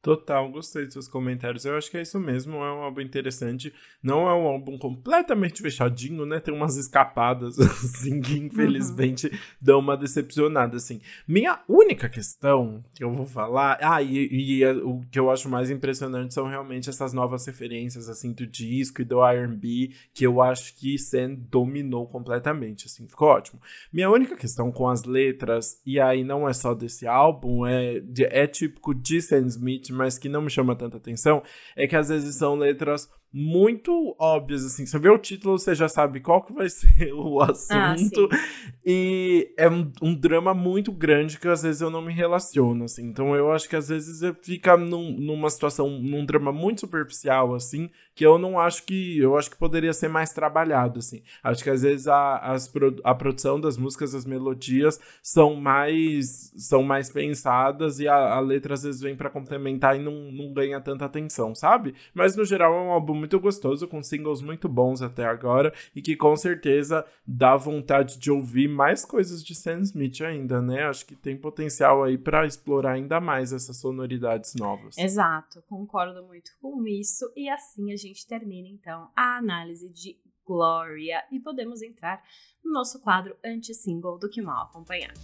Total, 0.08 0.50
gostei 0.50 0.86
dos 0.86 0.94
seus 0.94 1.08
comentários. 1.10 1.66
Eu 1.66 1.76
acho 1.76 1.92
que 1.92 1.98
é 1.98 2.02
isso 2.02 2.18
mesmo, 2.18 2.56
é 2.64 2.72
um 2.74 2.82
álbum 2.82 3.02
interessante. 3.02 3.74
Não 4.02 4.22
é 4.22 4.34
um 4.34 4.48
álbum 4.48 4.78
completamente 4.78 5.62
fechadinho, 5.62 6.26
né? 6.26 6.40
Tem 6.40 6.54
umas 6.54 6.78
escapadas, 6.78 7.60
assim, 7.60 8.22
que 8.22 8.38
infelizmente 8.38 9.30
dão 9.62 9.80
uma 9.80 9.98
decepcionada, 9.98 10.78
assim. 10.78 11.02
Minha 11.28 11.60
única 11.68 12.08
questão 12.08 12.86
que 12.96 13.04
eu 13.04 13.12
vou 13.12 13.26
falar... 13.26 13.80
Ah, 13.82 14.02
e, 14.02 14.30
e 14.32 14.64
é- 14.64 14.72
o 14.72 15.02
que 15.12 15.20
eu 15.20 15.30
acho 15.30 15.50
mais 15.50 15.70
impressionante 15.70 16.34
são 16.34 16.48
realmente 16.48 16.90
essas 16.90 17.12
novas 17.12 17.46
referências, 17.46 18.08
assim, 18.08 18.32
do 18.32 18.48
disco 18.48 19.02
e 19.02 19.06
do 19.06 19.22
R&B, 19.22 19.92
que 20.14 20.26
eu 20.26 20.42
acho 20.42 20.74
que 20.78 20.98
Sam 20.98 21.34
dominou 21.34 22.08
completamente, 22.08 22.86
assim. 22.86 23.10
Ficou 23.10 23.28
ótimo. 23.28 23.60
Minha 23.92 24.10
única 24.10 24.38
questão 24.38 24.72
com 24.72 24.88
as 24.88 25.04
letras, 25.04 25.82
e 25.86 26.00
aí 26.00 26.24
não 26.24 26.48
é 26.48 26.54
só 26.54 26.74
desse 26.74 27.06
álbum, 27.06 27.66
é, 27.66 28.02
é 28.20 28.48
típico 28.48 28.96
de 28.96 29.22
Sam 29.22 29.48
Smith, 29.48 29.97
mas 29.98 30.18
que 30.18 30.30
não 30.30 30.42
me 30.42 30.50
chama 30.50 30.76
tanta 30.76 30.98
atenção, 30.98 31.44
é 31.76 31.88
que 31.88 31.96
às 31.96 32.10
vezes 32.10 32.38
são 32.38 32.56
letras 32.56 33.10
muito 33.32 34.16
óbvias, 34.20 34.66
assim. 34.66 34.86
Você 34.86 34.98
vê 34.98 35.10
o 35.10 35.18
título, 35.18 35.58
você 35.58 35.76
já 35.76 35.88
sabe 35.88 36.20
qual 36.20 36.42
que 36.44 36.54
vai 36.54 36.70
ser 36.70 37.14
o 37.14 37.42
assunto. 37.42 38.30
Ah, 38.32 38.38
e 38.86 39.54
é 39.58 39.70
um, 39.70 39.92
um, 40.02 40.16
drama 40.16 40.54
muito 40.54 40.92
grande 40.92 41.38
que 41.38 41.48
às 41.48 41.62
vezes 41.62 41.82
eu 41.82 41.90
não 41.90 42.02
me 42.02 42.14
relaciono, 42.14 42.86
assim. 42.86 43.06
Então 43.06 43.36
eu 43.36 43.52
acho 43.52 43.68
que 43.68 43.76
às 43.76 43.90
vezes 43.90 44.22
fica 44.42 44.78
num, 44.78 45.12
numa 45.12 45.50
situação, 45.50 45.90
num 45.90 46.26
drama 46.26 46.52
muito 46.52 46.82
superficial, 46.82 47.54
assim, 47.54 47.90
que 48.16 48.26
eu 48.26 48.38
não 48.38 48.60
acho 48.60 48.84
que. 48.84 49.20
Eu 49.20 49.38
acho 49.38 49.50
que 49.50 49.58
poderia 49.58 49.94
ser 49.94 50.08
mais 50.08 50.32
trabalhado, 50.32 51.00
assim. 51.00 51.22
Acho 51.44 51.64
que 51.64 51.70
às 51.70 51.82
vezes 51.82 52.08
a, 52.08 52.38
as, 52.38 52.72
a 53.04 53.14
produção 53.14 53.60
das 53.60 53.78
músicas, 53.78 54.16
as 54.16 54.26
melodias 54.26 55.00
são 55.22 55.56
mais 55.56 56.52
são 56.56 56.82
mais 56.82 57.12
pensadas 57.12 58.00
e 58.00 58.08
a, 58.08 58.16
a 58.16 58.40
letra 58.40 58.74
às 58.74 58.84
vezes 58.84 59.02
vem 59.02 59.16
para 59.16 59.30
complementar 59.30 59.96
e 59.96 60.04
não, 60.04 60.32
não 60.32 60.54
ganha 60.54 60.80
tanta 60.80 61.06
atenção, 61.06 61.54
sabe? 61.54 61.94
Mas 62.14 62.36
no 62.36 62.46
geral 62.46 62.74
é 62.74 62.82
um 62.82 62.92
álbum 62.92 63.17
muito 63.18 63.40
gostoso, 63.40 63.88
com 63.88 64.02
singles 64.02 64.42
muito 64.42 64.70
bons 64.70 65.02
até 65.02 65.26
agora 65.26 65.74
e 65.96 66.02
que 66.02 66.16
com 66.16 66.36
certeza 66.36 67.06
dá 67.26 67.56
vontade 67.58 68.18
de 68.18 68.32
ouvir 68.32 68.68
mais 68.68 69.04
coisas 69.04 69.44
de 69.44 69.54
Sam 69.56 69.82
Smith 69.82 70.22
ainda, 70.22 70.62
né? 70.62 70.84
Acho 70.84 71.06
que 71.06 71.16
tem 71.16 71.36
potencial 71.36 72.04
aí 72.04 72.18
para 72.18 72.46
explorar 72.46 72.94
ainda 72.94 73.20
mais 73.20 73.52
essas 73.52 73.78
sonoridades 73.78 74.56
novas. 74.56 74.98
Exato, 74.98 75.62
concordo 75.68 76.24
muito 76.24 76.52
com 76.62 76.88
isso 76.88 77.32
e 77.36 77.50
assim 77.50 77.92
a 77.92 77.98
gente 77.98 78.26
termina 78.26 78.68
então 78.68 79.10
a 79.16 79.38
análise 79.38 79.90
de 79.90 80.18
Gloria 80.46 81.22
e 81.30 81.40
podemos 81.42 81.82
entrar 81.82 82.24
no 82.64 82.72
nosso 82.72 83.02
quadro 83.02 83.36
anti-single 83.44 84.18
do 84.18 84.30
Que 84.30 84.42
Mal 84.42 84.64
Acompanhado. 84.64 85.20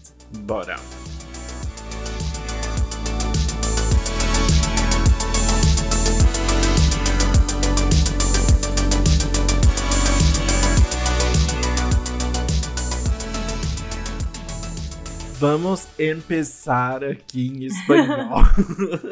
Bora! 0.46 0.76
Vamos 15.44 15.90
começar 15.98 17.04
aqui 17.04 17.50
em 17.50 17.66
espanhol. 17.66 18.44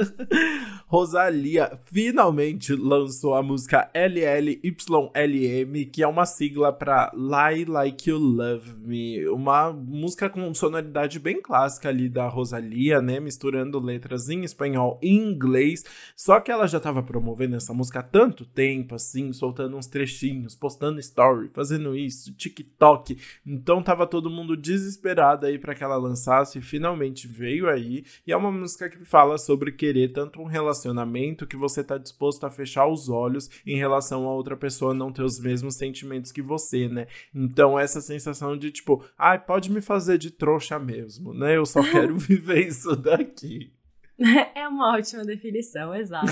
Rosalia 0.87 1.77
finalmente 1.85 2.73
lançou 2.73 3.35
a 3.35 3.43
música 3.43 3.89
LLYLM, 3.93 5.85
que 5.91 6.01
é 6.01 6.07
uma 6.07 6.25
sigla 6.25 6.71
para 6.71 7.11
Lie 7.13 7.65
Like 7.65 8.09
You 8.09 8.17
Love 8.17 8.79
Me, 8.79 9.27
uma 9.27 9.73
música 9.73 10.29
com 10.29 10.53
sonoridade 10.53 11.19
bem 11.19 11.41
clássica 11.41 11.89
ali 11.89 12.07
da 12.07 12.27
Rosalia, 12.29 13.01
né, 13.01 13.19
misturando 13.19 13.77
letras 13.79 14.29
em 14.29 14.43
espanhol 14.43 14.97
e 15.01 15.09
inglês. 15.13 15.83
Só 16.15 16.39
que 16.39 16.51
ela 16.51 16.65
já 16.65 16.77
estava 16.77 17.03
promovendo 17.03 17.57
essa 17.57 17.73
música 17.73 17.99
há 17.99 18.03
tanto 18.03 18.45
tempo, 18.45 18.95
assim, 18.95 19.33
soltando 19.33 19.75
uns 19.75 19.87
trechinhos, 19.87 20.55
postando 20.55 20.99
story, 20.99 21.49
fazendo 21.53 21.93
isso, 21.93 22.33
TikTok. 22.35 23.17
Então 23.45 23.83
tava 23.83 24.07
todo 24.07 24.29
mundo 24.29 24.55
desesperado 24.55 25.45
aí 25.45 25.59
para 25.59 25.75
que 25.75 25.83
ela 25.83 25.97
lançasse 25.97 26.20
lançasse 26.21 26.61
finalmente 26.61 27.27
veio 27.27 27.67
aí. 27.67 28.03
E 28.25 28.31
é 28.31 28.37
uma 28.37 28.51
música 28.51 28.89
que 28.89 29.03
fala 29.03 29.37
sobre 29.37 29.71
querer 29.71 30.09
tanto 30.09 30.39
um 30.39 30.45
relacionamento 30.45 31.47
que 31.47 31.57
você 31.57 31.83
tá 31.83 31.97
disposto 31.97 32.45
a 32.45 32.51
fechar 32.51 32.87
os 32.87 33.09
olhos 33.09 33.49
em 33.65 33.77
relação 33.77 34.27
a 34.27 34.33
outra 34.33 34.55
pessoa 34.55 34.93
não 34.93 35.11
ter 35.11 35.23
os 35.23 35.39
mesmos 35.39 35.75
sentimentos 35.75 36.31
que 36.31 36.41
você, 36.41 36.87
né? 36.87 37.07
Então, 37.33 37.77
essa 37.77 38.01
sensação 38.01 38.55
de 38.55 38.71
tipo, 38.71 39.03
ai, 39.17 39.37
ah, 39.37 39.39
pode 39.39 39.71
me 39.71 39.81
fazer 39.81 40.17
de 40.17 40.29
trouxa 40.29 40.77
mesmo, 40.77 41.33
né? 41.33 41.57
Eu 41.57 41.65
só 41.65 41.81
quero 41.89 42.15
viver 42.17 42.67
isso 42.67 42.95
daqui. 42.95 43.73
É 44.53 44.67
uma 44.67 44.93
ótima 44.93 45.25
definição, 45.25 45.95
exato. 45.95 46.27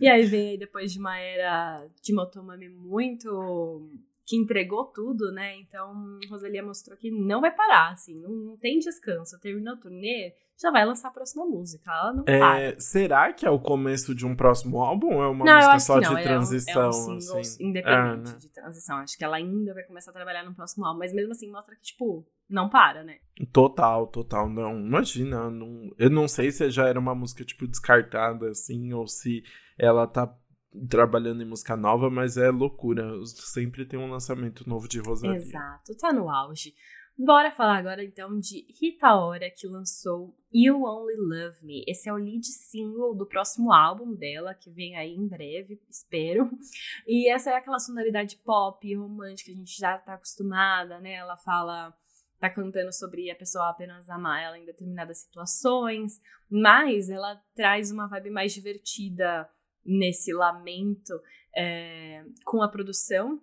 e 0.00 0.08
aí 0.08 0.26
vem 0.26 0.50
aí 0.50 0.58
depois 0.58 0.92
de 0.92 0.98
uma 0.98 1.16
era 1.20 1.86
de 2.02 2.12
Motomami 2.12 2.68
muito 2.68 3.88
que 4.28 4.36
entregou 4.36 4.84
tudo, 4.84 5.32
né? 5.32 5.56
Então, 5.56 6.18
Rosalia 6.28 6.62
mostrou 6.62 6.98
que 6.98 7.10
não 7.10 7.40
vai 7.40 7.50
parar, 7.50 7.92
assim, 7.92 8.20
não, 8.20 8.28
não 8.28 8.56
tem 8.58 8.78
descanso. 8.78 9.40
Terminou 9.40 9.72
o 9.74 9.80
turnê, 9.80 10.34
já 10.60 10.70
vai 10.70 10.84
lançar 10.84 11.08
a 11.08 11.12
próxima 11.12 11.46
música. 11.46 11.90
Ela 11.90 12.12
não 12.12 12.24
é, 12.26 12.38
para. 12.38 12.80
Será 12.80 13.32
que 13.32 13.46
é 13.46 13.50
o 13.50 13.58
começo 13.58 14.14
de 14.14 14.26
um 14.26 14.36
próximo 14.36 14.82
álbum 14.82 15.14
ou 15.14 15.22
é 15.22 15.28
uma 15.28 15.46
não, 15.46 15.54
música 15.54 15.80
só 15.80 15.98
de 15.98 16.22
transição? 16.22 16.82
É 16.82 16.94
um, 16.94 17.18
é 17.18 17.36
um 17.36 17.40
assim? 17.40 17.64
independente 17.64 18.28
é, 18.28 18.32
né? 18.32 18.38
de 18.38 18.48
transição. 18.50 18.98
Acho 18.98 19.16
que 19.16 19.24
ela 19.24 19.38
ainda 19.38 19.72
vai 19.72 19.84
começar 19.84 20.10
a 20.10 20.14
trabalhar 20.14 20.44
no 20.44 20.54
próximo 20.54 20.84
álbum, 20.84 20.98
mas 20.98 21.14
mesmo 21.14 21.32
assim 21.32 21.50
mostra 21.50 21.74
que, 21.74 21.82
tipo, 21.82 22.26
não 22.50 22.68
para, 22.68 23.02
né? 23.02 23.16
Total, 23.50 24.06
total. 24.08 24.50
Não, 24.50 24.78
imagina. 24.78 25.48
Não, 25.48 25.90
eu 25.96 26.10
não 26.10 26.28
sei 26.28 26.50
se 26.50 26.68
já 26.70 26.86
era 26.86 27.00
uma 27.00 27.14
música, 27.14 27.46
tipo, 27.46 27.66
descartada, 27.66 28.50
assim, 28.50 28.92
ou 28.92 29.06
se 29.06 29.42
ela 29.78 30.06
tá 30.06 30.30
trabalhando 30.88 31.42
em 31.42 31.48
música 31.48 31.76
nova, 31.76 32.10
mas 32.10 32.36
é 32.36 32.50
loucura. 32.50 33.10
Sempre 33.24 33.86
tem 33.86 33.98
um 33.98 34.10
lançamento 34.10 34.68
novo 34.68 34.88
de 34.88 35.00
Rosalia. 35.00 35.36
Exato, 35.36 35.96
tá 35.96 36.12
no 36.12 36.30
auge. 36.30 36.74
Bora 37.20 37.50
falar 37.50 37.78
agora 37.78 38.04
então 38.04 38.38
de 38.38 38.64
Rita 38.80 39.12
Ora, 39.16 39.50
que 39.50 39.66
lançou 39.66 40.36
You 40.54 40.84
Only 40.84 41.16
Love 41.16 41.64
Me. 41.64 41.82
Esse 41.88 42.08
é 42.08 42.12
o 42.12 42.16
lead 42.16 42.46
single 42.46 43.12
do 43.12 43.26
próximo 43.26 43.72
álbum 43.72 44.14
dela, 44.14 44.54
que 44.54 44.70
vem 44.70 44.94
aí 44.96 45.16
em 45.16 45.26
breve, 45.26 45.82
espero. 45.90 46.48
E 47.08 47.28
essa 47.28 47.50
é 47.50 47.56
aquela 47.56 47.80
sonoridade 47.80 48.36
pop, 48.36 48.94
romântica, 48.94 49.50
a 49.50 49.54
gente 49.54 49.76
já 49.76 49.98
tá 49.98 50.14
acostumada, 50.14 51.00
né? 51.00 51.14
Ela 51.14 51.36
fala 51.36 51.92
tá 52.38 52.48
cantando 52.48 52.92
sobre 52.92 53.30
a 53.32 53.34
pessoa 53.34 53.70
apenas 53.70 54.08
amar 54.08 54.40
ela 54.40 54.56
em 54.56 54.64
determinadas 54.64 55.18
situações, 55.18 56.20
mas 56.48 57.10
ela 57.10 57.34
traz 57.52 57.90
uma 57.90 58.06
vibe 58.06 58.30
mais 58.30 58.52
divertida, 58.52 59.50
nesse 59.88 60.32
lamento 60.32 61.20
é, 61.56 62.24
com 62.44 62.62
a 62.62 62.68
produção 62.68 63.40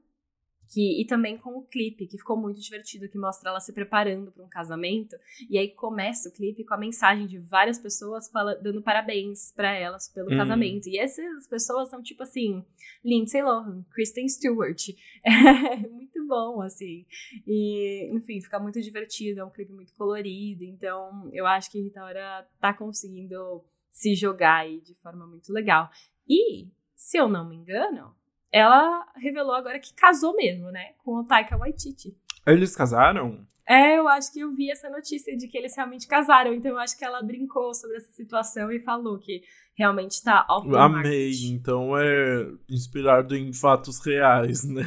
que, 0.72 1.02
e 1.02 1.06
também 1.06 1.38
com 1.38 1.58
o 1.58 1.64
clipe, 1.64 2.08
que 2.08 2.18
ficou 2.18 2.38
muito 2.38 2.60
divertido, 2.60 3.10
que 3.10 3.18
mostra 3.18 3.50
ela 3.50 3.60
se 3.60 3.74
preparando 3.74 4.32
para 4.32 4.44
um 4.44 4.50
casamento. 4.50 5.16
E 5.50 5.58
aí 5.58 5.70
começa 5.70 6.30
o 6.30 6.32
clipe 6.32 6.64
com 6.64 6.74
a 6.74 6.78
mensagem 6.78 7.28
de 7.28 7.38
várias 7.38 7.80
pessoas 7.80 8.30
fala, 8.30 8.56
dando 8.56 8.82
parabéns 8.82 9.52
para 9.52 9.74
elas 9.74 10.10
pelo 10.10 10.34
hum. 10.34 10.38
casamento. 10.38 10.88
E 10.88 10.98
essas 10.98 11.48
pessoas 11.48 11.90
são 11.90 12.02
tipo 12.02 12.24
assim, 12.24 12.64
Lindsay 13.04 13.42
Lohan, 13.42 13.84
Kristen 13.92 14.28
Stewart. 14.28 14.90
É 15.24 15.76
muito 15.88 16.26
bom, 16.28 16.62
assim. 16.62 17.06
E, 17.46 18.10
enfim, 18.14 18.42
fica 18.42 18.60
muito 18.60 18.82
divertido, 18.82 19.42
é 19.42 19.46
um 19.46 19.52
clipe 19.52 19.72
muito 19.72 19.94
colorido. 19.94 20.64
Então, 20.64 21.30
eu 21.34 21.46
acho 21.46 21.72
que 21.72 21.82
Rita 21.82 22.04
Ora 22.04 22.48
tá 22.60 22.74
conseguindo 22.74 23.64
se 23.90 24.14
jogar 24.14 24.58
aí 24.58 24.82
de 24.82 24.94
forma 24.96 25.26
muito 25.26 25.54
legal. 25.54 25.90
E, 26.28 26.68
se 26.96 27.18
eu 27.18 27.28
não 27.28 27.48
me 27.48 27.56
engano, 27.56 28.16
ela 28.52 29.06
revelou 29.16 29.54
agora 29.54 29.80
que 29.80 29.94
casou 29.94 30.36
mesmo, 30.36 30.72
né? 30.72 30.94
Com 31.04 31.18
o 31.18 31.24
Taika 31.26 31.58
Waititi. 31.58 32.16
Eles 32.46 32.76
casaram? 32.76 33.46
É, 33.68 33.98
eu 33.98 34.08
acho 34.08 34.32
que 34.32 34.40
eu 34.40 34.54
vi 34.54 34.70
essa 34.70 34.90
notícia 34.90 35.36
de 35.36 35.48
que 35.48 35.58
eles 35.58 35.76
realmente 35.76 36.08
casaram. 36.08 36.54
Então 36.54 36.72
eu 36.72 36.80
acho 36.80 36.98
que 36.98 37.04
ela 37.04 37.22
brincou 37.24 37.74
sobre 37.74 37.98
essa 37.98 38.12
situação 38.12 38.72
e 38.72 38.80
falou 38.80 39.18
que 39.18 39.42
realmente 39.76 40.24
tá 40.24 40.46
off 40.50 40.68
Amei. 40.76 41.32
Então 41.48 41.98
é 41.98 42.48
inspirado 42.70 43.36
em 43.36 43.52
fatos 43.52 44.00
reais, 44.06 44.64
né? 44.64 44.84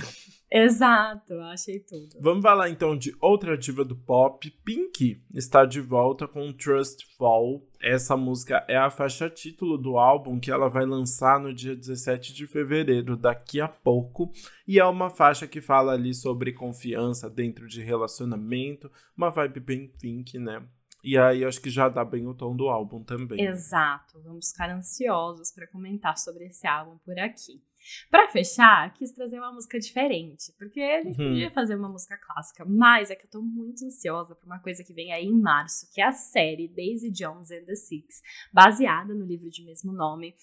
Exato, 0.50 1.34
achei 1.40 1.78
tudo. 1.80 2.16
Vamos 2.20 2.42
falar 2.42 2.70
então 2.70 2.96
de 2.96 3.14
outra 3.20 3.56
diva 3.56 3.84
do 3.84 3.94
pop. 3.94 4.50
Pink 4.64 5.22
está 5.34 5.66
de 5.66 5.80
volta 5.80 6.26
com 6.26 6.52
Trust 6.52 7.04
Fall. 7.16 7.62
Essa 7.80 8.16
música 8.16 8.64
é 8.66 8.76
a 8.76 8.90
faixa 8.90 9.28
título 9.28 9.76
do 9.76 9.98
álbum 9.98 10.40
que 10.40 10.50
ela 10.50 10.68
vai 10.68 10.86
lançar 10.86 11.38
no 11.38 11.52
dia 11.52 11.76
17 11.76 12.32
de 12.32 12.46
fevereiro, 12.46 13.16
daqui 13.16 13.60
a 13.60 13.68
pouco. 13.68 14.32
E 14.66 14.78
é 14.78 14.84
uma 14.84 15.10
faixa 15.10 15.46
que 15.46 15.60
fala 15.60 15.92
ali 15.92 16.14
sobre 16.14 16.52
confiança 16.52 17.28
dentro 17.28 17.68
de 17.68 17.82
relacionamento, 17.82 18.90
uma 19.16 19.30
vibe 19.30 19.60
bem 19.60 19.88
pink, 20.00 20.38
né? 20.38 20.62
E 21.04 21.16
aí 21.16 21.44
acho 21.44 21.60
que 21.60 21.70
já 21.70 21.88
dá 21.88 22.04
bem 22.04 22.26
o 22.26 22.34
tom 22.34 22.56
do 22.56 22.68
álbum 22.68 23.04
também. 23.04 23.40
Exato, 23.44 24.20
vamos 24.22 24.50
ficar 24.50 24.70
ansiosos 24.70 25.52
para 25.52 25.66
comentar 25.68 26.18
sobre 26.18 26.46
esse 26.46 26.66
álbum 26.66 26.98
por 27.04 27.18
aqui. 27.18 27.62
Para 28.10 28.28
fechar, 28.28 28.92
quis 28.92 29.12
trazer 29.12 29.38
uma 29.38 29.52
música 29.52 29.78
diferente, 29.78 30.52
porque 30.58 30.80
a 30.80 31.02
gente 31.02 31.20
uhum. 31.20 31.28
podia 31.28 31.50
fazer 31.50 31.74
uma 31.76 31.88
música 31.88 32.16
clássica, 32.18 32.64
mas 32.64 33.10
é 33.10 33.14
que 33.14 33.26
eu 33.26 33.30
tô 33.30 33.42
muito 33.42 33.84
ansiosa 33.84 34.34
por 34.34 34.46
uma 34.46 34.58
coisa 34.58 34.84
que 34.84 34.92
vem 34.92 35.12
aí 35.12 35.26
em 35.26 35.40
março, 35.40 35.88
que 35.92 36.00
é 36.00 36.04
a 36.04 36.12
série 36.12 36.68
Daisy 36.68 37.10
Jones 37.10 37.50
and 37.50 37.64
the 37.64 37.74
Six, 37.74 38.22
baseada 38.52 39.14
no 39.14 39.24
livro 39.24 39.48
de 39.50 39.64
mesmo 39.64 39.92
nome 39.92 40.34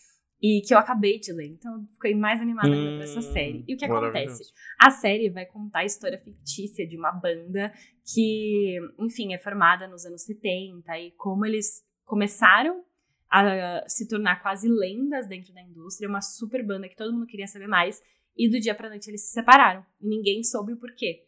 e 0.41 0.61
que 0.61 0.73
eu 0.73 0.77
acabei 0.77 1.19
de 1.19 1.31
ler, 1.31 1.47
então 1.47 1.87
fiquei 1.93 2.13
mais 2.13 2.41
animada 2.41 2.67
ainda 2.67 2.91
hum, 2.91 2.95
pra 2.97 3.03
essa 3.05 3.21
série. 3.21 3.63
E 3.67 3.73
o 3.73 3.77
que 3.77 3.85
acontece? 3.85 4.43
A 4.79 4.89
série 4.89 5.29
vai 5.29 5.45
contar 5.45 5.79
a 5.79 5.85
história 5.85 6.19
fictícia 6.19 6.85
de 6.85 6.97
uma 6.97 7.11
banda 7.11 7.73
que, 8.13 8.77
enfim, 8.99 9.33
é 9.33 9.37
formada 9.37 9.87
nos 9.87 10.05
anos 10.05 10.23
70 10.23 10.99
e 10.99 11.11
como 11.11 11.45
eles 11.45 11.83
começaram 12.03 12.83
a 13.30 13.84
se 13.88 14.07
tornar 14.07 14.41
quase 14.41 14.69
lendas 14.69 15.28
dentro 15.28 15.53
da 15.53 15.61
indústria, 15.61 16.09
uma 16.09 16.21
super 16.21 16.65
banda 16.65 16.88
que 16.88 16.95
todo 16.95 17.13
mundo 17.13 17.28
queria 17.28 17.47
saber 17.47 17.67
mais, 17.67 18.01
e 18.38 18.49
do 18.49 18.59
dia 18.59 18.76
pra 18.76 18.89
noite 18.89 19.09
eles 19.09 19.26
se 19.26 19.32
separaram. 19.32 19.86
Ninguém 19.99 20.43
soube 20.43 20.73
o 20.73 20.78
porquê. 20.78 21.26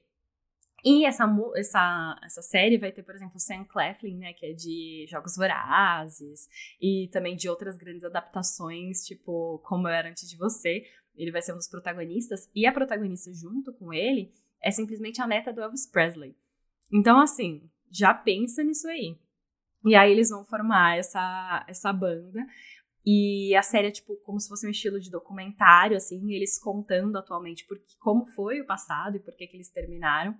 E 0.86 1.06
essa, 1.06 1.26
essa, 1.56 2.20
essa 2.24 2.42
série 2.42 2.78
vai 2.78 2.92
ter, 2.92 3.04
por 3.04 3.16
exemplo, 3.16 3.40
Sam 3.40 3.66
Claflin, 3.66 4.18
né, 4.18 4.34
que 4.34 4.46
é 4.46 4.54
de 4.54 5.06
Jogos 5.10 5.36
Vorazes, 5.36 6.48
e 6.80 7.10
também 7.12 7.36
de 7.36 7.50
outras 7.50 7.78
grandes 7.78 8.04
adaptações, 8.04 9.04
tipo 9.06 9.60
Como 9.66 9.88
Eu 9.88 9.94
Era 9.94 10.10
Antes 10.10 10.30
de 10.30 10.38
Você. 10.38 10.86
Ele 11.16 11.32
vai 11.32 11.42
ser 11.42 11.54
um 11.54 11.58
dos 11.58 11.68
protagonistas. 11.68 12.50
E 12.54 12.66
a 12.68 12.72
protagonista 12.72 13.34
junto 13.34 13.74
com 13.74 13.92
ele 13.92 14.32
é 14.62 14.70
simplesmente 14.70 15.22
a 15.22 15.28
neta 15.28 15.52
do 15.52 15.62
Elvis 15.62 15.88
Presley. 15.88 16.36
Então, 16.94 17.20
assim, 17.20 17.70
já 17.92 18.14
pensa 18.14 18.64
nisso 18.64 18.88
aí. 18.88 19.18
E 19.86 19.96
aí 19.96 20.12
eles 20.12 20.30
vão 20.30 20.44
formar 20.46 20.98
essa, 20.98 21.66
essa 21.68 21.94
banda. 21.94 22.40
E 23.10 23.56
a 23.56 23.62
série 23.62 23.88
é 23.88 23.92
tipo 23.92 24.18
como 24.18 24.38
se 24.38 24.50
fosse 24.50 24.68
um 24.68 24.70
estilo 24.70 25.00
de 25.00 25.10
documentário, 25.10 25.96
assim, 25.96 26.34
eles 26.34 26.60
contando 26.60 27.18
atualmente 27.18 27.66
porque, 27.66 27.86
como 28.02 28.26
foi 28.26 28.60
o 28.60 28.66
passado 28.66 29.16
e 29.16 29.20
por 29.22 29.34
que, 29.34 29.50
eles 29.54 29.72
terminaram. 29.72 30.36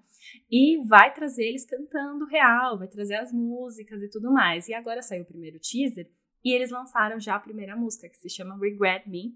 E 0.52 0.86
vai 0.86 1.14
trazer 1.14 1.46
eles 1.46 1.66
cantando 1.66 2.26
real, 2.26 2.78
vai 2.78 2.90
trazer 2.90 3.16
as 3.16 3.32
músicas 3.32 4.02
e 4.02 4.10
tudo 4.10 4.34
mais. 4.34 4.68
E 4.68 4.74
agora 4.74 5.02
saiu 5.02 5.24
o 5.24 5.28
primeiro 5.28 5.58
teaser 5.60 6.12
e 6.44 6.54
eles 6.54 6.70
lançaram 6.70 7.18
já 7.20 7.36
a 7.36 7.40
primeira 7.40 7.74
música, 7.74 8.10
que 8.10 8.18
se 8.18 8.30
chama 8.30 8.60
Regret 8.60 9.08
Me, 9.08 9.34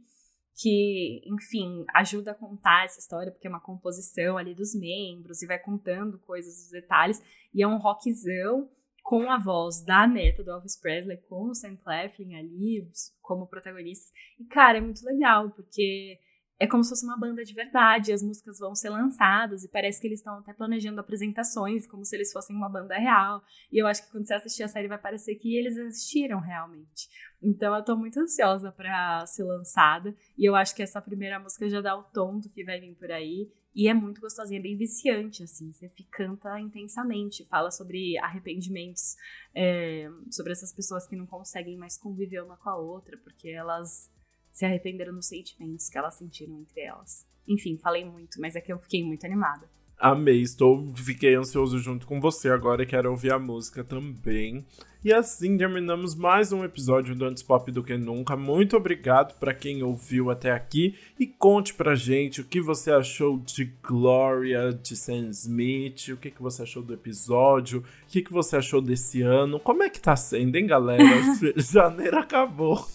que, 0.61 1.21
enfim, 1.25 1.85
ajuda 1.95 2.31
a 2.31 2.35
contar 2.35 2.83
essa 2.83 2.99
história, 2.99 3.31
porque 3.31 3.47
é 3.47 3.49
uma 3.49 3.61
composição 3.61 4.37
ali 4.37 4.53
dos 4.53 4.75
membros 4.75 5.41
e 5.41 5.47
vai 5.47 5.57
contando 5.57 6.19
coisas, 6.19 6.65
os 6.65 6.69
detalhes. 6.69 7.21
E 7.53 7.63
é 7.63 7.67
um 7.67 7.77
rockzão 7.77 8.69
com 9.01 9.29
a 9.29 9.37
voz 9.37 9.83
da 9.83 10.07
neta 10.07 10.43
do 10.43 10.51
Elvis 10.51 10.79
Presley, 10.79 11.17
com 11.29 11.49
o 11.49 11.55
Sam 11.55 11.75
Claflin 11.75 12.35
ali 12.35 12.87
como 13.21 13.47
protagonistas. 13.47 14.11
E, 14.39 14.45
cara, 14.45 14.77
é 14.77 14.81
muito 14.81 15.03
legal, 15.03 15.49
porque 15.51 16.19
é 16.61 16.67
como 16.67 16.83
se 16.83 16.91
fosse 16.91 17.03
uma 17.03 17.17
banda 17.17 17.43
de 17.43 17.55
verdade, 17.55 18.13
as 18.13 18.21
músicas 18.21 18.59
vão 18.59 18.75
ser 18.75 18.91
lançadas 18.91 19.63
e 19.63 19.67
parece 19.67 19.99
que 19.99 20.05
eles 20.05 20.19
estão 20.19 20.37
até 20.37 20.53
planejando 20.53 21.01
apresentações, 21.01 21.87
como 21.87 22.05
se 22.05 22.15
eles 22.15 22.31
fossem 22.31 22.55
uma 22.55 22.69
banda 22.69 22.95
real. 22.95 23.41
E 23.71 23.81
eu 23.81 23.87
acho 23.87 24.05
que 24.05 24.11
quando 24.11 24.27
você 24.27 24.35
assistir 24.35 24.61
a 24.61 24.67
série 24.67 24.87
vai 24.87 24.99
parecer 24.99 25.33
que 25.37 25.57
eles 25.57 25.75
existiram 25.75 26.39
realmente. 26.39 27.09
Então 27.41 27.75
eu 27.75 27.83
tô 27.83 27.97
muito 27.97 28.19
ansiosa 28.19 28.71
para 28.71 29.25
ser 29.25 29.43
lançada 29.43 30.15
e 30.37 30.45
eu 30.45 30.55
acho 30.55 30.75
que 30.75 30.83
essa 30.83 31.01
primeira 31.01 31.39
música 31.39 31.67
já 31.67 31.81
dá 31.81 31.97
o 31.97 32.03
tom 32.03 32.37
do 32.37 32.47
que 32.47 32.63
vai 32.63 32.79
vir 32.79 32.93
por 32.93 33.11
aí. 33.11 33.51
E 33.73 33.87
é 33.87 33.93
muito 33.93 34.19
gostosinha, 34.19 34.59
é 34.59 34.63
bem 34.63 34.75
viciante, 34.75 35.43
assim. 35.43 35.71
Você 35.71 35.89
canta 36.11 36.59
intensamente, 36.59 37.45
fala 37.45 37.71
sobre 37.71 38.17
arrependimentos, 38.17 39.15
é, 39.55 40.09
sobre 40.29 40.51
essas 40.51 40.73
pessoas 40.73 41.07
que 41.07 41.15
não 41.15 41.25
conseguem 41.25 41.77
mais 41.77 41.97
conviver 41.97 42.43
uma 42.43 42.57
com 42.57 42.69
a 42.69 42.77
outra, 42.77 43.17
porque 43.17 43.49
elas 43.49 44.11
se 44.51 44.65
arrependeram 44.65 45.13
dos 45.13 45.27
sentimentos 45.27 45.87
que 45.87 45.97
elas 45.97 46.15
sentiram 46.15 46.59
entre 46.59 46.81
elas. 46.81 47.25
Enfim, 47.47 47.77
falei 47.77 48.03
muito, 48.03 48.39
mas 48.41 48.55
é 48.55 48.61
que 48.61 48.71
eu 48.71 48.79
fiquei 48.79 49.03
muito 49.03 49.25
animada. 49.25 49.69
Amei, 49.97 50.41
estou, 50.41 50.93
fiquei 50.95 51.35
ansioso 51.35 51.77
junto 51.79 52.07
com 52.07 52.19
você 52.19 52.49
agora, 52.49 52.85
quero 52.85 53.11
ouvir 53.11 53.31
a 53.31 53.39
música 53.39 53.83
também. 53.83 54.65
E 55.03 55.11
assim 55.11 55.57
terminamos 55.57 56.13
mais 56.13 56.51
um 56.51 56.63
episódio 56.63 57.15
do 57.15 57.25
Antes 57.25 57.41
Pop 57.41 57.71
do 57.71 57.83
que 57.83 57.97
Nunca. 57.97 58.37
Muito 58.37 58.77
obrigado 58.77 59.33
para 59.39 59.51
quem 59.51 59.81
ouviu 59.81 60.29
até 60.29 60.51
aqui 60.51 60.95
e 61.19 61.25
conte 61.25 61.73
pra 61.73 61.95
gente 61.95 62.39
o 62.39 62.43
que 62.43 62.61
você 62.61 62.91
achou 62.91 63.39
de 63.39 63.73
Gloria, 63.81 64.71
de 64.71 64.95
Sam 64.95 65.29
Smith, 65.31 66.09
o 66.09 66.17
que, 66.17 66.29
que 66.29 66.39
você 66.39 66.61
achou 66.61 66.83
do 66.83 66.93
episódio, 66.93 67.79
o 67.79 67.83
que, 68.09 68.21
que 68.21 68.31
você 68.31 68.57
achou 68.57 68.79
desse 68.79 69.23
ano. 69.23 69.59
Como 69.59 69.81
é 69.81 69.89
que 69.89 69.99
tá 69.99 70.15
sendo, 70.15 70.55
hein, 70.55 70.67
galera? 70.67 71.03
Janeiro 71.57 72.19
acabou. 72.19 72.87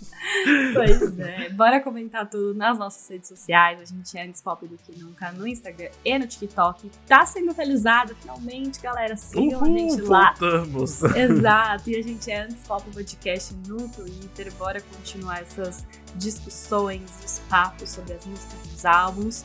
Pois 0.74 1.18
é, 1.18 1.48
bora 1.48 1.80
comentar 1.80 2.30
tudo 2.30 2.54
nas 2.54 2.78
nossas 2.78 3.08
redes 3.10 3.28
sociais. 3.30 3.80
A 3.80 3.84
gente 3.84 4.16
é 4.16 4.24
Antes 4.24 4.40
Pop 4.40 4.64
do 4.64 4.76
que 4.76 4.96
Nunca 4.96 5.32
no 5.32 5.44
Instagram 5.44 5.90
e 6.04 6.16
no 6.16 6.28
TikTok. 6.28 6.88
Tá 7.04 7.26
sendo 7.26 7.50
atualizado 7.50 8.14
finalmente, 8.14 8.80
galera. 8.80 9.16
Sigam 9.16 9.60
Uhul, 9.60 9.74
a 9.74 9.78
gente 9.78 10.02
lá. 10.02 10.34
Voltamos. 10.38 11.02
Exato 11.02 11.95
a 11.98 12.02
gente 12.02 12.30
é 12.30 12.42
Antes 12.42 12.66
Pop 12.66 12.88
Podcast 12.90 13.54
no 13.66 13.88
Twitter. 13.88 14.52
Bora 14.54 14.80
continuar 14.80 15.42
essas 15.42 15.84
discussões, 16.14 17.10
os 17.24 17.38
papos 17.48 17.90
sobre 17.90 18.14
as 18.14 18.26
músicas 18.26 18.66
dos 18.68 18.84
álbuns 18.84 19.44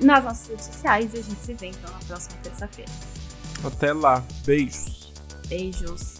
nas 0.00 0.24
nossas 0.24 0.48
redes 0.48 0.66
sociais 0.66 1.14
e 1.14 1.18
a 1.18 1.22
gente 1.22 1.44
se 1.44 1.54
vê 1.54 1.66
então 1.68 1.90
na 1.90 1.98
próxima 2.00 2.36
terça-feira. 2.42 2.90
Até 3.64 3.92
lá. 3.92 4.24
Beijos. 4.44 5.12
Beijos. 5.48 6.19